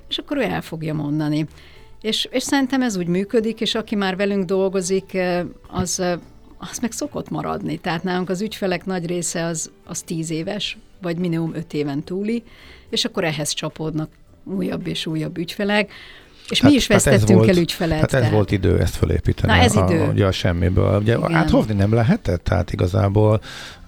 és 0.09 0.19
akkor 0.19 0.37
ő 0.37 0.42
el 0.42 0.62
fogja 0.62 0.95
mondani. 0.95 1.47
És, 2.01 2.29
és 2.31 2.42
szerintem 2.42 2.83
ez 2.83 2.97
úgy 2.97 3.07
működik, 3.07 3.61
és 3.61 3.75
aki 3.75 3.95
már 3.95 4.16
velünk 4.16 4.45
dolgozik, 4.45 5.14
eh, 5.14 5.45
az, 5.69 6.01
eh, 6.01 6.19
az 6.59 6.79
meg 6.79 6.92
szokott 6.92 7.31
maradni. 7.31 7.79
Tehát 7.79 8.03
nálunk 8.03 8.31
az 8.31 8.40
ügyfelek 8.40 8.85
nagy 8.85 9.07
része 9.07 9.45
az, 9.45 9.71
az 9.85 10.03
tíz 10.03 10.31
éves, 10.31 10.79
vagy 11.03 11.19
minimum 11.19 11.55
öt 11.55 11.73
éven 11.73 12.03
túli, 12.03 12.42
és 12.90 13.05
akkor 13.05 13.25
ehhez 13.25 13.51
csapódnak 13.53 14.09
újabb 14.45 14.87
és 14.87 15.07
újabb 15.07 15.38
ügyfelek. 15.38 15.92
És 16.49 16.61
hát, 16.61 16.71
mi 16.71 16.77
is 16.77 16.87
vesztettünk 16.87 17.38
volt, 17.38 17.49
el 17.49 17.57
ügyfelet. 17.57 18.01
Hát 18.01 18.12
ez 18.12 18.21
tehát. 18.21 18.35
volt 18.35 18.51
idő 18.51 18.81
ezt 18.81 18.97
fölépíteni. 18.97 19.53
Na 19.53 19.59
ez 19.59 19.75
idő. 19.75 20.03
A, 20.03 20.11
ugye 20.11 20.27
a 20.27 20.33
semmiből. 20.33 21.01
Ugye 21.01 21.19
áthozni 21.23 21.75
nem 21.75 21.95
lehetett, 21.95 22.45
tehát 22.45 22.73
igazából 22.73 23.40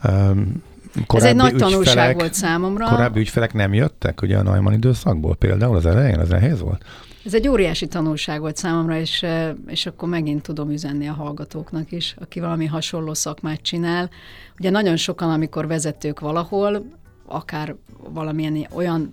um, 0.04 0.62
ez 1.08 1.24
egy 1.24 1.36
nagy 1.36 1.52
ügyfelek, 1.52 1.70
tanulság 1.70 2.14
volt 2.14 2.34
számomra. 2.34 2.88
Korábbi 2.88 3.20
ügyfelek 3.20 3.52
nem 3.52 3.74
jöttek 3.74 4.22
ugye 4.22 4.38
a 4.38 4.42
Neumann 4.42 4.72
időszakból 4.74 5.36
például 5.36 5.76
az 5.76 5.86
elején, 5.86 6.18
az 6.18 6.28
nehéz 6.28 6.60
volt? 6.60 6.84
Ez 7.24 7.34
egy 7.34 7.48
óriási 7.48 7.86
tanulság 7.86 8.40
volt 8.40 8.56
számomra, 8.56 8.98
és, 8.98 9.26
és 9.66 9.86
akkor 9.86 10.08
megint 10.08 10.42
tudom 10.42 10.70
üzenni 10.70 11.08
a 11.08 11.12
hallgatóknak 11.12 11.92
is, 11.92 12.14
aki 12.18 12.40
valami 12.40 12.66
hasonló 12.66 13.14
szakmát 13.14 13.62
csinál. 13.62 14.10
Ugye 14.58 14.70
nagyon 14.70 14.96
sokan, 14.96 15.30
amikor 15.30 15.66
vezetők 15.66 16.20
valahol, 16.20 16.84
akár 17.26 17.74
valamilyen 18.12 18.66
olyan 18.72 19.12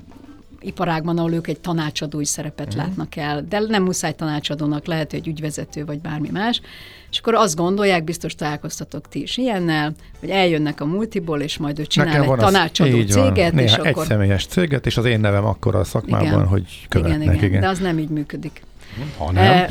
iparágban, 0.66 1.18
ahol 1.18 1.34
ők 1.34 1.48
egy 1.48 1.60
tanácsadói 1.60 2.26
szerepet 2.26 2.76
mm. 2.76 2.78
látnak 2.78 3.16
el, 3.16 3.46
de 3.50 3.60
nem 3.60 3.84
muszáj 3.84 4.14
tanácsadónak, 4.16 4.86
lehet, 4.86 5.12
hogy 5.12 5.28
ügyvezető 5.28 5.86
vagy 5.86 6.00
bármi 6.00 6.30
más, 6.32 6.62
és 7.12 7.22
akkor 7.22 7.34
azt 7.34 7.56
gondolják, 7.56 8.04
biztos 8.04 8.36
találkoztatok 8.36 9.08
ti 9.08 9.22
is 9.22 9.38
ilyennel, 9.38 9.94
hogy 10.20 10.30
eljönnek 10.30 10.82
a 10.82 10.86
multiból, 10.86 11.42
és 11.42 11.58
majd 11.58 11.80
ő 11.80 11.86
csinál 11.86 12.08
Nekem 12.08 12.32
egy 12.32 12.38
tanácsadó 12.38 12.98
az, 12.98 13.06
céget. 13.10 13.54
Néha 13.54 13.68
és 13.68 13.74
egy 13.74 13.88
akkor... 13.88 14.06
személyes 14.06 14.46
céget, 14.46 14.86
és 14.86 14.98
az 14.98 15.06
én 15.06 15.20
nevem 15.20 15.46
akkor 15.46 15.76
a 15.76 15.84
szakmában, 15.84 16.28
igen, 16.28 16.48
hogy 16.48 16.86
követnek. 16.90 17.22
Igen, 17.22 17.34
igen, 17.34 17.50
igen, 17.50 17.62
de 17.62 17.68
az 17.68 17.80
nem 17.80 18.00
így 18.00 18.10
működik. 18.10 18.62
Ha 19.18 19.32
nem. 19.32 19.44
E, 19.44 19.68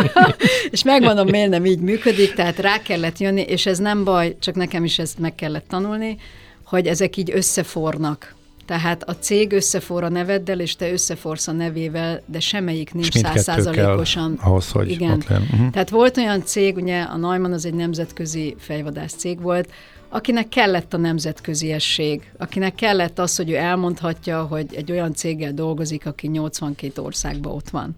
és 0.70 0.82
megmondom, 0.82 1.28
miért 1.28 1.50
nem 1.50 1.64
így 1.64 1.80
működik, 1.80 2.34
tehát 2.34 2.58
rá 2.58 2.82
kellett 2.82 3.18
jönni, 3.18 3.40
és 3.40 3.66
ez 3.66 3.78
nem 3.78 4.04
baj, 4.04 4.36
csak 4.40 4.54
nekem 4.54 4.84
is 4.84 4.98
ezt 4.98 5.18
meg 5.18 5.34
kellett 5.34 5.68
tanulni, 5.68 6.16
hogy 6.64 6.86
ezek 6.86 7.16
így 7.16 7.30
összefornak. 7.34 8.34
Tehát 8.70 9.02
a 9.08 9.16
cég 9.16 9.52
összefor 9.52 10.04
a 10.04 10.08
neveddel, 10.08 10.60
és 10.60 10.76
te 10.76 10.92
összeforsz 10.92 11.48
a 11.48 11.52
nevével, 11.52 12.22
de 12.26 12.40
semmelyik 12.40 12.94
nincs 12.94 13.18
százszázalékosan. 13.18 14.38
Ahhoz, 14.42 14.70
hogy 14.70 14.90
Igen. 14.90 15.22
Uh-huh. 15.28 15.70
Tehát 15.70 15.90
volt 15.90 16.16
olyan 16.16 16.44
cég, 16.44 16.76
ugye 16.76 17.00
a 17.00 17.16
Neumann 17.16 17.52
az 17.52 17.66
egy 17.66 17.74
nemzetközi 17.74 18.54
fejvadász 18.58 19.12
cég 19.12 19.40
volt, 19.40 19.70
akinek 20.08 20.48
kellett 20.48 20.94
a 20.94 20.96
nemzetköziesség, 20.96 22.32
akinek 22.38 22.74
kellett 22.74 23.18
az, 23.18 23.36
hogy 23.36 23.50
ő 23.50 23.56
elmondhatja, 23.56 24.42
hogy 24.42 24.66
egy 24.74 24.90
olyan 24.90 25.14
céggel 25.14 25.52
dolgozik, 25.52 26.06
aki 26.06 26.26
82 26.28 27.02
országban 27.02 27.52
ott 27.52 27.70
van. 27.70 27.94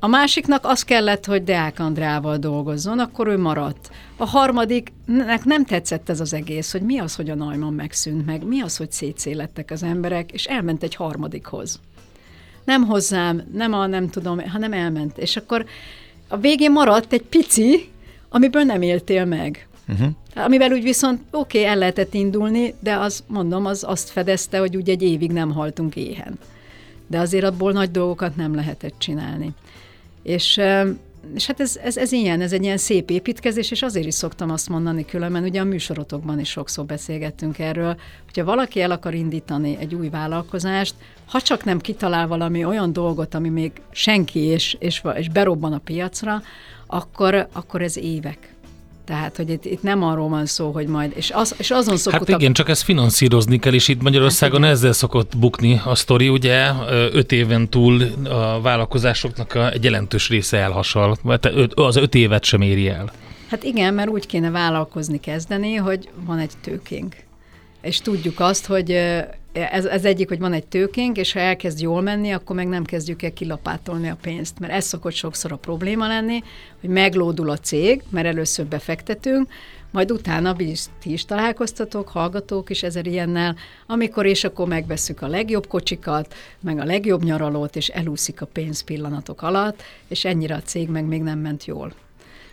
A 0.00 0.06
másiknak 0.06 0.66
az 0.66 0.82
kellett, 0.82 1.24
hogy 1.24 1.44
Deák 1.44 1.78
Andrával 1.78 2.36
dolgozzon, 2.36 2.98
akkor 2.98 3.26
ő 3.26 3.38
maradt. 3.38 3.90
A 4.16 4.24
harmadiknek 4.26 5.44
nem 5.44 5.64
tetszett 5.64 6.08
ez 6.08 6.20
az 6.20 6.32
egész, 6.34 6.72
hogy 6.72 6.82
mi 6.82 6.98
az, 6.98 7.14
hogy 7.14 7.30
a 7.30 7.34
Neumann 7.34 7.74
megszűnt 7.74 8.26
meg, 8.26 8.44
mi 8.44 8.60
az, 8.60 8.76
hogy 8.76 8.92
szétszélettek 8.92 9.70
az 9.70 9.82
emberek, 9.82 10.32
és 10.32 10.44
elment 10.44 10.82
egy 10.82 10.94
harmadikhoz. 10.94 11.80
Nem 12.64 12.86
hozzám, 12.86 13.42
nem 13.52 13.72
a 13.72 13.86
nem 13.86 14.08
tudom, 14.08 14.48
hanem 14.48 14.72
elment. 14.72 15.18
És 15.18 15.36
akkor 15.36 15.64
a 16.28 16.36
végén 16.36 16.72
maradt 16.72 17.12
egy 17.12 17.22
pici, 17.22 17.90
amiből 18.28 18.62
nem 18.62 18.82
éltél 18.82 19.24
meg. 19.24 19.66
Uh-huh. 19.88 20.08
Amivel 20.34 20.72
úgy 20.72 20.82
viszont 20.82 21.20
oké, 21.30 21.58
okay, 21.58 21.70
el 21.70 21.78
lehetett 21.78 22.14
indulni, 22.14 22.74
de 22.80 22.94
az, 22.96 23.24
mondom, 23.26 23.66
az 23.66 23.84
azt 23.86 24.10
fedezte, 24.10 24.58
hogy 24.58 24.76
ugye 24.76 24.92
egy 24.92 25.02
évig 25.02 25.32
nem 25.32 25.52
haltunk 25.52 25.96
éhen. 25.96 26.38
De 27.06 27.18
azért 27.18 27.44
abból 27.44 27.72
nagy 27.72 27.90
dolgokat 27.90 28.36
nem 28.36 28.54
lehetett 28.54 28.98
csinálni. 28.98 29.54
És 30.22 30.60
és 31.34 31.46
hát 31.46 31.60
ez, 31.60 31.78
ez, 31.82 31.96
ez 31.96 32.12
ilyen, 32.12 32.40
ez 32.40 32.52
egy 32.52 32.62
ilyen 32.62 32.76
szép 32.76 33.10
építkezés, 33.10 33.70
és 33.70 33.82
azért 33.82 34.06
is 34.06 34.14
szoktam 34.14 34.50
azt 34.50 34.68
mondani 34.68 35.04
különben, 35.04 35.42
ugye 35.42 35.60
a 35.60 35.64
műsorotokban 35.64 36.40
is 36.40 36.48
sokszor 36.48 36.84
beszélgettünk 36.84 37.58
erről, 37.58 37.96
hogyha 38.24 38.44
valaki 38.44 38.80
el 38.80 38.90
akar 38.90 39.14
indítani 39.14 39.76
egy 39.80 39.94
új 39.94 40.08
vállalkozást, 40.08 40.94
ha 41.26 41.40
csak 41.40 41.64
nem 41.64 41.78
kitalál 41.78 42.26
valami 42.26 42.64
olyan 42.64 42.92
dolgot, 42.92 43.34
ami 43.34 43.48
még 43.48 43.72
senki 43.90 44.38
és, 44.38 44.76
és, 44.78 45.02
és 45.14 45.28
berobban 45.28 45.72
a 45.72 45.78
piacra, 45.78 46.42
akkor, 46.86 47.48
akkor 47.52 47.82
ez 47.82 47.96
évek. 47.96 48.53
Tehát, 49.04 49.36
hogy 49.36 49.50
itt, 49.50 49.64
itt 49.64 49.82
nem 49.82 50.02
arról 50.02 50.28
van 50.28 50.46
szó, 50.46 50.70
hogy 50.70 50.86
majd, 50.86 51.12
és, 51.16 51.30
az, 51.30 51.54
és 51.58 51.70
azon 51.70 51.96
szokott... 51.96 52.28
Hát 52.28 52.40
igen, 52.40 52.52
csak 52.52 52.68
ezt 52.68 52.82
finanszírozni 52.82 53.58
kell, 53.58 53.72
és 53.72 53.88
itt 53.88 54.02
Magyarországon 54.02 54.62
hát 54.62 54.70
ezzel 54.70 54.92
szokott 54.92 55.36
bukni 55.36 55.80
a 55.84 55.94
sztori, 55.94 56.28
ugye 56.28 56.70
öt 57.12 57.32
éven 57.32 57.68
túl 57.68 58.02
a 58.24 58.60
vállalkozásoknak 58.60 59.54
a, 59.54 59.72
egy 59.72 59.84
jelentős 59.84 60.28
része 60.28 60.58
elhasal, 60.58 61.16
az 61.74 61.96
öt 61.96 62.14
évet 62.14 62.44
sem 62.44 62.60
éri 62.60 62.88
el. 62.88 63.12
Hát 63.50 63.64
igen, 63.64 63.94
mert 63.94 64.08
úgy 64.08 64.26
kéne 64.26 64.50
vállalkozni 64.50 65.20
kezdeni, 65.20 65.74
hogy 65.74 66.08
van 66.24 66.38
egy 66.38 66.52
tőkénk. 66.62 67.16
És 67.82 68.00
tudjuk 68.00 68.40
azt, 68.40 68.66
hogy 68.66 69.00
ez, 69.54 69.84
ez 69.84 70.04
egyik, 70.04 70.28
hogy 70.28 70.38
van 70.38 70.52
egy 70.52 70.66
tőkénk, 70.66 71.16
és 71.16 71.32
ha 71.32 71.38
elkezd 71.38 71.80
jól 71.80 72.00
menni, 72.00 72.30
akkor 72.30 72.56
meg 72.56 72.68
nem 72.68 72.84
kezdjük 72.84 73.22
el 73.22 73.32
kilapátolni 73.32 74.08
a 74.08 74.16
pénzt, 74.20 74.58
mert 74.58 74.72
ez 74.72 74.84
szokott 74.84 75.12
sokszor 75.12 75.52
a 75.52 75.56
probléma 75.56 76.06
lenni, 76.06 76.42
hogy 76.80 76.90
meglódul 76.90 77.50
a 77.50 77.58
cég, 77.58 78.02
mert 78.10 78.26
először 78.26 78.66
befektetünk, 78.66 79.48
majd 79.90 80.10
utána 80.10 80.54
is, 80.58 80.84
ti 81.00 81.12
is 81.12 81.24
találkoztatok, 81.24 82.08
hallgatók 82.08 82.70
is 82.70 82.82
ezer 82.82 83.06
ilyennel, 83.06 83.56
amikor 83.86 84.26
és 84.26 84.44
akkor 84.44 84.68
megveszük 84.68 85.22
a 85.22 85.26
legjobb 85.26 85.66
kocsikat, 85.66 86.34
meg 86.60 86.78
a 86.78 86.84
legjobb 86.84 87.22
nyaralót, 87.22 87.76
és 87.76 87.88
elúszik 87.88 88.40
a 88.40 88.46
pénz 88.46 88.80
pillanatok 88.80 89.42
alatt, 89.42 89.82
és 90.08 90.24
ennyire 90.24 90.54
a 90.54 90.62
cég 90.62 90.88
meg 90.88 91.04
még 91.04 91.22
nem 91.22 91.38
ment 91.38 91.64
jól 91.64 91.92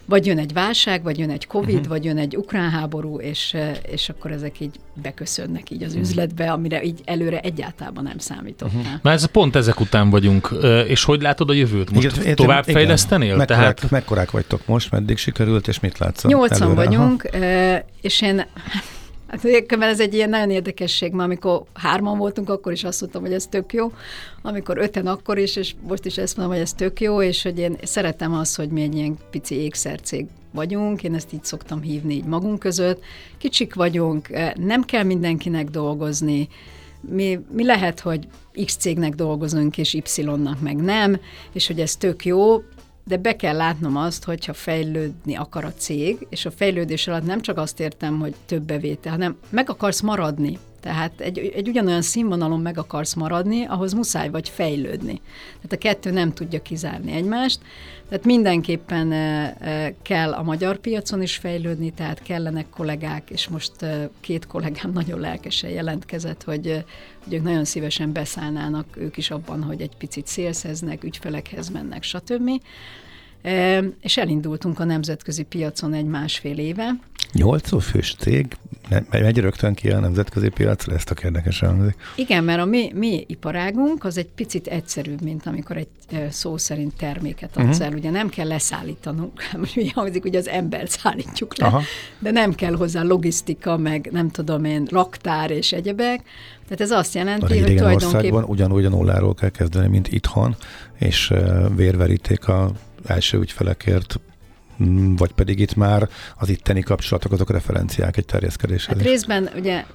vagy 0.05 0.25
jön 0.25 0.37
egy 0.37 0.53
válság, 0.53 1.03
vagy 1.03 1.19
jön 1.19 1.29
egy 1.29 1.47
Covid, 1.47 1.75
uh-huh. 1.75 1.87
vagy 1.87 2.05
jön 2.05 2.17
egy 2.17 2.37
ukrán 2.37 2.69
háború, 2.69 3.19
és, 3.19 3.57
és 3.91 4.09
akkor 4.09 4.31
ezek 4.31 4.59
így 4.59 4.79
beköszönnek 5.01 5.69
így 5.69 5.83
az 5.83 5.89
uh-huh. 5.89 6.07
üzletbe, 6.07 6.51
amire 6.51 6.83
így 6.83 7.01
előre 7.05 7.39
egyáltalán 7.39 8.03
nem 8.03 8.17
számítottál. 8.17 8.79
Uh-huh. 8.79 8.99
Na 9.01 9.11
ez 9.11 9.25
pont 9.25 9.55
ezek 9.55 9.79
után 9.79 10.09
vagyunk, 10.09 10.49
és 10.87 11.03
hogy 11.03 11.21
látod 11.21 11.49
a 11.49 11.53
jövőt? 11.53 11.91
Most 11.91 12.17
igen, 12.17 12.35
tovább 12.35 12.63
igen. 12.63 12.75
fejlesztenél? 12.75 13.35
Mekkorák, 13.35 13.75
Tehát... 13.75 13.91
mekkorák 13.91 14.31
vagytok 14.31 14.65
most, 14.65 14.91
meddig 14.91 15.17
sikerült, 15.17 15.67
és 15.67 15.79
mit 15.79 15.97
látsz? 15.97 16.23
Nyolcan 16.23 16.75
vagyunk, 16.75 17.29
Aha. 17.33 17.79
és 18.01 18.21
én 18.21 18.45
Hát 19.31 19.45
egyébként 19.45 19.83
ez 19.83 19.99
egy 19.99 20.13
ilyen 20.13 20.29
nagyon 20.29 20.49
érdekesség, 20.49 21.11
mert 21.11 21.23
amikor 21.23 21.63
hárman 21.73 22.17
voltunk, 22.17 22.49
akkor 22.49 22.71
is 22.71 22.83
azt 22.83 23.01
mondtam, 23.01 23.21
hogy 23.21 23.33
ez 23.33 23.47
tök 23.47 23.73
jó, 23.73 23.91
amikor 24.41 24.77
öten 24.77 25.07
akkor 25.07 25.37
is, 25.37 25.55
és 25.55 25.75
most 25.87 26.05
is 26.05 26.17
ezt 26.17 26.37
mondom, 26.37 26.55
hogy 26.55 26.63
ez 26.63 26.73
tök 26.73 27.01
jó, 27.01 27.21
és 27.21 27.43
hogy 27.43 27.59
én 27.59 27.77
szeretem 27.83 28.33
azt, 28.33 28.55
hogy 28.55 28.69
mi 28.69 28.81
egy 28.81 28.95
ilyen 28.95 29.17
pici 29.29 29.55
ékszercég 29.55 30.25
vagyunk, 30.53 31.03
én 31.03 31.13
ezt 31.15 31.33
így 31.33 31.43
szoktam 31.43 31.81
hívni 31.81 32.13
így 32.13 32.25
magunk 32.25 32.59
között. 32.59 33.03
Kicsik 33.37 33.73
vagyunk, 33.73 34.29
eh, 34.29 34.51
nem 34.55 34.83
kell 34.83 35.03
mindenkinek 35.03 35.69
dolgozni, 35.69 36.47
mi, 37.01 37.39
mi 37.51 37.65
lehet, 37.65 37.99
hogy 37.99 38.27
X 38.65 38.75
cégnek 38.75 39.15
dolgozunk, 39.15 39.77
és 39.77 39.93
Y-nak 39.93 40.61
meg 40.61 40.75
nem, 40.75 41.19
és 41.51 41.67
hogy 41.67 41.79
ez 41.79 41.95
tök 41.95 42.25
jó, 42.25 42.63
de 43.03 43.17
be 43.17 43.35
kell 43.35 43.55
látnom 43.55 43.97
azt, 43.97 44.23
hogyha 44.23 44.53
fejlődni 44.53 45.35
akar 45.35 45.65
a 45.65 45.73
cég, 45.73 46.27
és 46.29 46.45
a 46.45 46.51
fejlődés 46.51 47.07
alatt 47.07 47.25
nem 47.25 47.41
csak 47.41 47.57
azt 47.57 47.79
értem, 47.79 48.19
hogy 48.19 48.35
több 48.45 48.63
bevétel, 48.63 49.11
hanem 49.11 49.37
meg 49.49 49.69
akarsz 49.69 50.01
maradni. 50.01 50.57
Tehát 50.81 51.21
egy, 51.21 51.37
egy 51.55 51.67
ugyanolyan 51.67 52.01
színvonalon 52.01 52.59
meg 52.59 52.77
akarsz 52.77 53.13
maradni, 53.13 53.65
ahhoz 53.65 53.93
muszáj 53.93 54.29
vagy 54.29 54.49
fejlődni. 54.49 55.21
Tehát 55.55 55.71
a 55.71 55.77
kettő 55.77 56.11
nem 56.11 56.33
tudja 56.33 56.61
kizárni 56.61 57.11
egymást. 57.11 57.59
Tehát 58.09 58.25
mindenképpen 58.25 59.09
kell 60.01 60.33
a 60.33 60.43
magyar 60.43 60.77
piacon 60.77 61.21
is 61.21 61.35
fejlődni, 61.35 61.91
tehát 61.91 62.21
kellenek 62.21 62.69
kollégák, 62.69 63.29
és 63.29 63.47
most 63.47 63.71
két 64.19 64.47
kollégám 64.47 64.91
nagyon 64.99 65.19
lelkesen 65.19 65.69
jelentkezett, 65.69 66.43
hogy, 66.43 66.83
hogy 67.23 67.33
ők 67.33 67.43
nagyon 67.43 67.65
szívesen 67.65 68.11
beszállnának 68.11 68.85
ők 68.97 69.17
is 69.17 69.31
abban, 69.31 69.63
hogy 69.63 69.81
egy 69.81 69.95
picit 69.97 70.27
szélszeznek, 70.27 71.03
ügyfelekhez 71.03 71.69
mennek, 71.69 72.03
stb. 72.03 72.49
És 74.01 74.17
elindultunk 74.17 74.79
a 74.79 74.83
nemzetközi 74.83 75.43
piacon 75.43 75.93
egy 75.93 76.05
másfél 76.05 76.57
éve. 76.57 76.99
Nyolc 77.33 77.83
fős 77.83 78.15
cég 78.19 78.57
megy 79.09 79.37
rögtön 79.37 79.73
ki 79.73 79.91
a 79.91 79.99
nemzetközi 79.99 80.49
piacra, 80.49 80.93
ezt 80.93 81.11
a 81.11 81.15
érdekes 81.23 81.59
hangzik. 81.59 81.95
Igen, 82.15 82.43
mert 82.43 82.59
a 82.61 82.65
mi, 82.65 82.91
mi 82.95 83.23
iparágunk 83.27 84.03
az 84.03 84.17
egy 84.17 84.27
picit 84.35 84.67
egyszerűbb, 84.67 85.21
mint 85.21 85.45
amikor 85.45 85.77
egy 85.77 85.87
szó 86.29 86.57
szerint 86.57 86.95
terméket 86.95 87.57
adsz 87.57 87.65
uh-huh. 87.65 87.85
el. 87.85 87.93
Ugye 87.93 88.09
nem 88.09 88.29
kell 88.29 88.47
leszállítanunk, 88.47 89.41
most 89.57 89.75
mi 89.75 89.87
hangzik, 89.87 90.21
hogy 90.21 90.35
az 90.35 90.47
embert 90.47 90.89
szállítjuk 90.89 91.57
le, 91.57 91.65
Aha. 91.65 91.81
de 92.19 92.31
nem 92.31 92.53
kell 92.53 92.75
hozzá 92.75 93.03
logisztika, 93.03 93.77
meg 93.77 94.09
nem 94.11 94.29
tudom 94.29 94.63
én, 94.63 94.85
raktár 94.89 95.51
és 95.51 95.71
egyebek. 95.71 96.21
Tehát 96.63 96.81
ez 96.81 96.91
azt 96.91 97.13
jelenti, 97.13 97.59
a 97.59 97.65
hogy 97.65 97.75
tulajdonképpen... 97.75 98.43
ugyanúgy 98.43 98.85
a 98.85 98.89
nulláról 98.89 99.33
kell 99.33 99.49
kezdeni, 99.49 99.87
mint 99.87 100.07
itthon, 100.07 100.55
és 100.99 101.33
vérveríték 101.75 102.47
a 102.47 102.71
első 103.05 103.37
ügyfelekért 103.37 104.19
vagy 105.17 105.31
pedig 105.31 105.59
itt 105.59 105.75
már 105.75 106.09
az 106.37 106.49
itteni 106.49 106.81
kapcsolatok, 106.81 107.31
azok 107.31 107.51
referenciák 107.51 108.17
egy 108.17 108.25
terjeszkedéshez. 108.25 108.97
Hát 108.97 109.05
részben 109.05 109.49
ugye 109.55 109.85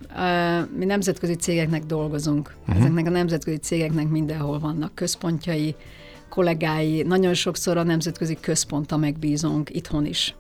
mi 0.79 0.85
nemzetközi 0.85 1.35
cégeknek 1.35 1.85
dolgozunk. 1.85 2.55
Uh-huh. 2.61 2.77
Ezeknek 2.77 3.07
a 3.07 3.11
nemzetközi 3.11 3.57
cégeknek 3.57 4.09
mindenhol 4.09 4.59
vannak 4.59 4.95
központjai, 4.95 5.75
kollégái, 6.29 7.03
nagyon 7.03 7.35
sokszor 7.35 7.77
a 7.77 7.83
nemzetközi 7.83 8.37
központa 8.41 8.97
megbízunk 8.97 9.75
itthon 9.75 10.07
is. 10.07 10.35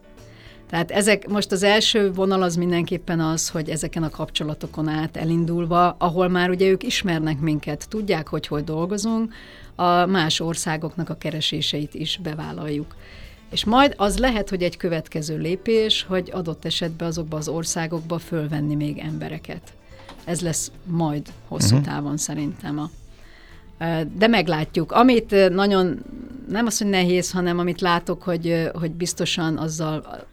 Tehát 0.70 0.90
ezek, 0.90 1.28
most 1.28 1.52
az 1.52 1.62
első 1.62 2.12
vonal 2.12 2.42
az 2.42 2.56
mindenképpen 2.56 3.20
az, 3.20 3.48
hogy 3.48 3.68
ezeken 3.68 4.02
a 4.02 4.10
kapcsolatokon 4.10 4.88
át 4.88 5.16
elindulva, 5.16 5.96
ahol 5.98 6.28
már 6.28 6.50
ugye 6.50 6.68
ők 6.68 6.82
ismernek 6.82 7.40
minket, 7.40 7.86
tudják, 7.88 8.28
hogy 8.28 8.46
hogy 8.46 8.64
dolgozunk, 8.64 9.34
a 9.74 10.06
más 10.06 10.40
országoknak 10.40 11.08
a 11.08 11.16
kereséseit 11.16 11.94
is 11.94 12.20
bevállaljuk. 12.22 12.94
És 13.50 13.64
majd 13.64 13.94
az 13.96 14.18
lehet, 14.18 14.48
hogy 14.48 14.62
egy 14.62 14.76
következő 14.76 15.38
lépés, 15.38 16.02
hogy 16.08 16.30
adott 16.32 16.64
esetben 16.64 17.08
azokba 17.08 17.36
az 17.36 17.48
országokba 17.48 18.18
fölvenni 18.18 18.74
még 18.74 18.98
embereket. 18.98 19.72
Ez 20.24 20.40
lesz 20.40 20.70
majd 20.84 21.32
hosszú 21.48 21.76
uh-huh. 21.76 21.92
távon 21.92 22.16
szerintem 22.16 22.78
a 22.78 22.90
de 24.16 24.26
meglátjuk. 24.26 24.92
Amit 24.92 25.50
nagyon, 25.50 26.02
nem 26.48 26.66
az, 26.66 26.78
hogy 26.78 26.86
nehéz, 26.86 27.30
hanem 27.30 27.58
amit 27.58 27.80
látok, 27.80 28.22
hogy, 28.22 28.70
hogy 28.74 28.90
biztosan 28.90 29.56
azzal 29.58 30.26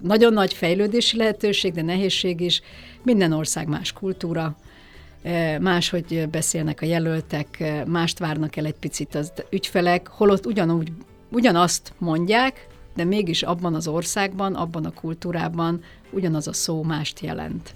nagyon 0.00 0.32
nagy 0.32 0.52
fejlődési 0.52 1.16
lehetőség, 1.16 1.72
de 1.72 1.82
nehézség 1.82 2.40
is. 2.40 2.60
Minden 3.02 3.32
ország 3.32 3.68
más 3.68 3.92
kultúra, 3.92 4.56
máshogy 5.60 6.28
beszélnek 6.30 6.82
a 6.82 6.86
jelöltek, 6.86 7.64
mást 7.86 8.18
várnak 8.18 8.56
el 8.56 8.66
egy 8.66 8.74
picit 8.74 9.14
az 9.14 9.32
ügyfelek, 9.50 10.08
holott 10.08 10.46
ugyanúgy 10.46 10.92
ugyanazt 11.28 11.92
mondják, 11.98 12.66
de 12.94 13.04
mégis 13.04 13.42
abban 13.42 13.74
az 13.74 13.88
országban, 13.88 14.54
abban 14.54 14.84
a 14.84 14.92
kultúrában 14.92 15.82
ugyanaz 16.10 16.48
a 16.48 16.52
szó 16.52 16.82
mást 16.82 17.20
jelent. 17.20 17.74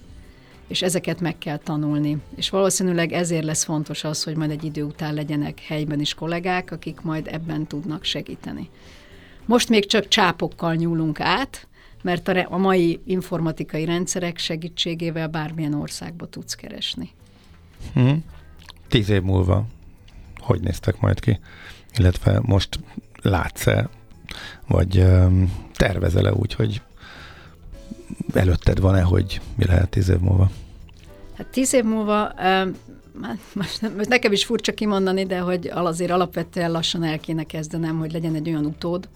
És 0.66 0.82
ezeket 0.82 1.20
meg 1.20 1.38
kell 1.38 1.56
tanulni. 1.56 2.16
És 2.34 2.50
valószínűleg 2.50 3.12
ezért 3.12 3.44
lesz 3.44 3.64
fontos 3.64 4.04
az, 4.04 4.24
hogy 4.24 4.36
majd 4.36 4.50
egy 4.50 4.64
idő 4.64 4.82
után 4.82 5.14
legyenek 5.14 5.60
helyben 5.60 6.00
is 6.00 6.14
kollégák, 6.14 6.70
akik 6.70 7.00
majd 7.00 7.26
ebben 7.26 7.66
tudnak 7.66 8.04
segíteni. 8.04 8.68
Most 9.44 9.68
még 9.68 9.86
csak 9.86 10.08
csápokkal 10.08 10.74
nyúlunk 10.74 11.20
át, 11.20 11.68
mert 12.02 12.28
a 12.28 12.56
mai 12.56 13.00
informatikai 13.04 13.84
rendszerek 13.84 14.38
segítségével 14.38 15.28
bármilyen 15.28 15.74
országba 15.74 16.26
tudsz 16.26 16.54
keresni. 16.54 17.10
Hmm. 17.94 18.24
Tíz 18.88 19.08
év 19.08 19.22
múlva 19.22 19.66
hogy 20.50 20.60
néztek 20.60 21.00
majd 21.00 21.20
ki? 21.20 21.38
Illetve 21.96 22.40
most 22.42 22.80
látsz-e, 23.22 23.88
vagy 24.68 25.06
tervezel-e 25.74 26.32
úgy, 26.32 26.54
hogy 26.54 26.82
előtted 28.34 28.80
van-e, 28.80 29.02
hogy 29.02 29.40
mi 29.56 29.64
lehet 29.64 29.88
tíz 29.88 30.08
év 30.08 30.18
múlva? 30.18 30.50
Hát 31.36 31.46
tíz 31.46 31.74
év 31.74 31.84
múlva, 31.84 32.32
most, 33.52 33.96
most 33.96 34.08
nekem 34.08 34.32
is 34.32 34.44
furcsa 34.44 34.72
kimondani, 34.72 35.26
de 35.26 35.38
hogy 35.38 35.70
azért 35.74 36.10
alapvetően 36.10 36.70
lassan 36.70 37.04
el 37.04 37.18
kéne 37.18 37.44
kezdenem, 37.44 37.98
hogy 37.98 38.12
legyen 38.12 38.34
egy 38.34 38.48
olyan 38.48 38.64
utód, 38.64 39.08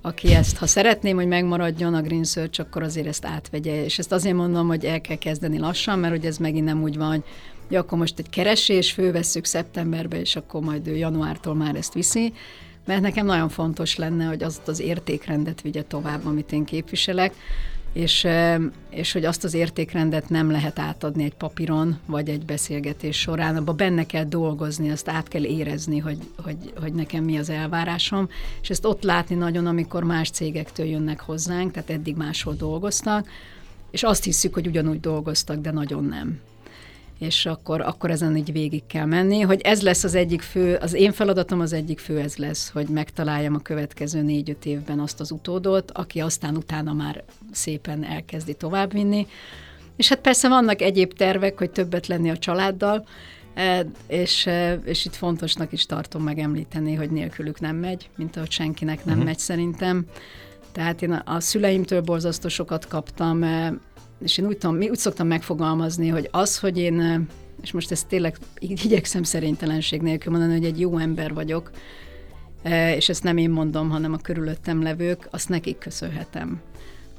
aki 0.00 0.34
ezt, 0.34 0.56
ha 0.56 0.66
szeretném, 0.66 1.16
hogy 1.16 1.26
megmaradjon 1.26 1.94
a 1.94 2.02
Green 2.02 2.24
Search, 2.24 2.60
akkor 2.60 2.82
azért 2.82 3.06
ezt 3.06 3.24
átvegye. 3.24 3.84
És 3.84 3.98
ezt 3.98 4.12
azért 4.12 4.36
mondom, 4.36 4.66
hogy 4.66 4.84
el 4.84 5.00
kell 5.00 5.16
kezdeni 5.16 5.58
lassan, 5.58 5.98
mert 5.98 6.14
hogy 6.14 6.26
ez 6.26 6.36
megint 6.36 6.64
nem 6.64 6.82
úgy 6.82 6.96
van, 6.96 7.24
hogy 7.66 7.76
akkor 7.76 7.98
most 7.98 8.18
egy 8.18 8.30
keresés, 8.30 8.92
fővesszük 8.92 9.44
szeptemberbe, 9.44 10.20
és 10.20 10.36
akkor 10.36 10.60
majd 10.60 10.86
ő 10.86 10.96
januártól 10.96 11.54
már 11.54 11.74
ezt 11.74 11.92
viszi, 11.92 12.32
mert 12.84 13.00
nekem 13.00 13.26
nagyon 13.26 13.48
fontos 13.48 13.96
lenne, 13.96 14.24
hogy 14.24 14.42
azt 14.42 14.68
az 14.68 14.80
értékrendet 14.80 15.60
vigye 15.60 15.82
tovább, 15.82 16.26
amit 16.26 16.52
én 16.52 16.64
képviselek. 16.64 17.34
és, 17.92 18.26
és 18.90 19.12
hogy 19.12 19.24
azt 19.24 19.44
az 19.44 19.54
értékrendet 19.54 20.28
nem 20.28 20.50
lehet 20.50 20.78
átadni 20.78 21.24
egy 21.24 21.34
papíron, 21.34 21.98
vagy 22.06 22.28
egy 22.28 22.44
beszélgetés 22.44 23.20
során, 23.20 23.56
abban 23.56 23.76
benne 23.76 24.06
kell 24.06 24.24
dolgozni, 24.24 24.90
azt 24.90 25.08
át 25.08 25.28
kell 25.28 25.44
érezni, 25.44 25.98
hogy, 25.98 26.18
hogy, 26.42 26.72
hogy 26.80 26.92
nekem 26.92 27.24
mi 27.24 27.38
az 27.38 27.48
elvárásom, 27.48 28.28
és 28.62 28.70
ezt 28.70 28.84
ott 28.84 29.02
látni 29.02 29.34
nagyon, 29.34 29.66
amikor 29.66 30.04
más 30.04 30.30
cégektől 30.30 30.86
jönnek 30.86 31.20
hozzánk, 31.20 31.72
tehát 31.72 31.90
eddig 31.90 32.16
máshol 32.16 32.54
dolgoztak, 32.54 33.28
és 33.90 34.02
azt 34.02 34.24
hiszük, 34.24 34.54
hogy 34.54 34.66
ugyanúgy 34.66 35.00
dolgoztak, 35.00 35.60
de 35.60 35.70
nagyon 35.70 36.04
nem 36.04 36.40
és 37.18 37.46
akkor, 37.46 37.80
akkor 37.80 38.10
ezen 38.10 38.36
így 38.36 38.52
végig 38.52 38.86
kell 38.86 39.04
menni, 39.04 39.40
hogy 39.40 39.60
ez 39.60 39.82
lesz 39.82 40.04
az 40.04 40.14
egyik 40.14 40.42
fő, 40.42 40.74
az 40.74 40.92
én 40.92 41.12
feladatom 41.12 41.60
az 41.60 41.72
egyik 41.72 41.98
fő 41.98 42.18
ez 42.18 42.36
lesz, 42.36 42.70
hogy 42.70 42.88
megtaláljam 42.88 43.54
a 43.54 43.58
következő 43.58 44.22
négy-öt 44.22 44.66
évben 44.66 44.98
azt 44.98 45.20
az 45.20 45.30
utódot, 45.30 45.90
aki 45.90 46.20
aztán 46.20 46.56
utána 46.56 46.92
már 46.92 47.24
szépen 47.52 48.04
elkezdi 48.04 48.54
továbbvinni. 48.54 49.26
És 49.96 50.08
hát 50.08 50.20
persze 50.20 50.48
vannak 50.48 50.80
egyéb 50.80 51.12
tervek, 51.12 51.58
hogy 51.58 51.70
többet 51.70 52.06
lenni 52.06 52.30
a 52.30 52.38
családdal, 52.38 53.06
e, 53.54 53.86
és, 54.06 54.46
e, 54.46 54.72
és 54.84 55.04
itt 55.04 55.14
fontosnak 55.14 55.72
is 55.72 55.86
tartom 55.86 56.22
megemlíteni, 56.22 56.94
hogy 56.94 57.10
nélkülük 57.10 57.60
nem 57.60 57.76
megy, 57.76 58.08
mint 58.16 58.36
ahogy 58.36 58.50
senkinek 58.50 59.04
nem 59.04 59.14
uh-huh. 59.14 59.24
megy 59.24 59.38
szerintem. 59.38 60.04
Tehát 60.72 61.02
én 61.02 61.12
a, 61.12 61.34
a 61.34 61.40
szüleimtől 61.40 62.00
borzasztó 62.00 62.48
sokat 62.48 62.86
kaptam, 62.86 63.42
e, 63.42 63.74
és 64.22 64.38
én 64.38 64.46
úgy, 64.46 64.58
tudom, 64.58 64.76
úgy 64.76 64.96
szoktam 64.96 65.26
megfogalmazni, 65.26 66.08
hogy 66.08 66.28
az, 66.32 66.58
hogy 66.58 66.78
én, 66.78 67.28
és 67.62 67.72
most 67.72 67.90
ezt 67.90 68.06
tényleg 68.06 68.36
igyekszem 68.58 69.22
szerintelenség 69.22 70.02
nélkül 70.02 70.32
mondani, 70.32 70.52
hogy 70.52 70.64
egy 70.64 70.80
jó 70.80 70.98
ember 70.98 71.34
vagyok, 71.34 71.70
és 72.96 73.08
ezt 73.08 73.22
nem 73.22 73.36
én 73.36 73.50
mondom, 73.50 73.90
hanem 73.90 74.12
a 74.12 74.16
körülöttem 74.16 74.82
levők, 74.82 75.28
azt 75.30 75.48
nekik 75.48 75.78
köszönhetem. 75.78 76.60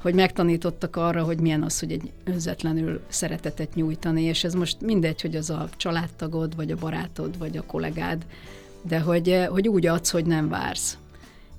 Hogy 0.00 0.14
megtanítottak 0.14 0.96
arra, 0.96 1.22
hogy 1.22 1.40
milyen 1.40 1.62
az, 1.62 1.80
hogy 1.80 1.92
egy 1.92 2.10
önzetlenül 2.24 3.00
szeretetet 3.08 3.74
nyújtani, 3.74 4.22
és 4.22 4.44
ez 4.44 4.54
most 4.54 4.80
mindegy, 4.80 5.20
hogy 5.20 5.36
az 5.36 5.50
a 5.50 5.68
családtagod, 5.76 6.56
vagy 6.56 6.70
a 6.70 6.76
barátod, 6.76 7.38
vagy 7.38 7.56
a 7.56 7.62
kollégád, 7.66 8.26
de 8.82 9.00
hogy, 9.00 9.46
hogy 9.48 9.68
úgy 9.68 9.86
adsz, 9.86 10.10
hogy 10.10 10.26
nem 10.26 10.48
vársz. 10.48 10.98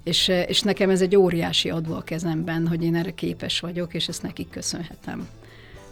És, 0.07 0.27
és 0.47 0.61
nekem 0.61 0.89
ez 0.89 1.01
egy 1.01 1.15
óriási 1.15 1.69
adó 1.69 1.93
a 1.93 2.01
kezemben, 2.01 2.67
hogy 2.67 2.83
én 2.83 2.95
erre 2.95 3.11
képes 3.11 3.59
vagyok, 3.59 3.93
és 3.93 4.07
ezt 4.07 4.23
nekik 4.23 4.49
köszönhetem. 4.49 5.27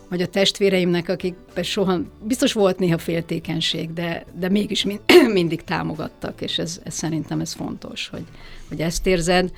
Vagy 0.09 0.21
a 0.21 0.27
testvéreimnek, 0.27 1.09
akik 1.09 1.35
soha, 1.61 1.99
biztos 2.23 2.53
volt 2.53 2.79
néha 2.79 2.97
féltékenység, 2.97 3.93
de, 3.93 4.25
de 4.39 4.49
mégis 4.49 4.83
mind, 4.83 4.99
mindig 5.33 5.63
támogattak, 5.63 6.41
és 6.41 6.57
ez, 6.57 6.81
ez 6.83 6.93
szerintem 6.93 7.39
ez 7.39 7.53
fontos, 7.53 8.07
hogy, 8.07 8.25
hogy 8.67 8.81
ezt 8.81 9.07
érzed. 9.07 9.51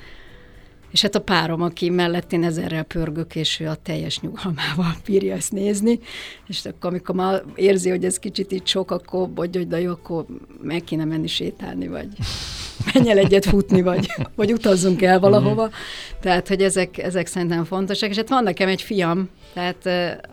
És 0.90 1.02
hát 1.02 1.14
a 1.14 1.20
párom, 1.20 1.62
aki 1.62 1.90
mellett 1.90 2.32
én 2.32 2.44
ezerrel 2.44 2.82
pörgök, 2.82 3.34
és 3.34 3.60
ő 3.60 3.68
a 3.68 3.74
teljes 3.82 4.20
nyugalmával 4.20 4.96
bírja 5.06 5.34
ezt 5.34 5.52
nézni, 5.52 5.98
és 6.46 6.64
akkor 6.64 6.90
amikor 6.90 7.14
már 7.14 7.42
érzi, 7.54 7.90
hogy 7.90 8.04
ez 8.04 8.18
kicsit 8.18 8.52
itt 8.52 8.66
sok, 8.66 8.90
akkor 8.90 9.28
hogy, 9.36 9.56
hogy 9.56 9.68
de 9.68 9.80
jó, 9.80 9.90
akkor 9.90 10.24
meg 10.62 10.84
kéne 10.84 11.04
menni 11.04 11.26
sétálni, 11.26 11.88
vagy 11.88 12.08
menj 12.94 13.10
el 13.10 13.18
egyet 13.18 13.44
futni, 13.44 13.82
vagy, 13.82 14.06
vagy 14.36 14.52
utazzunk 14.52 15.02
el 15.02 15.20
valahova. 15.20 15.66
Mm. 15.66 15.70
Tehát, 16.20 16.48
hogy 16.48 16.62
ezek, 16.62 16.98
ezek 16.98 17.26
szerintem 17.26 17.64
fontosak. 17.64 18.10
És 18.10 18.16
hát 18.16 18.28
van 18.28 18.42
nekem 18.42 18.68
egy 18.68 18.82
fiam, 18.82 19.28
tehát 19.54 19.88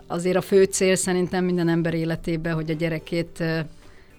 azért 0.07 0.35
a 0.35 0.41
fő 0.41 0.63
cél 0.63 0.95
szerintem 0.95 1.45
minden 1.45 1.67
ember 1.67 1.93
életében, 1.93 2.53
hogy 2.53 2.69
a 2.69 2.73
gyerekét 2.73 3.43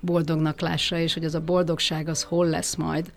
boldognak 0.00 0.60
lássa, 0.60 0.98
és 0.98 1.14
hogy 1.14 1.24
az 1.24 1.34
a 1.34 1.40
boldogság 1.40 2.08
az 2.08 2.22
hol 2.22 2.46
lesz 2.46 2.74
majd, 2.74 3.12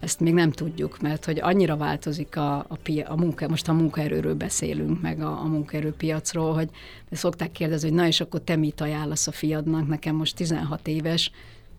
ezt 0.00 0.20
még 0.20 0.34
nem 0.34 0.50
tudjuk, 0.50 1.00
mert 1.00 1.24
hogy 1.24 1.40
annyira 1.40 1.76
változik 1.76 2.36
a, 2.36 2.56
a, 2.58 2.76
pia, 2.82 3.08
a 3.08 3.16
munka, 3.16 3.48
most 3.48 3.68
a 3.68 3.72
munkaerőről 3.72 4.34
beszélünk, 4.34 5.00
meg 5.00 5.20
a, 5.20 5.40
a 5.40 5.44
munkaerőpiacról, 5.44 6.54
hogy 6.54 6.68
szokták 7.10 7.52
kérdezni, 7.52 7.88
hogy 7.88 7.98
na 7.98 8.06
és 8.06 8.20
akkor 8.20 8.40
te 8.40 8.56
mit 8.56 8.80
ajánlasz 8.80 9.26
a 9.26 9.32
fiadnak, 9.32 9.88
nekem 9.88 10.14
most 10.14 10.36
16 10.36 10.88
éves, 10.88 11.30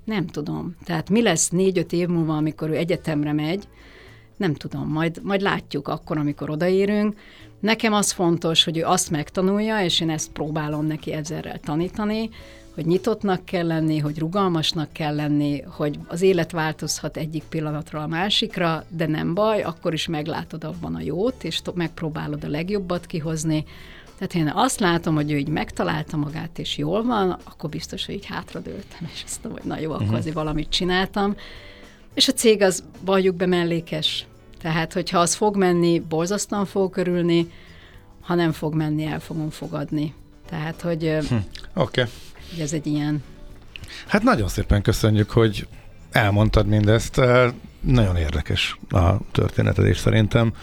nem 0.04 0.28
tudom. 0.28 0.76
Tehát 0.84 1.10
mi 1.10 1.22
lesz 1.22 1.50
négy-öt 1.50 1.94
év 1.94 2.08
múlva, 2.08 2.36
amikor 2.36 2.70
ő 2.70 2.76
egyetemre 2.76 3.34
megy, 3.34 3.68
nem 4.38 4.54
tudom, 4.54 4.88
majd, 4.88 5.20
majd 5.24 5.42
látjuk 5.42 5.88
akkor, 5.88 6.18
amikor 6.18 6.50
odaérünk. 6.50 7.20
Nekem 7.60 7.94
az 7.94 8.12
fontos, 8.12 8.64
hogy 8.64 8.78
ő 8.78 8.84
azt 8.84 9.10
megtanulja, 9.10 9.84
és 9.84 10.00
én 10.00 10.10
ezt 10.10 10.32
próbálom 10.32 10.86
neki 10.86 11.14
ezerrel 11.14 11.60
tanítani, 11.60 12.30
hogy 12.80 12.88
nyitottnak 12.88 13.46
kell 13.46 13.68
lenni, 13.68 13.98
hogy 13.98 14.20
rugalmasnak 14.20 14.94
kell 14.94 15.16
lenni, 15.16 15.62
hogy 15.62 16.00
az 16.08 16.22
élet 16.22 16.52
változhat 16.52 17.18
egyik 17.18 17.44
pillanatra 17.44 18.02
a 18.02 18.08
másikra, 18.08 18.84
de 18.88 19.08
nem 19.08 19.34
baj, 19.34 19.62
akkor 19.62 19.94
is 19.94 20.08
meglátod 20.08 20.64
abban 20.64 20.96
a 20.96 21.02
jót, 21.02 21.44
és 21.44 21.62
megpróbálod 21.74 22.44
a 22.44 22.48
legjobbat 22.48 23.06
kihozni, 23.06 23.66
tehát 24.18 24.36
én 24.36 24.52
azt 24.56 24.80
látom, 24.80 25.16
hogy 25.16 25.32
ő 25.32 25.38
így 25.38 25.48
megtalálta 25.48 26.18
magát, 26.18 26.60
és 26.60 26.78
jól 26.78 27.04
van, 27.04 27.38
akkor 27.44 27.70
biztos, 27.70 28.06
hogy 28.06 28.16
így 28.16 28.26
hátradőltem, 28.26 29.10
és 29.14 29.24
azt 29.26 29.44
mondom, 29.44 29.62
hogy 29.62 29.72
na 29.72 29.80
jó, 29.80 29.90
akkor 29.92 30.02
uh-huh. 30.02 30.18
azért 30.18 30.36
valamit 30.36 30.70
csináltam. 30.70 31.36
És 32.14 32.28
a 32.28 32.34
cég 32.34 32.62
az 32.62 32.84
valljuk 33.02 33.36
be 33.36 33.46
mellékes. 33.46 34.26
Tehát, 34.62 34.94
hogyha 34.94 35.20
az 35.20 35.36
fog 35.36 35.58
menni, 35.58 36.00
borzasztóan 36.00 36.66
fog 36.66 36.92
körülni, 36.92 37.52
ha 38.22 38.36
nem 38.36 38.52
fog 38.52 38.74
menni, 38.74 39.06
el 39.06 39.20
fogom 39.20 39.50
fogadni. 39.50 40.14
Tehát, 40.50 40.82
hogy, 40.82 41.18
hm. 41.30 41.36
okay. 41.74 42.06
Hogy 42.50 42.60
ez 42.60 42.74
egy 42.74 42.88
ilyen... 42.88 43.24
Hát 44.08 44.24
nagyon 44.24 44.48
szépen 44.48 44.82
köszönjük, 44.82 45.30
hogy 45.30 45.68
elmondtad 46.12 46.68
mindezt. 46.68 47.22
Nagyon 47.82 48.16
érdekes 48.16 48.78
a 48.90 49.32
történeted, 49.32 49.86
és 49.86 49.98
szerintem 49.98 50.54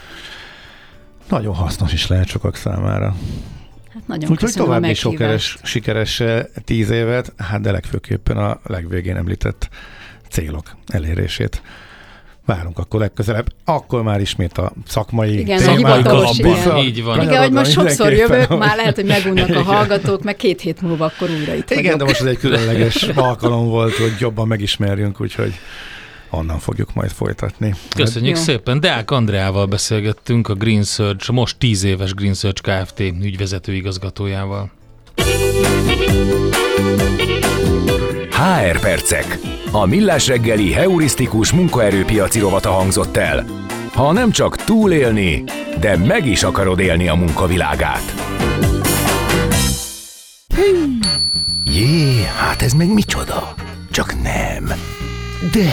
nagyon 1.29 1.55
hasznos 1.55 1.93
is 1.93 2.07
lehet 2.07 2.27
sokak 2.27 2.57
számára. 2.57 3.17
Hát 3.95 4.07
nagyon 4.07 4.31
Úgyhogy 4.31 4.53
további 4.53 4.95
sikeres, 4.95 5.59
sikeres 5.63 6.23
tíz 6.65 6.91
évet, 6.91 7.33
hát 7.37 7.61
de 7.61 7.71
legfőképpen 7.71 8.37
a 8.37 8.61
legvégén 8.65 9.17
említett 9.17 9.69
célok 10.29 10.77
elérését. 10.87 11.63
Várunk 12.47 12.79
akkor 12.79 13.01
legközelebb. 13.01 13.47
Akkor 13.65 14.03
már 14.03 14.21
ismét 14.21 14.59
a 14.59 14.73
szakmai 14.87 15.39
igen, 15.39 15.59
szakmai 15.59 16.03
kalapban. 16.03 16.77
Így 16.79 17.03
van. 17.03 17.23
Igen, 17.23 17.43
hogy 17.43 17.53
most 17.53 17.71
sokszor 17.71 18.13
jövök, 18.13 18.59
már 18.59 18.77
lehet, 18.77 18.95
hogy 18.95 19.05
megunnak 19.05 19.49
a 19.49 19.63
hallgatók, 19.63 20.23
meg 20.23 20.37
két 20.37 20.61
hét 20.61 20.81
múlva 20.81 21.05
akkor 21.05 21.31
újra 21.31 21.55
itt 21.55 21.71
Igen, 21.71 21.83
vagyok. 21.83 21.99
de 21.99 22.05
most 22.05 22.21
ez 22.21 22.27
egy 22.27 22.39
különleges 22.39 23.03
alkalom 23.03 23.69
volt, 23.69 23.97
hogy 23.97 24.15
jobban 24.19 24.47
megismerjünk, 24.47 25.21
úgyhogy 25.21 25.55
onnan 26.31 26.59
fogjuk 26.59 26.95
majd 26.95 27.11
folytatni. 27.11 27.75
Köszönjük 27.95 28.37
Jó. 28.37 28.43
szépen. 28.43 28.81
Deák 28.81 29.11
Andreával 29.11 29.67
beszélgettünk, 29.67 30.49
a 30.49 30.55
Green 30.55 30.83
Search, 30.83 31.31
most 31.31 31.57
10 31.59 31.85
éves 31.85 32.15
Green 32.15 32.35
Search 32.35 32.63
Kft. 32.63 33.01
ügyvezető 33.01 33.75
igazgatójával. 33.75 34.71
HR 38.31 38.81
Percek. 38.81 39.56
A 39.71 39.87
millás 39.87 40.27
reggeli 40.27 40.73
heurisztikus 40.73 41.53
munkaerőpiaci 41.53 42.39
rovata 42.39 42.71
hangzott 42.71 43.17
el. 43.17 43.45
Ha 43.93 44.13
nem 44.13 44.31
csak 44.31 44.57
túlélni, 44.57 45.45
de 45.81 45.97
meg 45.97 46.27
is 46.27 46.43
akarod 46.43 46.79
élni 46.79 47.09
a 47.09 47.15
munkavilágát. 47.15 48.15
Jé, 51.65 52.23
hát 52.37 52.63
ez 52.63 52.73
meg 52.73 52.93
micsoda? 52.93 53.55
Csak 53.91 54.23
nem. 54.23 54.73
De 55.53 55.71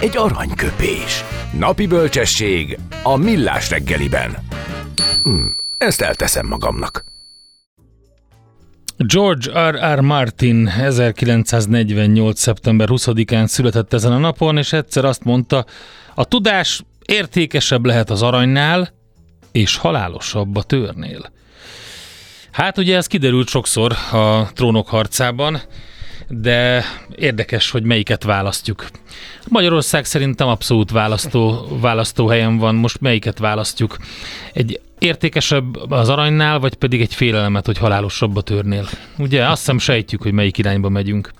egy 0.00 0.16
aranyköpés. 0.16 1.24
Napi 1.58 1.86
bölcsesség 1.86 2.78
a 3.02 3.16
millás 3.16 3.70
reggeliben. 3.70 4.36
Hm, 5.22 5.46
ezt 5.78 6.00
elteszem 6.00 6.46
magamnak. 6.46 7.04
George 9.06 9.70
R. 9.70 9.94
R. 9.94 10.00
Martin 10.00 10.68
1948. 10.68 12.40
szeptember 12.40 12.88
20-án 12.90 13.46
született 13.46 13.92
ezen 13.92 14.12
a 14.12 14.18
napon, 14.18 14.56
és 14.56 14.72
egyszer 14.72 15.04
azt 15.04 15.24
mondta, 15.24 15.64
a 16.14 16.24
tudás 16.24 16.82
értékesebb 17.04 17.84
lehet 17.84 18.10
az 18.10 18.22
aranynál, 18.22 18.92
és 19.52 19.76
halálosabb 19.76 20.56
a 20.56 20.62
törnél. 20.62 21.32
Hát 22.50 22.78
ugye 22.78 22.96
ez 22.96 23.06
kiderült 23.06 23.48
sokszor 23.48 23.92
a 24.12 24.52
trónok 24.52 24.88
harcában, 24.88 25.60
de 26.28 26.84
érdekes, 27.16 27.70
hogy 27.70 27.82
melyiket 27.82 28.22
választjuk. 28.22 28.86
Magyarország 29.48 30.04
szerintem 30.04 30.48
abszolút 30.48 30.90
választó, 30.90 31.68
választóhelyen 31.80 32.56
van, 32.56 32.74
most 32.74 33.00
melyiket 33.00 33.38
választjuk. 33.38 33.96
Egy 34.52 34.80
értékesebb 34.98 35.90
az 35.90 36.08
aranynál, 36.08 36.58
vagy 36.58 36.74
pedig 36.74 37.00
egy 37.00 37.14
félelemet, 37.14 37.66
hogy 37.66 37.78
halálosabb 37.78 38.36
a 38.36 38.40
törnél. 38.40 38.88
Ugye 39.18 39.44
azt 39.48 39.58
hiszem 39.58 39.78
sejtjük, 39.78 40.22
hogy 40.22 40.32
melyik 40.32 40.58
irányba 40.58 40.88
megyünk. 40.88 41.30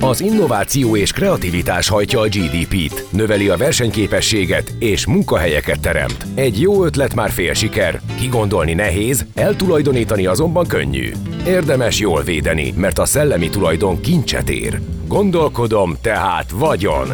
Az 0.00 0.20
innováció 0.20 0.96
és 0.96 1.12
kreativitás 1.12 1.88
hajtja 1.88 2.20
a 2.20 2.26
GDP-t, 2.26 3.06
növeli 3.10 3.48
a 3.48 3.56
versenyképességet 3.56 4.74
és 4.78 5.06
munkahelyeket 5.06 5.80
teremt. 5.80 6.26
Egy 6.34 6.60
jó 6.60 6.84
ötlet 6.84 7.14
már 7.14 7.30
fél 7.30 7.54
siker, 7.54 8.00
kigondolni 8.18 8.72
nehéz, 8.72 9.26
eltulajdonítani 9.34 10.26
azonban 10.26 10.66
könnyű. 10.66 11.12
Érdemes 11.46 11.98
jól 11.98 12.22
védeni, 12.22 12.72
mert 12.76 12.98
a 12.98 13.04
szellemi 13.04 13.48
tulajdon 13.48 14.00
kincset 14.00 14.48
ér. 14.48 14.80
Gondolkodom, 15.06 15.96
tehát 16.00 16.50
vagyon. 16.50 17.08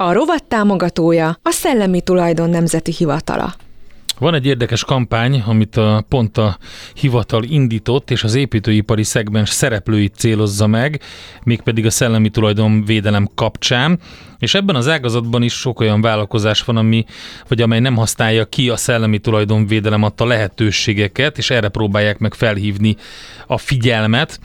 A 0.00 0.12
rovat 0.12 0.44
támogatója 0.44 1.38
a 1.42 1.50
Szellemi 1.50 2.00
Tulajdon 2.00 2.50
Nemzeti 2.50 2.92
Hivatala. 2.98 3.54
Van 4.18 4.34
egy 4.34 4.46
érdekes 4.46 4.84
kampány, 4.84 5.42
amit 5.46 5.76
a 5.76 6.04
pont 6.08 6.38
a 6.38 6.58
hivatal 6.94 7.42
indított, 7.42 8.10
és 8.10 8.24
az 8.24 8.34
építőipari 8.34 9.02
szegmens 9.02 9.50
szereplőit 9.50 10.14
célozza 10.14 10.66
meg, 10.66 11.00
mégpedig 11.44 11.86
a 11.86 11.90
szellemi 11.90 12.28
tulajdon 12.28 12.84
védelem 12.84 13.28
kapcsán, 13.34 13.98
és 14.38 14.54
ebben 14.54 14.76
az 14.76 14.88
ágazatban 14.88 15.42
is 15.42 15.52
sok 15.52 15.80
olyan 15.80 16.00
vállalkozás 16.00 16.62
van, 16.62 16.76
ami, 16.76 17.04
vagy 17.48 17.62
amely 17.62 17.80
nem 17.80 17.96
használja 17.96 18.44
ki 18.44 18.68
a 18.68 18.76
szellemi 18.76 19.18
tulajdon 19.18 19.66
védelem 19.66 20.02
adta 20.02 20.24
lehetőségeket, 20.26 21.38
és 21.38 21.50
erre 21.50 21.68
próbálják 21.68 22.18
meg 22.18 22.34
felhívni 22.34 22.96
a 23.46 23.58
figyelmet. 23.58 24.40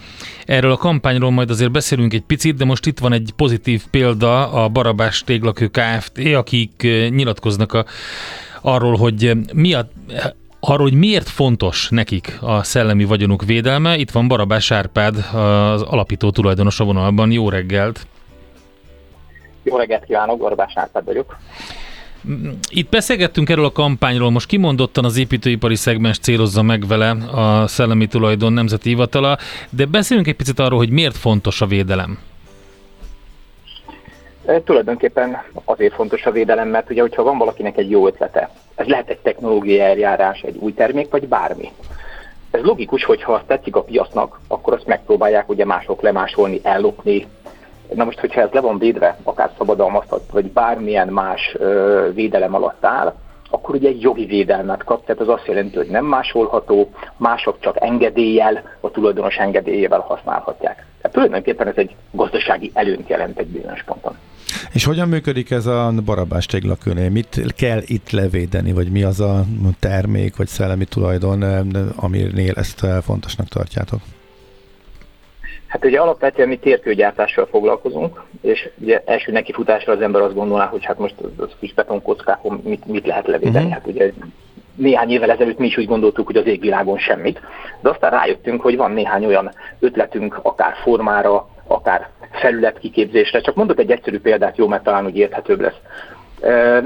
Erről 0.46 0.72
a 0.72 0.78
kampányról 0.78 1.32
majd 1.32 1.50
azért 1.50 1.72
beszélünk 1.72 2.14
egy 2.14 2.24
picit, 2.24 2.56
de 2.56 2.66
most 2.66 2.86
itt 2.86 3.00
van 3.00 3.14
egy 3.14 3.34
pozitív 3.36 3.84
példa, 3.92 4.52
a 4.52 4.70
Barabás 4.70 5.24
Téglakő 5.26 5.68
Kft., 5.68 6.20
akik 6.36 6.88
nyilatkoznak 7.10 7.74
a 7.74 7.86
arról, 8.64 8.98
hogy 8.98 9.32
mi 9.54 9.74
a, 9.74 9.88
arról, 10.60 10.88
hogy 10.88 10.98
miért 10.98 11.30
fontos 11.30 11.88
nekik 11.90 12.38
a 12.42 12.64
szellemi 12.64 13.04
vagyonuk 13.04 13.46
védelme. 13.46 13.98
Itt 13.98 14.12
van 14.12 14.28
Barabás 14.28 14.72
Árpád, 14.72 15.16
az 15.34 15.82
alapító 15.82 16.30
tulajdonos 16.30 16.80
a 16.80 16.84
vonalban. 16.84 17.32
Jó 17.32 17.50
reggelt! 17.50 18.08
Jó 19.64 19.78
reggelt 19.78 20.04
kívánok, 20.04 20.38
Barabás 20.38 20.74
Árpád 20.76 21.06
vagyok. 21.06 21.38
Itt 22.70 22.90
beszélgettünk 22.90 23.50
erről 23.50 23.66
a 23.66 23.72
kampányról, 23.72 24.32
most 24.32 24.48
kimondottan 24.48 25.06
az 25.06 25.18
építőipari 25.18 25.76
szegmens 25.76 26.20
célozza 26.20 26.62
meg 26.62 26.88
vele 26.88 27.10
a 27.10 27.68
Szellemi 27.68 28.08
Tulajdon 28.08 28.54
Nemzeti 28.54 28.90
Hivatala, 28.90 29.38
de 29.70 29.86
beszéljünk 29.86 30.30
egy 30.30 30.36
picit 30.36 30.60
arról, 30.60 30.78
hogy 30.78 30.90
miért 30.90 31.18
fontos 31.18 31.62
a 31.62 31.66
védelem. 31.66 32.18
Tulajdonképpen 34.64 35.42
azért 35.66 35.94
fontos 35.94 36.26
a 36.26 36.32
védelem, 36.32 36.68
mert 36.68 36.90
ugye, 36.90 37.02
hogyha 37.02 37.24
van 37.24 37.38
valakinek 37.38 37.78
egy 37.78 37.90
jó 37.90 38.08
ötlete, 38.08 38.50
ez 38.76 38.88
lehet 38.88 39.10
egy 39.10 39.20
technológiai 39.20 39.80
eljárás, 39.80 40.42
egy 40.42 40.56
új 40.56 40.74
termék, 40.74 41.12
vagy 41.12 41.28
bármi. 41.28 41.72
Ez 42.52 42.62
logikus, 42.62 43.04
hogy 43.04 43.24
ha 43.24 43.34
azt 43.34 43.46
tetszik 43.46 43.76
a 43.76 43.84
piacnak, 43.84 44.40
akkor 44.48 44.74
azt 44.74 44.86
megpróbálják 44.86 45.50
ugye 45.50 45.66
mások 45.66 46.02
lemásolni, 46.02 46.60
ellopni. 46.64 47.28
Na 47.94 48.04
most, 48.04 48.20
hogyha 48.20 48.42
ez 48.42 48.50
le 48.52 48.62
van 48.62 48.78
védve, 48.78 49.18
akár 49.24 49.52
szabadalmaztat, 49.58 50.24
vagy 50.32 50.52
bármilyen 50.52 51.08
más 51.08 51.56
ö, 51.60 52.10
védelem 52.14 52.56
alatt 52.56 52.86
áll, 52.86 53.14
akkor 53.54 53.76
ugye 53.76 53.88
egy 53.88 54.02
jogi 54.02 54.26
védelmet 54.26 54.84
kap, 54.84 55.06
tehát 55.06 55.22
az 55.22 55.30
azt 55.30 55.48
jelenti, 55.48 55.78
hogy 55.78 55.88
nem 55.88 56.06
másolható, 56.06 56.90
mások 57.18 57.58
csak 57.60 57.76
engedéllyel, 57.82 58.64
a 58.80 58.92
tulajdonos 58.92 59.36
engedélyével 59.36 60.00
használhatják. 60.00 60.76
Tehát 60.76 61.12
tulajdonképpen 61.12 61.68
ez 61.68 61.76
egy 61.76 61.96
gazdasági 62.12 62.72
előnyt 62.74 63.10
jelent 63.10 63.40
egy 63.40 63.48
bizonyos 63.48 63.84
ponton. 63.84 64.18
És 64.72 64.84
hogyan 64.86 65.08
működik 65.08 65.52
ez 65.52 65.66
a 65.66 65.94
barabás 66.06 66.46
téglakőnél? 66.46 67.10
Mit 67.10 67.54
kell 67.56 67.82
itt 67.86 68.10
levédeni, 68.10 68.74
vagy 68.74 68.92
mi 68.92 69.04
az 69.04 69.20
a 69.20 69.46
termék, 69.80 70.36
vagy 70.36 70.48
szellemi 70.48 70.86
tulajdon, 70.86 71.42
aminél 71.96 72.54
ezt 72.56 72.86
fontosnak 73.02 73.48
tartjátok? 73.48 74.00
Hát 75.74 75.86
ugye 75.86 76.00
alapvetően 76.00 76.48
mi 76.48 76.58
térkőgyártással 76.58 77.46
foglalkozunk, 77.46 78.24
és 78.42 78.70
ugye 78.78 79.02
első 79.06 79.32
nekifutásra 79.32 79.94
az 79.94 80.02
ember 80.02 80.22
azt 80.22 80.34
gondolná, 80.34 80.66
hogy 80.66 80.86
hát 80.86 80.98
most 80.98 81.16
az 81.38 81.50
kis 81.60 81.74
betonkockákon 81.74 82.62
mit, 82.64 82.86
mit 82.86 83.06
lehet 83.06 83.28
levédeni. 83.28 83.66
Uh-huh. 83.66 83.72
Hát 83.72 83.88
ugye 83.88 84.12
néhány 84.76 85.10
évvel 85.10 85.32
ezelőtt 85.32 85.58
mi 85.58 85.66
is 85.66 85.78
úgy 85.78 85.86
gondoltuk, 85.86 86.26
hogy 86.26 86.38
az 86.38 86.46
égvilágon 86.46 86.98
semmit, 86.98 87.40
de 87.82 87.90
aztán 87.90 88.12
rájöttünk, 88.12 88.62
hogy 88.62 88.78
van 88.78 88.92
néhány 88.92 89.26
olyan 89.26 89.52
ötletünk, 89.80 90.40
akár 90.42 90.74
formára, 90.84 91.50
akár 91.68 92.10
felületkiképzésre. 92.32 93.42
Csak 93.42 93.56
mondok 93.56 93.80
egy 93.80 93.92
egyszerű 93.92 94.20
példát, 94.20 94.58
jó, 94.58 94.68
mert 94.68 94.84
talán 94.84 95.06
úgy 95.06 95.18
érthetőbb 95.18 95.62
lesz. 95.62 95.80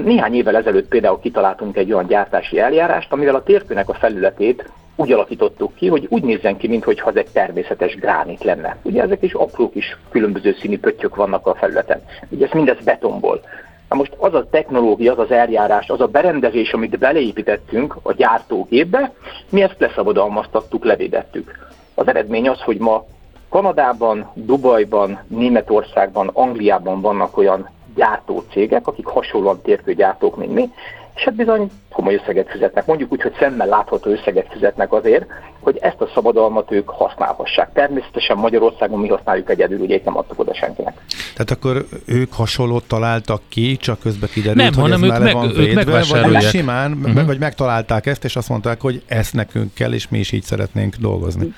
Néhány 0.04 0.36
évvel 0.36 0.56
ezelőtt 0.56 0.88
például 0.88 1.20
kitaláltunk 1.20 1.78
egy 1.78 1.94
olyan 1.94 2.08
gyártási 2.08 2.60
eljárást, 2.60 3.12
amivel 3.12 3.36
a 3.36 3.44
térkőnek 3.44 3.90
a 3.90 3.94
felületét 3.94 4.70
úgy 5.00 5.12
alakítottuk 5.12 5.76
ki, 5.76 5.88
hogy 5.88 6.06
úgy 6.10 6.24
nézzen 6.24 6.58
ki, 6.58 6.68
mintha 6.68 7.10
ez 7.10 7.16
egy 7.16 7.30
természetes 7.32 7.96
gránit 7.96 8.44
lenne. 8.44 8.78
Ugye 8.82 9.02
ezek 9.02 9.22
is 9.22 9.34
apró 9.34 9.70
kis 9.70 9.98
különböző 10.10 10.56
színű 10.60 10.80
pöttyök 10.80 11.16
vannak 11.16 11.48
a 11.48 11.56
felületen. 11.56 12.02
Ugye 12.30 12.46
ez 12.46 12.52
mindez 12.52 12.78
betonból. 12.84 13.42
Na 13.90 13.96
most 13.96 14.14
az 14.18 14.34
a 14.34 14.50
technológia, 14.50 15.12
az 15.12 15.20
az 15.20 15.32
eljárás, 15.32 15.90
az 15.90 16.02
a 16.02 16.08
berendezés, 16.08 16.74
amit 16.74 16.98
beleépítettünk 16.98 17.98
a 18.02 18.14
gyártógépbe, 18.14 19.14
mi 19.50 19.62
ezt 19.62 19.76
leszabadalmaztattuk, 19.78 20.86
levédettük. 20.86 21.68
Az 21.96 22.08
eredmény 22.08 22.50
az, 22.50 22.62
hogy 22.62 22.78
ma 22.78 23.06
Kanadában, 23.50 24.32
Dubajban, 24.34 25.20
Németországban, 25.28 26.30
Angliában 26.34 27.02
vannak 27.02 27.38
olyan 27.38 27.70
gyártócégek, 27.96 28.88
akik 28.88 29.06
hasonlóan 29.06 29.62
térkőgyártók, 29.62 30.38
mint 30.38 30.54
mi, 30.54 30.70
és 31.18 31.24
hát 31.24 31.36
bizony 31.36 31.72
komoly 31.94 32.14
összeget 32.14 32.50
fizetnek. 32.50 32.86
Mondjuk 32.86 33.12
úgy, 33.12 33.22
hogy 33.22 33.36
szemmel 33.40 33.68
látható 33.68 34.10
összeget 34.10 34.48
fizetnek 34.52 34.94
azért, 34.94 35.26
hogy 35.60 35.78
ezt 35.82 36.02
a 36.02 36.10
szabadalmat 36.14 36.72
ők 36.72 36.90
használhassák. 36.90 37.74
Természetesen 37.74 38.38
Magyarországon 38.38 39.00
mi 39.00 39.08
használjuk 39.08 39.50
egyedül, 39.50 39.80
ugye 39.80 39.96
itt 39.96 40.04
nem 40.04 40.18
adtuk 40.18 40.40
oda 40.40 40.54
senkinek. 40.54 40.94
Tehát 41.34 41.52
akkor 41.52 41.86
ők 42.06 42.34
hasonlót 42.34 42.88
találtak 42.88 43.42
ki, 43.48 43.78
csak 43.78 44.00
közben 44.00 44.30
kiderült, 44.34 44.64
nem, 44.64 44.74
hogy 44.74 44.82
hanem 44.82 45.04
ez 45.04 45.10
ők 45.10 45.24
meg, 45.24 45.34
van 45.34 45.52
védve, 45.54 46.04
vagy 46.32 46.42
simán, 46.42 46.92
uh-huh. 46.92 47.26
vagy 47.26 47.40
megtalálták 47.40 48.06
ezt, 48.06 48.24
és 48.24 48.36
azt 48.36 48.50
mondták, 48.50 48.82
hogy 48.82 49.04
ezt 49.08 49.34
nekünk 49.34 49.74
kell, 49.74 49.94
és 49.94 50.10
mi 50.10 50.20
is 50.20 50.32
így 50.32 50.44
szeretnénk 50.44 50.96
dolgozni. 50.96 51.54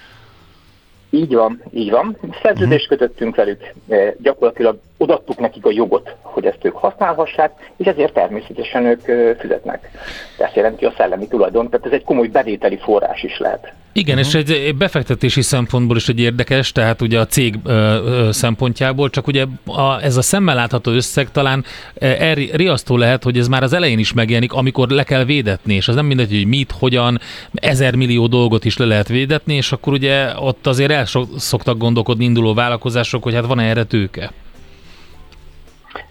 Így 1.10 1.34
van, 1.34 1.64
így 1.74 1.90
van. 1.90 2.18
Szerződést 2.42 2.88
kötöttünk 2.88 3.36
velük, 3.36 3.74
eh, 3.88 4.14
gyakorlatilag 4.22 4.80
odattuk 4.98 5.40
nekik 5.40 5.66
a 5.66 5.72
jogot, 5.72 6.16
hogy 6.22 6.46
ezt 6.46 6.66
ők 6.66 6.76
használhassák, 6.76 7.72
és 7.78 7.86
ezért 7.86 8.14
természetesen 8.14 8.86
ők 8.86 9.08
eh, 9.08 9.36
fizetnek. 9.40 9.90
Ez 10.38 10.54
jelenti 10.54 10.86
a 10.86 10.94
szellemi 10.98 11.28
tulajdon, 11.28 11.70
tehát 11.70 11.86
ez 11.86 11.92
egy 11.92 12.04
komoly 12.04 12.28
bevételi 12.28 12.78
forrás 12.78 13.24
is 13.24 13.38
lehet. 13.38 13.74
Igen, 13.94 14.18
uh-huh. 14.18 14.42
és 14.42 14.54
egy 14.54 14.76
befektetési 14.76 15.42
szempontból 15.42 15.98
is 15.98 16.10
egy 16.10 16.20
érdekes, 16.20 16.72
tehát 16.72 17.02
ugye 17.02 17.20
a 17.20 17.26
cég 17.26 17.56
ö, 17.64 17.72
ö, 17.72 18.32
szempontjából, 18.32 19.10
csak 19.10 19.28
ugye 19.28 19.46
a, 19.66 20.02
ez 20.02 20.18
a 20.18 20.22
szemmel 20.22 20.56
látható 20.56 20.92
összeg 20.92 21.32
talán 21.32 21.66
er, 22.00 22.38
riasztó 22.38 22.98
lehet, 22.98 23.24
hogy 23.24 23.38
ez 23.38 23.48
már 23.48 23.64
az 23.64 23.74
elején 23.74 24.00
is 24.00 24.14
megjelenik, 24.14 24.54
amikor 24.54 24.90
le 24.90 25.04
kell 25.04 25.24
védetni, 25.24 25.74
és 25.74 25.88
az 25.88 25.96
nem 25.96 26.06
mindegy, 26.06 26.32
hogy 26.32 26.48
mit, 26.48 26.72
hogyan, 26.72 27.20
ezer 27.54 27.96
millió 27.96 28.28
dolgot 28.28 28.66
is 28.66 28.78
le 28.78 28.86
lehet 28.86 29.08
védetni, 29.08 29.56
és 29.56 29.72
akkor 29.72 29.94
ugye 29.94 30.28
ott 30.40 30.68
azért 30.68 30.92
el 31.00 31.06
szoktak 31.38 31.78
gondolkodni 31.78 32.24
induló 32.24 32.54
vállalkozások, 32.54 33.24
hogy 33.24 33.34
hát 33.34 33.46
van-e 33.46 33.64
erre 33.64 33.84
tőke? 33.84 34.32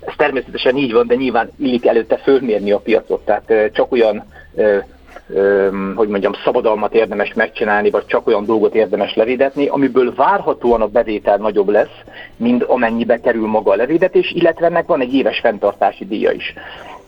Ez 0.01 0.15
természetesen 0.17 0.77
így 0.77 0.93
van, 0.93 1.07
de 1.07 1.15
nyilván 1.15 1.51
illik 1.59 1.87
előtte 1.87 2.17
fölmérni 2.17 2.71
a 2.71 2.79
piacot, 2.79 3.25
tehát 3.25 3.73
csak 3.73 3.93
olyan 3.93 4.25
hogy 5.95 6.09
mondjam, 6.09 6.33
szabadalmat 6.45 6.95
érdemes 6.95 7.35
megcsinálni, 7.35 7.91
vagy 7.91 8.07
csak 8.07 8.27
olyan 8.27 8.45
dolgot 8.45 8.75
érdemes 8.75 9.15
levédetni, 9.15 9.67
amiből 9.67 10.15
várhatóan 10.15 10.83
a 10.83 10.87
bevétel 10.87 11.37
nagyobb 11.37 11.69
lesz, 11.69 11.97
mint 12.37 12.63
amennyibe 12.63 13.21
kerül 13.21 13.47
maga 13.47 13.73
a 13.73 13.77
levédetés, 13.77 14.31
illetve 14.31 14.67
ennek 14.67 14.87
van 14.87 15.01
egy 15.01 15.15
éves 15.15 15.39
fenntartási 15.39 16.07
díja 16.07 16.31
is. 16.31 16.55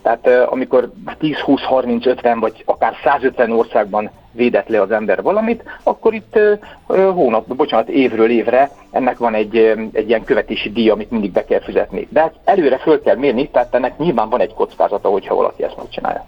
Tehát 0.02 0.26
amikor 0.26 0.92
10, 1.18 1.36
20, 1.36 1.62
30, 1.62 2.06
50 2.06 2.40
vagy 2.40 2.62
akár 2.66 2.94
150 3.04 3.50
országban 3.50 4.10
védett 4.32 4.68
le 4.68 4.80
az 4.80 4.90
ember 4.90 5.22
valamit, 5.22 5.62
akkor 5.82 6.14
itt 6.14 6.38
hónap, 6.86 7.54
bocsánat, 7.54 7.88
évről 7.88 8.30
évre 8.30 8.70
ennek 8.90 9.18
van 9.18 9.34
egy, 9.34 9.56
egy 9.92 10.08
ilyen 10.08 10.24
követési 10.24 10.70
díj, 10.72 10.90
amit 10.90 11.10
mindig 11.10 11.32
be 11.32 11.44
kell 11.44 11.60
fizetni. 11.60 12.08
De 12.10 12.32
előre 12.44 12.78
föl 12.78 13.02
kell 13.02 13.16
mérni, 13.16 13.48
tehát 13.48 13.74
ennek 13.74 13.98
nyilván 13.98 14.28
van 14.28 14.40
egy 14.40 14.54
kockázata, 14.54 15.08
hogyha 15.08 15.34
valaki 15.34 15.62
ezt 15.62 15.76
megcsinálja. 15.76 16.26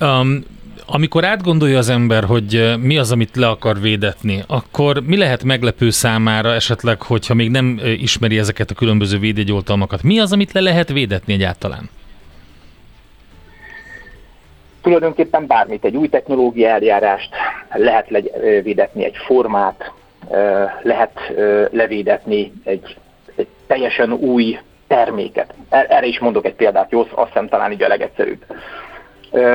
Um, 0.00 0.44
amikor 0.86 1.24
átgondolja 1.24 1.78
az 1.78 1.88
ember, 1.88 2.24
hogy 2.24 2.74
mi 2.80 2.98
az, 2.98 3.12
amit 3.12 3.36
le 3.36 3.48
akar 3.48 3.80
védetni, 3.80 4.42
akkor 4.46 5.02
mi 5.06 5.16
lehet 5.16 5.44
meglepő 5.44 5.90
számára 5.90 6.52
esetleg, 6.52 7.02
hogyha 7.02 7.34
még 7.34 7.50
nem 7.50 7.80
ismeri 7.82 8.38
ezeket 8.38 8.70
a 8.70 8.74
különböző 8.74 9.18
védjegyoltalmakat? 9.18 10.02
Mi 10.02 10.18
az, 10.18 10.32
amit 10.32 10.52
le 10.52 10.60
lehet 10.60 10.92
védetni 10.92 11.32
egyáltalán? 11.32 11.90
Tulajdonképpen 14.82 15.46
bármit, 15.46 15.84
egy 15.84 15.96
új 15.96 16.08
technológia 16.08 16.68
eljárást, 16.68 17.28
lehet 17.72 18.10
levédetni 18.10 19.04
egy 19.04 19.16
formát, 19.26 19.92
lehet 20.82 21.32
levédetni 21.70 22.52
egy, 22.64 22.96
egy 23.36 23.48
teljesen 23.66 24.12
új 24.12 24.58
terméket. 24.86 25.54
Er-, 25.68 25.90
erre 25.90 26.06
is 26.06 26.18
mondok 26.18 26.44
egy 26.44 26.54
példát, 26.54 26.90
jó, 26.90 27.00
azt 27.00 27.26
hiszem 27.26 27.48
talán 27.48 27.72
így 27.72 27.82
a 27.82 27.88
legegyszerűbb 27.88 28.44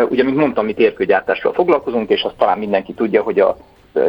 Ugye, 0.10 0.24
mint 0.24 0.38
mondtam, 0.38 0.66
mi 0.66 0.74
térkőgyártással 0.74 1.54
foglalkozunk, 1.54 2.10
és 2.10 2.22
azt 2.22 2.38
talán 2.38 2.58
mindenki 2.58 2.94
tudja, 2.94 3.22
hogy 3.22 3.40
a 3.40 3.58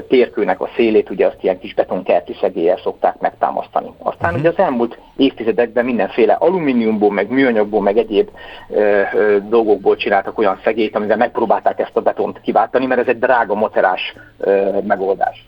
térkőnek 0.08 0.60
a 0.60 0.68
szélét 0.76 1.10
ugye 1.10 1.26
azt 1.26 1.36
ilyen 1.40 1.58
kis 1.58 1.74
betonkerti 1.74 2.36
szegéllyel 2.40 2.78
szokták 2.82 3.20
megtámasztani. 3.20 3.90
Aztán 3.98 4.34
uh-huh. 4.34 4.38
ugye 4.38 4.48
az 4.48 4.58
elmúlt 4.58 4.98
évtizedekben 5.16 5.84
mindenféle 5.84 6.32
alumíniumból, 6.32 7.12
meg 7.12 7.30
műanyagból, 7.30 7.82
meg 7.82 7.96
egyéb 7.96 8.28
ö, 8.70 9.00
ö, 9.14 9.36
dolgokból 9.48 9.96
csináltak 9.96 10.38
olyan 10.38 10.60
szegélyt, 10.64 10.96
amivel 10.96 11.16
megpróbálták 11.16 11.78
ezt 11.78 11.96
a 11.96 12.00
betont 12.00 12.40
kiváltani, 12.40 12.86
mert 12.86 13.00
ez 13.00 13.06
egy 13.06 13.18
drága, 13.18 13.54
macerás 13.54 14.14
ö, 14.38 14.78
megoldás. 14.86 15.46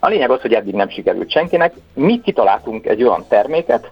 A 0.00 0.08
lényeg 0.08 0.30
az, 0.30 0.40
hogy 0.40 0.52
eddig 0.52 0.74
nem 0.74 0.88
sikerült 0.88 1.30
senkinek. 1.30 1.74
Mi 1.94 2.20
kitaláltunk 2.20 2.86
egy 2.86 3.02
olyan 3.02 3.24
terméket, 3.28 3.90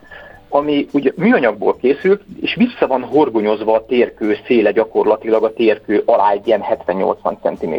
ami 0.55 0.87
ugye 0.93 1.13
műanyagból 1.17 1.77
készült, 1.77 2.23
és 2.41 2.55
vissza 2.55 2.87
van 2.87 3.03
horgonyozva 3.03 3.75
a 3.75 3.87
térkő 3.87 4.37
széle 4.47 4.73
gyakorlatilag 4.73 5.45
a 5.45 5.53
térkő 5.53 6.03
alá 6.07 6.31
egy 6.31 6.47
ilyen 6.47 6.65
70-80 6.87 7.59
cm 7.59 7.73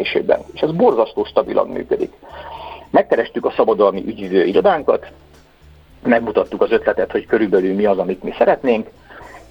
És 0.52 0.60
ez 0.60 0.70
borzasztó 0.70 1.24
stabilan 1.24 1.68
működik. 1.68 2.12
Megkerestük 2.90 3.44
a 3.44 3.52
szabadalmi 3.56 4.02
ügyvívő 4.06 4.44
irodánkat, 4.44 5.06
megmutattuk 6.02 6.60
az 6.60 6.70
ötletet, 6.70 7.10
hogy 7.10 7.26
körülbelül 7.26 7.74
mi 7.74 7.84
az, 7.84 7.98
amit 7.98 8.22
mi 8.22 8.34
szeretnénk, 8.38 8.90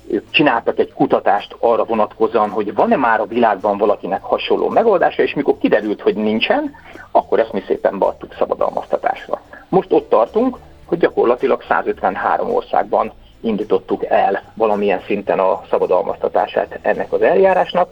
ők 0.07 0.29
csináltak 0.29 0.79
egy 0.79 0.93
kutatást 0.93 1.55
arra 1.59 1.85
vonatkozóan, 1.85 2.49
hogy 2.49 2.73
van-e 2.73 2.95
már 2.95 3.19
a 3.19 3.25
világban 3.25 3.77
valakinek 3.77 4.23
hasonló 4.23 4.69
megoldása, 4.69 5.23
és 5.23 5.33
mikor 5.33 5.57
kiderült, 5.57 6.01
hogy 6.01 6.15
nincsen, 6.15 6.75
akkor 7.11 7.39
ezt 7.39 7.53
mi 7.53 7.63
szépen 7.67 7.99
beadtuk 7.99 8.33
szabadalmaztatásra. 8.37 9.41
Most 9.69 9.91
ott 9.91 10.09
tartunk, 10.09 10.57
hogy 10.85 10.97
gyakorlatilag 10.97 11.63
153 11.67 12.49
országban 12.53 13.11
indítottuk 13.41 14.05
el 14.05 14.43
valamilyen 14.53 15.01
szinten 15.05 15.39
a 15.39 15.61
szabadalmaztatását 15.69 16.79
ennek 16.81 17.13
az 17.13 17.21
eljárásnak, 17.21 17.89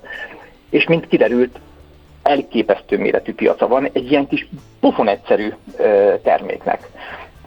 és 0.69 0.87
mint 0.87 1.07
kiderült, 1.07 1.59
elképesztő 2.23 2.97
méretű 2.97 3.33
piaca 3.33 3.67
van 3.67 3.89
egy 3.93 4.11
ilyen 4.11 4.27
kis 4.27 4.47
pofon 4.79 5.07
egyszerű 5.07 5.53
terméknek. 6.23 6.87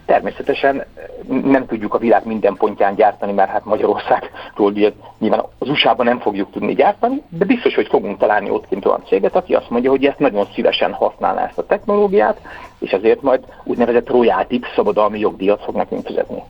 Természetesen 0.06 0.84
nem 1.28 1.66
tudjuk 1.66 1.94
a 1.94 1.98
világ 1.98 2.26
minden 2.26 2.54
pontján 2.54 2.94
gyártani, 2.94 3.32
mert 3.32 3.50
hát 3.50 3.64
Magyarországról 3.64 4.70
ugye 4.70 4.92
nyilván 5.18 5.44
az 5.58 5.68
USA-ban 5.68 6.06
nem 6.06 6.18
fogjuk 6.18 6.50
tudni 6.50 6.74
gyártani, 6.74 7.22
de 7.28 7.44
biztos, 7.44 7.74
hogy 7.74 7.88
fogunk 7.88 8.18
találni 8.18 8.50
ott 8.50 8.68
kint 8.68 8.86
olyan 8.86 9.02
céget, 9.06 9.36
aki 9.36 9.54
azt 9.54 9.70
mondja, 9.70 9.90
hogy 9.90 10.04
ezt 10.04 10.18
nagyon 10.18 10.46
szívesen 10.54 10.92
használná 10.92 11.44
ezt 11.46 11.58
a 11.58 11.66
technológiát, 11.66 12.40
és 12.78 12.90
ezért 12.90 13.22
majd 13.22 13.44
úgynevezett 13.64 14.08
royalty 14.08 14.60
szabadalmi 14.74 15.18
jogdíjat 15.18 15.62
fog 15.62 15.74
nekünk 15.74 16.06
fizetni. 16.06 16.42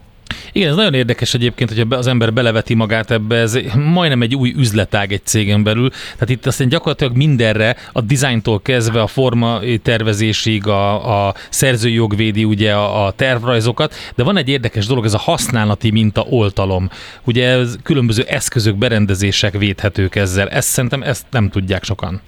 Igen, 0.55 0.69
ez 0.69 0.75
nagyon 0.75 0.93
érdekes 0.93 1.33
egyébként, 1.33 1.69
hogy 1.69 1.85
az 1.89 2.07
ember 2.07 2.33
beleveti 2.33 2.73
magát 2.73 3.11
ebbe, 3.11 3.35
ez 3.35 3.57
majdnem 3.93 4.21
egy 4.21 4.35
új 4.35 4.53
üzletág 4.57 5.11
egy 5.11 5.25
cégen 5.25 5.63
belül. 5.63 5.89
Tehát 5.89 6.29
itt 6.29 6.45
aztán 6.45 6.67
gyakorlatilag 6.67 7.15
mindenre, 7.15 7.75
a 7.93 8.01
dizájntól 8.01 8.61
kezdve 8.61 9.01
a 9.01 9.07
forma 9.07 9.59
tervezésig, 9.83 10.67
a, 10.67 11.27
a 11.27 11.33
szerzőjog 11.49 12.15
védi 12.15 12.43
ugye 12.43 12.73
a, 12.73 13.05
a 13.05 13.11
tervrajzokat, 13.11 13.93
de 14.15 14.23
van 14.23 14.37
egy 14.37 14.49
érdekes 14.49 14.87
dolog, 14.87 15.05
ez 15.05 15.13
a 15.13 15.17
használati 15.17 15.91
minta 15.91 16.25
oltalom. 16.29 16.89
Ugye 17.25 17.47
ez 17.47 17.75
különböző 17.83 18.23
eszközök, 18.23 18.75
berendezések 18.75 19.57
védhetők 19.57 20.15
ezzel. 20.15 20.47
Ezt 20.49 20.67
szerintem 20.67 21.03
ezt 21.03 21.25
nem 21.31 21.49
tudják 21.49 21.83
sokan. 21.83 22.21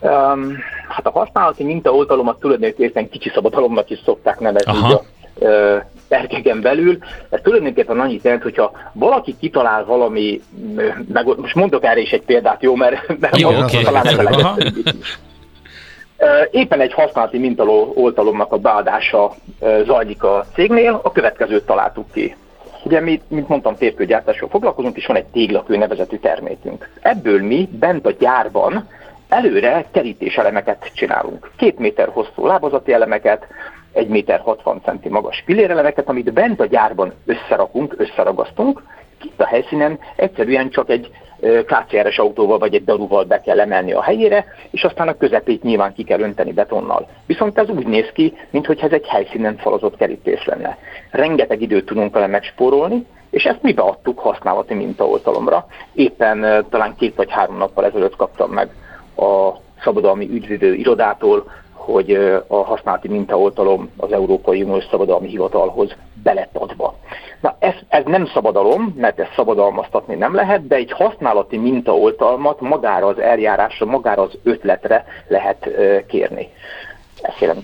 Um, 0.00 0.56
hát 0.88 1.06
a 1.06 1.10
használati 1.10 1.64
mintaoltalomat 1.64 2.40
tulajdonképpen 2.40 3.08
kicsi 3.08 3.30
szabadalomnak 3.34 3.90
is 3.90 3.98
szokták 4.04 4.38
nevezni. 4.38 4.72
Aha 4.72 5.12
terkeken 6.08 6.60
belül. 6.60 6.98
Ez 7.30 7.40
tulajdonképpen 7.42 8.00
annyit 8.00 8.24
jelent, 8.24 8.42
hogyha 8.42 8.72
valaki 8.92 9.36
kitalál 9.40 9.84
valami, 9.84 10.40
meg 11.12 11.26
most 11.36 11.54
mondok 11.54 11.84
erre 11.84 12.00
is 12.00 12.10
egy 12.10 12.22
példát, 12.22 12.62
jó, 12.62 12.74
mert, 12.74 13.18
mert 13.20 13.38
jó, 13.38 13.48
okay. 13.48 13.82
talán 13.82 14.06
ez 14.06 14.16
Éppen 16.50 16.80
egy 16.80 16.92
használati 16.92 17.38
mintaló 17.38 17.92
oltalomnak 17.96 18.52
a 18.52 18.58
beadása 18.58 19.34
zajlik 19.86 20.22
a 20.22 20.46
cégnél, 20.54 21.00
a 21.02 21.12
következőt 21.12 21.66
találtuk 21.66 22.12
ki. 22.12 22.36
Ugye 22.84 23.00
mi, 23.00 23.20
mint 23.28 23.48
mondtam, 23.48 23.76
térkőgyártással 23.76 24.48
foglalkozunk, 24.48 24.96
és 24.96 25.06
van 25.06 25.16
egy 25.16 25.24
téglakő 25.24 25.76
nevezetű 25.76 26.16
termékünk. 26.16 26.90
Ebből 27.00 27.42
mi 27.42 27.68
bent 27.72 28.06
a 28.06 28.10
gyárban 28.18 28.88
előre 29.28 29.84
kerítéselemeket 29.90 30.90
csinálunk. 30.94 31.50
Két 31.56 31.78
méter 31.78 32.08
hosszú 32.08 32.46
lábazati 32.46 32.92
elemeket, 32.92 33.46
1 33.94 34.08
méter 34.08 34.40
60 34.40 34.80
centi 34.84 35.08
magas 35.08 35.42
pillérelemeket, 35.46 36.08
amit 36.08 36.32
bent 36.32 36.60
a 36.60 36.66
gyárban 36.66 37.12
összerakunk, 37.26 37.94
összeragasztunk, 37.96 38.82
itt 39.22 39.40
a 39.40 39.46
helyszínen 39.46 39.98
egyszerűen 40.16 40.70
csak 40.70 40.90
egy 40.90 41.10
KCR-es 41.66 42.18
autóval 42.18 42.58
vagy 42.58 42.74
egy 42.74 42.84
daruval 42.84 43.24
be 43.24 43.40
kell 43.40 43.60
emelni 43.60 43.92
a 43.92 44.02
helyére, 44.02 44.44
és 44.70 44.84
aztán 44.84 45.08
a 45.08 45.16
közepét 45.16 45.62
nyilván 45.62 45.92
ki 45.92 46.04
kell 46.04 46.20
önteni 46.20 46.52
betonnal. 46.52 47.08
Viszont 47.26 47.58
ez 47.58 47.68
úgy 47.68 47.86
néz 47.86 48.10
ki, 48.12 48.32
mintha 48.50 48.74
ez 48.78 48.92
egy 48.92 49.06
helyszínen 49.06 49.56
falazott 49.56 49.96
kerítés 49.96 50.44
lenne. 50.44 50.78
Rengeteg 51.10 51.62
időt 51.62 51.86
tudunk 51.86 52.14
vele 52.14 52.26
megspórolni, 52.26 53.06
és 53.30 53.44
ezt 53.44 53.62
mi 53.62 53.72
beadtuk 53.72 54.18
használati 54.18 54.74
mintaoltalomra. 54.74 55.66
Éppen 55.94 56.66
talán 56.70 56.94
két 56.96 57.14
vagy 57.14 57.30
három 57.30 57.56
nappal 57.56 57.84
ezelőtt 57.84 58.16
kaptam 58.16 58.50
meg 58.50 58.68
a 59.16 59.50
szabadalmi 59.82 60.28
ügyvédő 60.30 60.74
irodától 60.74 61.44
hogy 61.84 62.12
a 62.46 62.56
használati 62.56 63.08
mintaoltalom 63.08 63.90
az 63.96 64.12
Európai 64.12 64.62
Uniós 64.62 64.84
Szabadalmi 64.90 65.28
Hivatalhoz 65.28 65.96
belett 66.22 66.56
adva. 66.56 66.94
Na 67.40 67.56
ez, 67.58 67.74
ez 67.88 68.04
nem 68.04 68.26
szabadalom, 68.26 68.94
mert 68.96 69.20
ezt 69.20 69.34
szabadalmaztatni 69.36 70.14
nem 70.14 70.34
lehet, 70.34 70.66
de 70.66 70.76
egy 70.76 70.92
használati 70.92 71.56
mintaoltalmat 71.56 72.60
magára 72.60 73.06
az 73.06 73.18
eljárásra, 73.18 73.86
magára 73.86 74.22
az 74.22 74.38
ötletre 74.42 75.04
lehet 75.28 75.68
kérni 76.06 76.48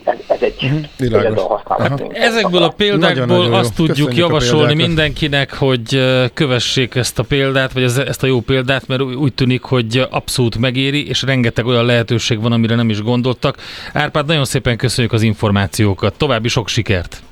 ez, 0.04 0.18
ez 0.28 0.42
egy 0.42 0.72
uh-huh, 0.98 2.10
Ezekből 2.12 2.62
a 2.62 2.68
példákból 2.68 3.26
nagyon, 3.26 3.38
nagyon 3.38 3.52
azt 3.52 3.78
jó. 3.78 3.84
tudjuk 3.84 4.08
Köszönjük 4.08 4.30
javasolni 4.30 4.74
mindenkinek, 4.74 5.54
hogy 5.54 6.00
kövessék 6.34 6.94
ezt 6.94 7.18
a 7.18 7.22
példát, 7.22 7.72
vagy 7.72 7.82
ezt 7.82 8.22
a 8.22 8.26
jó 8.26 8.40
példát, 8.40 8.86
mert 8.86 9.02
úgy 9.02 9.34
tűnik, 9.34 9.62
hogy 9.62 10.06
abszolút 10.10 10.56
megéri, 10.56 11.08
és 11.08 11.22
rengeteg 11.22 11.66
olyan 11.66 11.84
lehetőség 11.84 12.40
van, 12.40 12.52
amire 12.52 12.74
nem 12.74 12.90
is 12.90 13.02
gondoltak. 13.02 13.56
Árpád, 13.92 14.26
nagyon 14.26 14.44
szépen 14.44 14.76
köszönjük 14.76 15.12
az 15.12 15.22
információkat. 15.22 16.14
További 16.16 16.48
sok 16.48 16.68
sikert! 16.68 17.22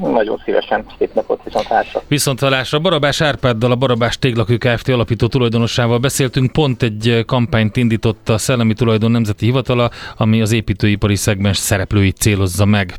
Nagyon 0.00 0.42
szívesen. 0.44 0.84
Szép 0.98 1.14
napot, 1.14 1.40
viszontlátásra. 1.44 2.02
Viszontlátásra. 2.08 2.78
Barabás 2.78 3.20
Árpáddal, 3.20 3.70
a 3.70 3.76
Barabás 3.76 4.18
Téglakő 4.18 4.56
Kft. 4.56 4.88
alapító 4.88 5.26
tulajdonossával 5.26 5.98
beszéltünk. 5.98 6.52
Pont 6.52 6.82
egy 6.82 7.22
kampányt 7.26 7.76
indított 7.76 8.28
a 8.28 8.38
Szellemi 8.38 8.74
Tulajdon 8.74 9.10
Nemzeti 9.10 9.44
Hivatala, 9.44 9.90
ami 10.16 10.40
az 10.40 10.52
építőipari 10.52 11.16
szegmens 11.16 11.56
szereplőit 11.56 12.16
célozza 12.16 12.64
meg. 12.64 12.94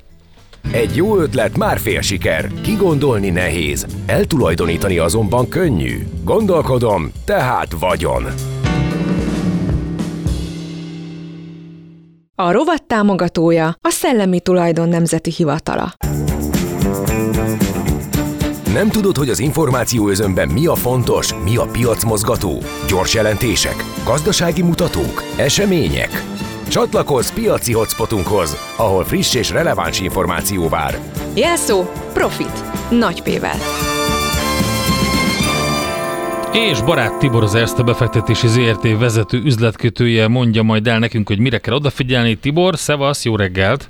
Egy 0.71 0.95
jó 0.95 1.17
ötlet 1.17 1.57
már 1.57 1.79
fél 1.79 2.01
siker. 2.01 2.51
Kigondolni 2.61 3.29
nehéz, 3.29 3.85
eltulajdonítani 4.05 4.97
azonban 4.97 5.49
könnyű. 5.49 6.07
Gondolkodom, 6.23 7.11
tehát 7.25 7.71
vagyon. 7.79 8.23
A 12.35 12.51
rovat 12.51 12.83
támogatója 12.83 13.67
a 13.67 13.89
Szellemi 13.89 14.39
Tulajdon 14.39 14.89
Nemzeti 14.89 15.31
Hivatala. 15.37 15.93
Nem 18.73 18.89
tudod, 18.89 19.17
hogy 19.17 19.29
az 19.29 19.39
információ 19.39 20.09
özönben 20.09 20.49
mi 20.49 20.65
a 20.65 20.75
fontos, 20.75 21.33
mi 21.43 21.57
a 21.57 21.65
piacmozgató? 21.71 22.61
Gyors 22.87 23.13
jelentések, 23.13 23.75
gazdasági 24.05 24.61
mutatók, 24.61 25.23
események? 25.37 26.09
Csatlakozz 26.69 27.31
piaci 27.31 27.73
hotspotunkhoz, 27.73 28.75
ahol 28.77 29.03
friss 29.03 29.35
és 29.35 29.49
releváns 29.49 29.99
információ 29.99 30.69
vár. 30.69 30.99
Jelszó 31.35 31.83
Profit. 32.13 32.89
Nagy 32.89 33.21
P-vel. 33.21 33.57
És 36.53 36.81
barát 36.81 37.19
Tibor 37.19 37.43
az 37.43 37.55
Erste 37.55 37.83
befektetési 37.83 38.47
ZRT 38.47 38.99
vezető 38.99 39.41
üzletkötője 39.43 40.27
mondja 40.27 40.61
majd 40.61 40.87
el 40.87 40.99
nekünk, 40.99 41.27
hogy 41.27 41.39
mire 41.39 41.57
kell 41.57 41.73
odafigyelni. 41.73 42.35
Tibor, 42.35 42.77
szevasz, 42.77 43.25
jó 43.25 43.35
reggelt! 43.35 43.89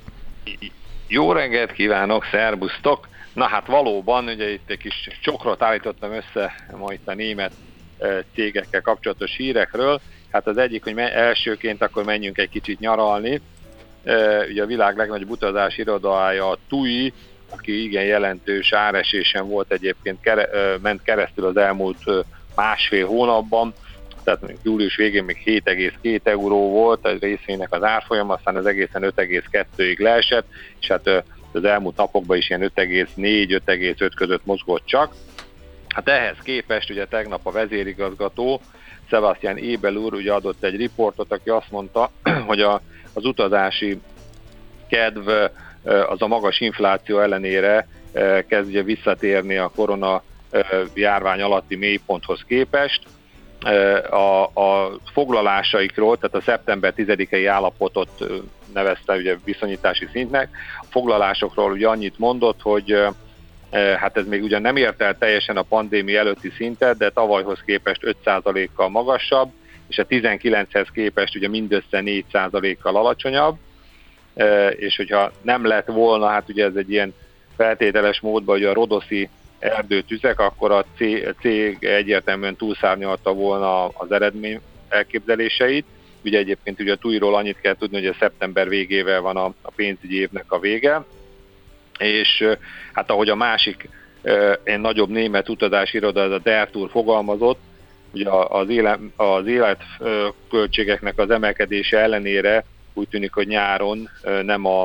Jó 1.07 1.31
reggelt 1.31 1.71
kívánok, 1.71 2.25
szerbusztok! 2.31 3.09
Na 3.33 3.45
hát 3.45 3.65
valóban, 3.65 4.27
ugye 4.27 4.51
itt 4.51 4.69
egy 4.69 4.77
kis 4.77 5.09
csokrot 5.21 5.61
állítottam 5.61 6.11
össze 6.11 6.55
ma 6.77 6.93
itt 6.93 7.07
a 7.07 7.13
német 7.13 7.51
cégekkel 8.33 8.81
kapcsolatos 8.81 9.35
hírekről. 9.35 10.01
Hát 10.31 10.47
az 10.47 10.57
egyik, 10.57 10.83
hogy 10.83 10.97
elsőként 10.97 11.81
akkor 11.81 12.03
menjünk 12.03 12.37
egy 12.37 12.49
kicsit 12.49 12.79
nyaralni. 12.79 13.41
Ugye 14.49 14.63
a 14.63 14.65
világ 14.65 14.97
legnagyobb 14.97 15.29
utazási 15.29 15.81
irodája 15.81 16.49
a 16.49 16.57
TUI, 16.69 17.13
aki 17.49 17.83
igen 17.83 18.03
jelentős 18.03 18.73
áresésen 18.73 19.47
volt 19.47 19.71
egyébként, 19.71 20.19
ment 20.81 21.01
keresztül 21.03 21.45
az 21.45 21.57
elmúlt 21.57 22.03
másfél 22.55 23.07
hónapban, 23.07 23.73
tehát 24.23 24.53
július 24.63 24.95
végén 24.95 25.23
még 25.23 25.37
7,2 25.45 26.19
euró 26.23 26.69
volt 26.69 27.05
a 27.05 27.17
részvénynek 27.19 27.73
az 27.73 27.83
árfolyam, 27.83 28.29
aztán 28.29 28.55
az 28.55 28.65
egészen 28.65 29.01
5,2-ig 29.15 29.99
leesett, 29.99 30.47
és 30.79 30.87
hát 30.87 31.23
az 31.53 31.63
elmúlt 31.63 31.97
napokban 31.97 32.37
is 32.37 32.49
ilyen 32.49 32.71
5,4-5,5 32.75 34.11
között 34.15 34.45
mozgott 34.45 34.85
csak. 34.85 35.13
Hát 35.87 36.07
ehhez 36.07 36.37
képest 36.43 36.89
ugye 36.89 37.05
tegnap 37.05 37.45
a 37.47 37.51
vezérigazgató, 37.51 38.61
Sebastian 39.09 39.57
Ébel 39.57 39.95
úr 39.95 40.13
ugye 40.13 40.33
adott 40.33 40.63
egy 40.63 40.75
riportot, 40.75 41.31
aki 41.31 41.49
azt 41.49 41.71
mondta, 41.71 42.11
hogy 42.47 42.61
a, 42.61 42.81
az 43.13 43.25
utazási 43.25 44.01
kedv 44.89 45.29
az 45.83 46.21
a 46.21 46.27
magas 46.27 46.59
infláció 46.59 47.19
ellenére 47.19 47.87
kezdje 48.47 48.83
visszatérni 48.83 49.57
a 49.57 49.71
korona 49.75 50.23
járvány 50.93 51.41
alatti 51.41 51.75
mélyponthoz 51.75 52.43
képest. 52.47 53.01
A, 54.09 54.43
a 54.43 54.91
foglalásaikról, 55.13 56.17
tehát 56.17 56.35
a 56.35 56.41
szeptember 56.41 56.93
10-i 56.97 57.45
állapotot 57.49 58.09
nevezte 58.73 59.15
ugye 59.15 59.37
viszonyítási 59.45 60.07
szintnek. 60.11 60.49
A 60.81 60.85
foglalásokról 60.89 61.71
ugye 61.71 61.87
annyit 61.87 62.19
mondott, 62.19 62.61
hogy 62.61 62.95
hát 63.71 64.17
ez 64.17 64.27
még 64.27 64.43
ugyan 64.43 64.61
nem 64.61 64.75
ért 64.75 65.01
el 65.01 65.17
teljesen 65.17 65.57
a 65.57 65.61
pandémia 65.61 66.19
előtti 66.19 66.49
szintet, 66.55 66.97
de 66.97 67.09
tavalyhoz 67.09 67.59
képest 67.65 68.15
5%-kal 68.25 68.89
magasabb, 68.89 69.51
és 69.87 69.97
a 69.97 70.05
19-hez 70.05 70.87
képest 70.93 71.35
ugye 71.35 71.47
mindössze 71.47 72.01
4%-kal 72.05 72.95
alacsonyabb, 72.95 73.57
és 74.75 74.95
hogyha 74.95 75.31
nem 75.41 75.65
lett 75.65 75.87
volna, 75.87 76.27
hát 76.27 76.49
ugye 76.49 76.65
ez 76.65 76.75
egy 76.75 76.91
ilyen 76.91 77.13
feltételes 77.57 78.19
módban, 78.19 78.55
hogy 78.55 78.65
a 78.65 78.73
rodoszi 78.73 79.29
erdőtüzek, 79.61 80.39
akkor 80.39 80.71
a 80.71 80.85
cég 81.41 81.77
egyértelműen 81.83 82.55
túlszárnyalta 82.55 83.33
volna 83.33 83.87
az 83.87 84.11
eredmény 84.11 84.59
elképzeléseit. 84.89 85.85
Ugye 86.23 86.37
egyébként 86.37 86.79
ugye 86.79 86.93
a 86.93 86.95
túlról 86.95 87.35
annyit 87.35 87.61
kell 87.61 87.75
tudni, 87.75 87.97
hogy 87.97 88.07
a 88.07 88.15
szeptember 88.19 88.69
végével 88.69 89.21
van 89.21 89.37
a, 89.37 89.53
a 89.61 89.71
pénzügyi 89.75 90.19
évnek 90.19 90.51
a 90.51 90.59
vége, 90.59 91.03
és 91.99 92.47
hát 92.93 93.09
ahogy 93.09 93.29
a 93.29 93.35
másik 93.35 93.89
egy 94.63 94.79
nagyobb 94.79 95.09
német 95.09 95.49
utazási 95.49 95.97
iroda, 95.97 96.21
ez 96.21 96.31
a 96.31 96.39
Dertur 96.39 96.89
fogalmazott, 96.89 97.59
ugye 98.13 98.29
az, 98.29 98.69
élet, 98.69 98.99
az 99.15 99.47
életköltségeknek 99.47 101.17
az 101.17 101.29
emelkedése 101.29 101.99
ellenére 101.99 102.65
úgy 102.93 103.07
tűnik, 103.07 103.33
hogy 103.33 103.47
nyáron 103.47 104.09
nem 104.41 104.65
a, 104.65 104.83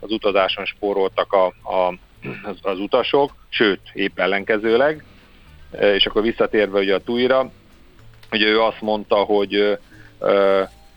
az 0.00 0.10
utazáson 0.10 0.64
spóroltak 0.64 1.32
a, 1.32 1.46
a, 1.46 1.94
az, 2.62 2.78
utasok, 2.78 3.34
sőt, 3.48 3.80
épp 3.92 4.18
ellenkezőleg. 4.18 5.04
És 5.80 6.06
akkor 6.06 6.22
visszatérve 6.22 6.78
ugye 6.78 6.94
a 6.94 7.02
túira, 7.02 7.50
ugye 8.30 8.46
ő 8.46 8.60
azt 8.60 8.80
mondta, 8.80 9.16
hogy 9.16 9.78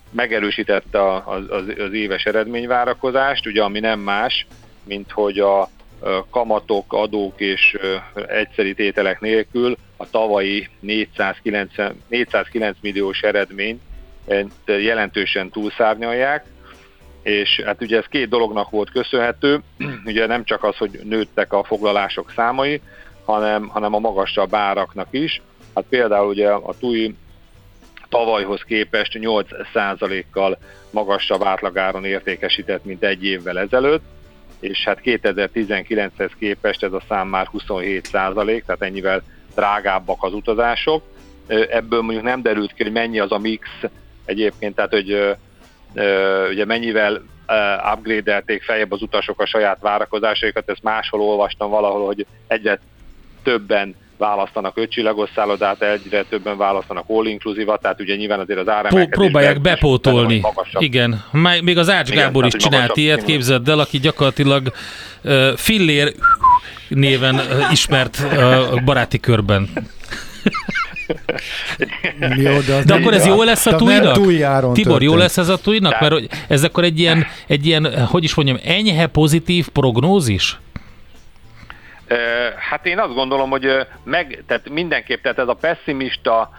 megerősítette 0.09 1.15
az, 1.15 1.43
az, 1.49 1.63
az 1.77 1.93
éves 1.93 2.25
eredményvárakozást, 2.25 3.45
ugye 3.45 3.63
ami 3.63 3.79
nem 3.79 3.99
más, 3.99 4.47
mint 4.83 5.11
hogy 5.11 5.39
a 5.39 5.69
kamatok, 6.29 6.93
adók 6.93 7.39
és 7.39 7.77
egyszeri 8.27 8.73
tételek 8.73 9.19
nélkül 9.19 9.77
a 9.97 10.09
tavalyi 10.09 10.69
490, 10.79 12.03
409 12.07 12.77
milliós 12.81 13.21
eredményt 13.21 13.81
jelentősen 14.65 15.49
túlszárnyalják, 15.49 16.45
és 17.27 17.61
hát 17.65 17.81
ugye 17.81 17.97
ez 17.97 18.05
két 18.05 18.29
dolognak 18.29 18.69
volt 18.69 18.91
köszönhető, 18.91 19.61
ugye 20.05 20.27
nem 20.27 20.43
csak 20.43 20.63
az, 20.63 20.77
hogy 20.77 20.99
nőttek 21.03 21.53
a 21.53 21.63
foglalások 21.63 22.31
számai, 22.35 22.81
hanem, 23.25 23.67
hanem 23.67 23.93
a 23.93 23.99
magasabb 23.99 24.53
áraknak 24.53 25.07
is. 25.11 25.41
Hát 25.75 25.85
például 25.89 26.27
ugye 26.27 26.49
a 26.49 26.73
TUI 26.79 27.15
tavalyhoz 28.09 28.61
képest 28.61 29.17
8%-kal 29.21 30.57
magasabb 30.91 31.43
átlagáron 31.43 32.05
értékesített, 32.05 32.85
mint 32.85 33.03
egy 33.03 33.25
évvel 33.25 33.59
ezelőtt, 33.59 34.03
és 34.59 34.83
hát 34.83 35.01
2019-hez 35.03 36.31
képest 36.39 36.83
ez 36.83 36.93
a 36.93 37.03
szám 37.07 37.27
már 37.27 37.47
27 37.47 38.05
százalék, 38.05 38.65
tehát 38.65 38.81
ennyivel 38.81 39.23
drágábbak 39.55 40.23
az 40.23 40.33
utazások. 40.33 41.03
Ebből 41.47 42.01
mondjuk 42.01 42.23
nem 42.23 42.41
derült 42.41 42.73
ki, 42.73 42.83
hogy 42.83 42.91
mennyi 42.91 43.19
az 43.19 43.31
a 43.31 43.37
mix 43.37 43.67
egyébként, 44.25 44.75
tehát 44.75 44.91
hogy 44.91 45.37
ugye 46.49 46.65
mennyivel 46.65 47.21
upgrade-elték 47.93 48.63
feljebb 48.63 48.91
az 48.91 49.01
utasok 49.01 49.41
a 49.41 49.45
saját 49.45 49.77
várakozásaikat, 49.81 50.69
ezt 50.69 50.83
máshol 50.83 51.21
olvastam 51.21 51.69
valahol, 51.69 52.05
hogy 52.05 52.25
egyre 52.47 52.79
többen 53.43 53.95
választanak 54.17 54.77
ötcsillagos 54.77 55.29
szállodát, 55.35 55.81
egyre 55.81 56.23
többen 56.23 56.57
választanak 56.57 57.03
all 57.07 57.25
inclusive 57.25 57.77
tehát 57.81 58.01
ugye 58.01 58.15
nyilván 58.15 58.39
azért 58.39 58.59
az 58.59 58.67
áremelkedés... 58.67 59.09
Próbálják 59.09 59.61
bepótolni. 59.61 60.41
Igen, 60.71 61.23
még 61.61 61.77
az 61.77 61.89
Ács 61.89 62.09
Gábor 62.09 62.45
is 62.45 62.53
csinált 62.53 62.97
ilyet, 62.97 63.23
képzeld 63.23 63.69
el, 63.69 63.79
aki 63.79 63.99
gyakorlatilag 63.99 64.71
uh, 65.23 65.53
Fillér 65.55 66.13
néven 66.87 67.35
uh, 67.35 67.71
ismert 67.71 68.17
uh, 68.19 68.83
baráti 68.83 69.19
körben. 69.19 69.69
jó, 72.35 72.59
de, 72.59 72.83
de 72.83 72.93
akkor 72.93 73.13
ez 73.13 73.25
jó 73.25 73.43
lesz 73.43 73.65
a 73.65 73.75
tújnak? 73.75 74.13
Tibor, 74.13 74.73
történt. 74.73 75.01
jó 75.01 75.15
lesz 75.15 75.37
ez 75.37 75.49
a 75.49 75.57
tújnak? 75.57 75.99
Mert 75.99 76.15
ez 76.47 76.63
akkor 76.63 76.83
egy 76.83 76.99
ilyen, 76.99 77.25
egy 77.47 77.65
ilyen, 77.65 78.05
hogy 78.05 78.23
is 78.23 78.35
mondjam, 78.35 78.57
enyhe 78.63 79.07
pozitív 79.07 79.67
prognózis? 79.67 80.59
Hát 82.69 82.85
én 82.85 82.99
azt 82.99 83.13
gondolom, 83.13 83.49
hogy 83.49 83.67
meg, 84.03 84.43
tehát 84.47 84.69
mindenképp, 84.69 85.21
tehát 85.21 85.39
ez 85.39 85.47
a 85.47 85.53
pessimista 85.53 86.51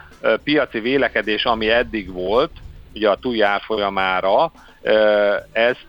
piaci 0.45 0.81
vélekedés, 0.81 1.45
ami 1.45 1.71
eddig 1.71 2.13
volt, 2.13 2.51
ugye 2.95 3.09
a 3.09 3.17
túl 3.17 3.45
árfolyamára, 3.45 4.53
ezt 5.53 5.87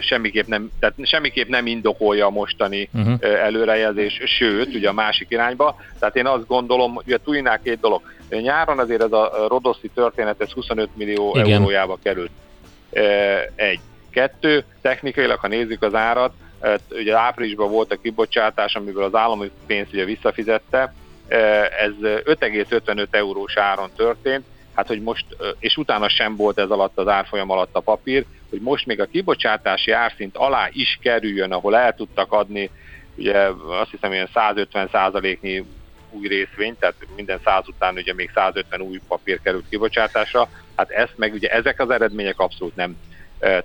semmiképp 0.00 0.46
nem, 0.46 0.70
tehát 0.80 0.94
semmiképp 1.02 1.48
nem 1.48 1.66
indokolja 1.66 2.26
a 2.26 2.30
mostani 2.30 2.88
uh-huh. 2.94 3.14
előrejelzés, 3.20 4.20
sőt, 4.24 4.74
ugye 4.74 4.88
a 4.88 4.92
másik 4.92 5.26
irányba. 5.30 5.76
Tehát 5.98 6.16
én 6.16 6.26
azt 6.26 6.46
gondolom, 6.46 6.94
hogy 6.94 7.12
a 7.12 7.18
túlnál 7.18 7.60
két 7.62 7.80
dolog. 7.80 8.02
Nyáron 8.28 8.78
azért 8.78 9.02
ez 9.02 9.12
a 9.12 9.46
Rodoszi 9.48 9.90
történet, 9.94 10.40
ez 10.40 10.50
25 10.50 10.88
millió 10.96 11.36
Igen. 11.36 11.60
eurójába 11.60 11.98
került. 12.02 12.30
Egy. 13.54 13.80
Kettő, 14.10 14.64
technikailag, 14.80 15.38
ha 15.38 15.48
nézzük 15.48 15.82
az 15.82 15.94
árat, 15.94 16.32
ugye 16.90 17.16
áprilisban 17.16 17.70
volt 17.70 17.92
a 17.92 18.00
kibocsátás, 18.02 18.74
amiből 18.74 19.04
az 19.04 19.14
állami 19.14 19.50
pénzt 19.66 19.92
ugye 19.92 20.04
visszafizette, 20.04 20.94
ez 21.80 21.92
5,55 22.00 23.06
eurós 23.10 23.56
áron 23.56 23.90
történt, 23.96 24.44
hát 24.74 24.86
hogy 24.86 25.02
most, 25.02 25.24
és 25.58 25.76
utána 25.76 26.08
sem 26.08 26.36
volt 26.36 26.58
ez 26.58 26.70
alatt 26.70 26.98
az 26.98 27.08
árfolyam 27.08 27.50
alatt 27.50 27.74
a 27.74 27.80
papír, 27.80 28.24
hogy 28.50 28.60
most 28.60 28.86
még 28.86 29.00
a 29.00 29.06
kibocsátási 29.06 29.90
árszint 29.90 30.36
alá 30.36 30.68
is 30.72 30.98
kerüljön, 31.02 31.52
ahol 31.52 31.76
el 31.76 31.94
tudtak 31.94 32.32
adni, 32.32 32.70
ugye 33.16 33.38
azt 33.80 33.90
hiszem 33.90 34.12
ilyen 34.12 34.28
150 34.34 34.88
százaléknyi 34.92 35.64
új 36.10 36.28
részvény, 36.28 36.76
tehát 36.78 36.94
minden 37.16 37.40
100 37.44 37.68
után 37.68 37.94
ugye 37.94 38.14
még 38.14 38.30
150 38.34 38.80
új 38.80 39.00
papír 39.08 39.40
került 39.42 39.68
kibocsátásra, 39.68 40.48
hát 40.76 40.90
ezt 40.90 41.12
meg 41.16 41.32
ugye 41.32 41.48
ezek 41.48 41.80
az 41.80 41.90
eredmények 41.90 42.38
abszolút 42.38 42.76
nem 42.76 42.96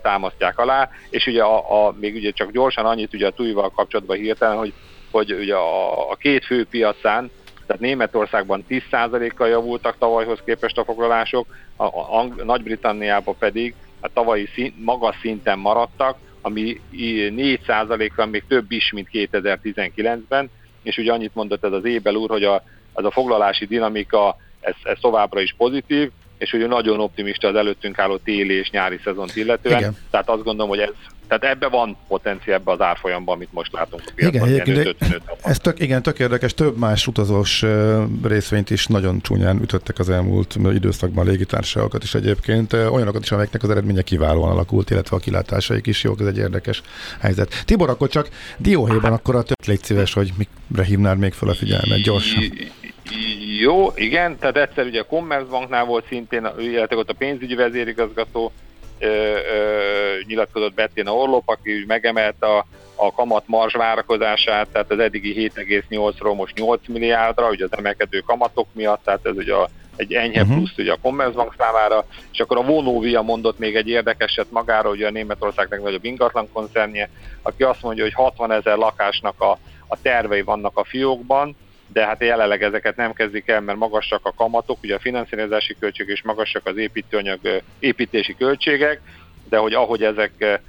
támasztják 0.02 0.60
alá, 0.60 0.90
és 1.10 1.28
ugye 1.28 1.44
a, 1.44 1.88
a, 1.88 1.96
még 2.00 2.16
ugye 2.16 2.32
csak 2.32 2.52
gyorsan 2.52 2.86
annyit 2.86 3.14
ugye 3.14 3.28
a 3.28 3.32
túlval 3.32 3.70
kapcsolatban 3.70 4.18
hirtelen, 4.18 4.58
hogy, 4.58 4.74
hogy 5.12 5.34
ugye 5.34 5.56
a, 5.56 6.12
a 6.12 6.16
két 6.16 6.46
fő 6.46 6.66
piacán, 6.66 7.32
tehát 7.68 7.82
Németországban 7.82 8.66
10%-kal 8.70 9.48
javultak 9.48 9.98
tavalyhoz 9.98 10.40
képest 10.46 10.78
a 10.78 10.84
foglalások, 10.84 11.48
a, 11.76 11.84
a, 11.84 12.20
a 12.20 12.44
Nagy-Britanniában 12.44 13.36
pedig 13.40 13.74
a 14.00 14.10
tavalyi 14.14 14.48
szín, 14.54 14.74
magas 14.78 15.16
szinten 15.22 15.60
maradtak, 15.60 16.18
ami 16.42 16.82
4%-kal 16.94 18.26
még 18.26 18.44
több 18.48 18.72
is, 18.72 18.92
mint 18.92 19.08
2019-ben, 19.14 20.50
és 20.84 20.98
ugye 20.98 21.12
annyit 21.12 21.36
mondott 21.36 21.64
ez 21.64 21.72
az 21.72 21.86
Ébel 21.86 22.16
úr, 22.16 22.30
hogy 22.30 22.44
a, 22.44 22.64
az 22.94 23.06
a 23.06 23.12
foglalási 23.12 23.66
dinamika, 23.66 24.38
ez, 24.60 24.76
ez 24.84 24.98
továbbra 25.02 25.40
is 25.40 25.54
pozitív, 25.58 26.12
és 26.38 26.54
ugye 26.54 26.68
nagyon 26.68 27.00
optimista 27.00 27.48
az 27.48 27.56
előttünk 27.56 28.00
álló 28.00 28.18
téli 28.18 28.54
és 28.54 28.70
nyári 28.70 29.00
szezont 29.04 29.36
illetően. 29.36 29.78
Igen. 29.78 29.98
Tehát 30.10 30.30
azt 30.30 30.44
gondolom, 30.44 30.70
hogy 30.70 30.80
ez 30.80 30.94
tehát 31.28 31.44
ebbe 31.44 31.68
van 31.68 31.98
potenciál 32.08 32.58
ebbe 32.58 32.72
az 32.72 32.82
árfolyamban, 32.82 33.36
amit 33.36 33.54
most 33.54 33.74
látunk 33.74 34.02
a. 34.06 34.12
Igen, 34.16 34.48
igen, 34.48 34.96
ez 35.44 35.58
tök, 35.58 35.80
igen, 35.80 36.02
tök 36.02 36.20
érdekes, 36.20 36.54
több 36.54 36.78
más 36.78 37.08
utazós 37.08 37.66
részvényt 38.24 38.70
is 38.70 38.88
nagyon 38.88 39.22
csúnyán 39.22 39.62
ütöttek 39.62 40.00
az 40.00 40.10
elmúlt 40.10 40.56
időszakban 40.74 41.28
a 41.28 41.30
légitársaságokat 41.30 42.04
is 42.04 42.14
egyébként, 42.14 42.74
olyanokat 42.74 43.24
is, 43.24 43.32
amelyeknek 43.32 43.64
az 43.64 43.70
eredménye 43.70 44.02
kiválóan 44.02 44.52
alakult, 44.52 44.90
illetve 44.90 45.16
a 45.16 45.20
kilátásaik 45.20 45.88
is 45.88 46.04
jók, 46.04 46.20
ez 46.20 46.26
egy 46.26 46.38
érdekes 46.38 46.82
helyzet. 47.20 47.64
Tibor, 47.66 47.90
akkor 47.90 48.10
csak 48.10 48.30
dióhéjban 48.58 49.14
akkor 49.14 49.36
a 49.36 49.42
tök 49.42 49.66
légy 49.66 49.84
szíves, 49.84 50.14
hogy 50.14 50.32
mikre 50.38 50.84
hívnád 50.84 51.18
még 51.18 51.34
fel 51.34 51.50
a 51.50 51.54
figyelmet 51.54 52.02
gyorsan. 52.02 52.44
Jó, 53.60 53.92
igen, 53.96 54.38
tehát 54.38 54.58
egyszer 54.58 54.86
ugye 54.86 55.00
a 55.00 55.04
Commerzbanknál 55.04 55.86
volt 55.86 56.06
szintén, 56.08 56.48
illetve 56.60 56.96
ott 56.96 57.10
a 57.10 57.14
pénzügyi 57.14 57.56
vezérigazgató 57.56 58.52
ö, 59.00 59.08
ö, 59.08 60.20
nyilatkozott 60.28 60.74
Bettina 60.74 61.14
Orlop, 61.14 61.50
aki 61.50 61.80
úgy 61.80 61.88
megemelte 61.88 62.46
a, 62.46 62.66
a 62.96 63.12
kamat 63.12 63.44
marzs 63.46 63.74
várakozását, 63.74 64.68
tehát 64.68 64.92
az 64.92 65.00
eddigi 65.00 65.52
7,8-ról 65.56 66.36
most 66.36 66.58
8 66.58 66.88
milliárdra, 66.88 67.50
ugye 67.50 67.66
az 67.66 67.78
emelkedő 67.78 68.20
kamatok 68.20 68.68
miatt, 68.72 69.04
tehát 69.04 69.26
ez 69.26 69.36
ugye 69.36 69.54
a, 69.54 69.70
egy 69.96 70.14
enyhe 70.14 70.42
uh-huh. 70.42 70.56
plusz 70.56 70.78
ugye 70.78 70.92
a 70.92 70.98
Commerzbank 71.02 71.56
számára, 71.58 72.06
és 72.32 72.40
akkor 72.40 72.58
a 72.58 72.64
Vonóvia 72.64 73.22
mondott 73.22 73.60
még 73.60 73.76
egy 73.76 73.88
érdekeset 73.88 74.52
magára, 74.52 74.90
ugye 74.90 75.08
a 75.08 75.12
Németország 75.12 75.70
legnagyobb 75.70 76.04
ingatlan 76.04 76.50
koncernje, 76.54 77.10
aki 77.42 77.64
azt 77.64 77.82
mondja, 77.82 78.04
hogy 78.04 78.14
60 78.14 78.52
ezer 78.52 78.78
lakásnak 78.78 79.42
a, 79.42 79.58
a 79.88 80.02
tervei 80.02 80.42
vannak 80.42 80.78
a 80.78 80.84
fiókban, 80.84 81.56
de 81.88 82.06
hát 82.06 82.22
jelenleg 82.22 82.64
ezeket 82.64 82.96
nem 82.96 83.14
kezdik 83.14 83.48
el, 83.48 83.62
mert 83.62 83.78
magasak 83.78 84.26
a 84.26 84.34
kamatok, 84.34 84.78
ugye 84.84 84.96
a 84.96 85.00
finanszírozási 85.00 85.76
költségek 85.80 86.16
és 86.16 86.24
magasak 86.24 86.66
az 86.66 86.78
építőanyag, 86.78 87.40
építési 87.80 88.36
költségek, 88.36 89.02
de 89.50 89.58
hogy 89.58 89.74
ahogy 89.74 90.04
ezek 90.04 90.62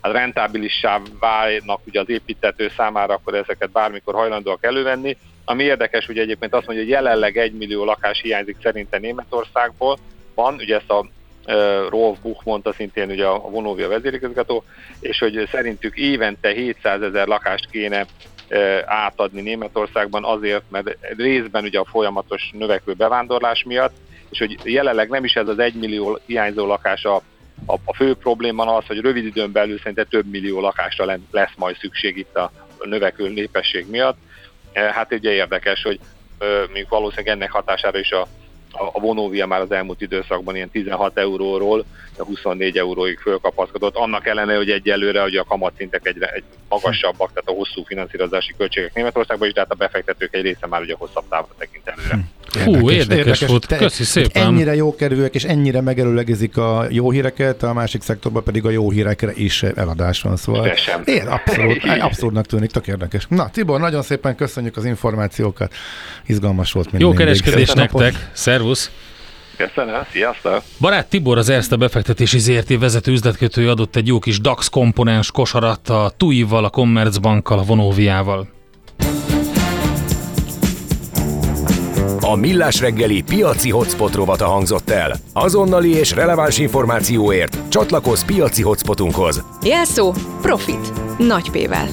hát 0.00 0.12
rentábilissá 0.12 1.00
válnak 1.20 1.80
ugye 1.86 2.00
az 2.00 2.08
építető 2.08 2.70
számára, 2.76 3.14
akkor 3.14 3.34
ezeket 3.34 3.70
bármikor 3.70 4.14
hajlandóak 4.14 4.64
elővenni. 4.64 5.16
Ami 5.44 5.64
érdekes, 5.64 6.06
hogy 6.06 6.18
egyébként 6.18 6.54
azt 6.54 6.66
mondja, 6.66 6.84
hogy 6.84 6.94
jelenleg 6.94 7.36
egy 7.36 7.52
millió 7.52 7.84
lakás 7.84 8.20
hiányzik 8.20 8.56
szerintem 8.62 9.00
Németországból, 9.00 9.98
van, 10.34 10.54
ugye 10.54 10.76
ezt 10.76 10.90
a 10.90 11.06
Rolf 11.88 12.18
Buch 12.22 12.44
mondta 12.44 12.72
szintén 12.72 13.10
ugye 13.10 13.26
a 13.26 13.38
Vonóvia 13.38 13.88
vezérigazgató, 13.88 14.64
és 15.00 15.18
hogy 15.18 15.48
szerintük 15.50 15.96
évente 15.96 16.48
700 16.48 17.02
ezer 17.02 17.26
lakást 17.26 17.70
kéne 17.70 18.06
átadni 18.84 19.40
Németországban 19.40 20.24
azért, 20.24 20.62
mert 20.68 20.96
részben 21.16 21.64
ugye 21.64 21.78
a 21.78 21.84
folyamatos 21.84 22.50
növekvő 22.52 22.92
bevándorlás 22.92 23.62
miatt, 23.66 23.94
és 24.30 24.38
hogy 24.38 24.58
jelenleg 24.64 25.08
nem 25.08 25.24
is 25.24 25.34
ez 25.34 25.48
az 25.48 25.58
egymillió 25.58 26.18
hiányzó 26.26 26.66
lakás 26.66 27.04
a, 27.04 27.14
a, 27.66 27.74
a 27.84 27.94
fő 27.94 28.14
probléma 28.14 28.76
az, 28.76 28.86
hogy 28.86 29.00
rövid 29.00 29.24
időn 29.24 29.52
belül 29.52 29.78
szinte 29.78 30.04
több 30.04 30.26
millió 30.30 30.60
lakásra 30.60 31.18
lesz 31.30 31.52
majd 31.56 31.76
szükség 31.76 32.16
itt 32.16 32.36
a 32.36 32.52
növekvő 32.78 33.28
népesség 33.28 33.90
miatt. 33.90 34.16
Hát 34.72 35.12
ugye 35.12 35.30
érdekes, 35.30 35.82
hogy 35.82 36.00
még 36.72 36.86
valószínűleg 36.88 37.34
ennek 37.34 37.50
hatására 37.50 37.98
is 37.98 38.10
a 38.10 38.26
a 38.72 39.00
Vonovia 39.00 39.46
már 39.46 39.60
az 39.60 39.70
elmúlt 39.70 40.00
időszakban 40.00 40.56
ilyen 40.56 40.70
16 40.70 41.18
euróról 41.18 41.84
24 42.24 42.76
euróig 42.78 43.18
fölkapaszkodott, 43.18 43.96
annak 43.96 44.26
ellenére, 44.26 44.56
hogy 44.56 44.70
egyelőre 44.70 45.20
hogy 45.20 45.36
a 45.36 45.44
kamatszintek 45.44 46.06
egyre 46.06 46.26
egy 46.26 46.44
magasabbak, 46.68 47.28
tehát 47.28 47.48
a 47.48 47.52
hosszú 47.52 47.84
finanszírozási 47.84 48.54
költségek 48.56 48.94
Németországban 48.94 49.48
is, 49.48 49.54
de 49.54 49.60
hát 49.60 49.70
a 49.70 49.74
befektetők 49.74 50.34
egy 50.34 50.42
része 50.42 50.66
már 50.66 50.80
ugye 50.80 50.94
hosszabb 50.98 51.24
távra 51.28 51.54
tekint 51.58 51.88
előre. 51.88 52.14
Hm. 52.14 52.20
Hú, 52.64 52.70
érdekes, 52.70 52.92
érdekes, 52.92 53.16
érdekes 53.16 53.48
volt, 53.48 53.66
te, 53.66 53.76
köszi 53.76 54.04
szépen. 54.04 54.46
Ennyire 54.46 54.74
jó 54.74 54.94
kerülőek, 54.94 55.34
és 55.34 55.44
ennyire 55.44 55.80
megerőlegezik 55.80 56.56
a 56.56 56.86
jó 56.88 57.10
híreket, 57.10 57.62
a 57.62 57.72
másik 57.72 58.02
szektorban 58.02 58.42
pedig 58.42 58.64
a 58.64 58.70
jó 58.70 58.90
hírekre 58.90 59.32
is 59.34 59.62
eladás 59.62 60.22
van, 60.22 60.36
szóval 60.36 60.72
én 61.04 61.26
abszolút, 61.26 61.84
abszurdnak 62.00 62.46
tűnik, 62.46 62.70
tök 62.70 62.86
érdekes. 62.86 63.26
Na, 63.28 63.50
Tibor, 63.50 63.80
nagyon 63.80 64.02
szépen 64.02 64.36
köszönjük 64.36 64.76
az 64.76 64.84
információkat, 64.84 65.74
izgalmas 66.26 66.72
volt 66.72 66.92
mindig. 66.92 67.08
Jó 67.08 67.14
kereskedés 67.14 67.72
nektek, 67.72 68.30
szervusz! 68.60 68.90
Köszönöm, 69.56 70.06
sziasztok! 70.12 70.62
Barát 70.80 71.08
Tibor, 71.08 71.38
az 71.38 71.48
Erste 71.48 71.76
befektetési 71.76 72.38
ZRT 72.38 72.78
vezető 72.78 73.12
üzletkötője 73.12 73.70
adott 73.70 73.96
egy 73.96 74.06
jó 74.06 74.18
kis 74.18 74.40
DAX 74.40 74.68
komponens 74.68 75.30
kosarat 75.30 75.88
a 75.88 76.12
TUI-val, 76.16 76.64
a 76.64 76.68
Commerzbankkal, 76.68 77.58
a 77.58 77.62
Vonoviával. 77.62 78.48
A 82.20 82.34
Millás 82.34 82.80
reggeli 82.80 83.22
piaci 83.22 83.70
hotspot 83.70 84.14
rovata 84.14 84.46
hangzott 84.46 84.90
el. 84.90 85.16
Azonnali 85.32 85.94
és 85.94 86.10
releváns 86.10 86.58
információért 86.58 87.58
csatlakozz 87.68 88.24
piaci 88.24 88.62
hotspotunkhoz. 88.62 89.44
Jelszó 89.62 90.12
Profit. 90.40 90.92
Nagy 91.18 91.50
P-vel. 91.50 91.88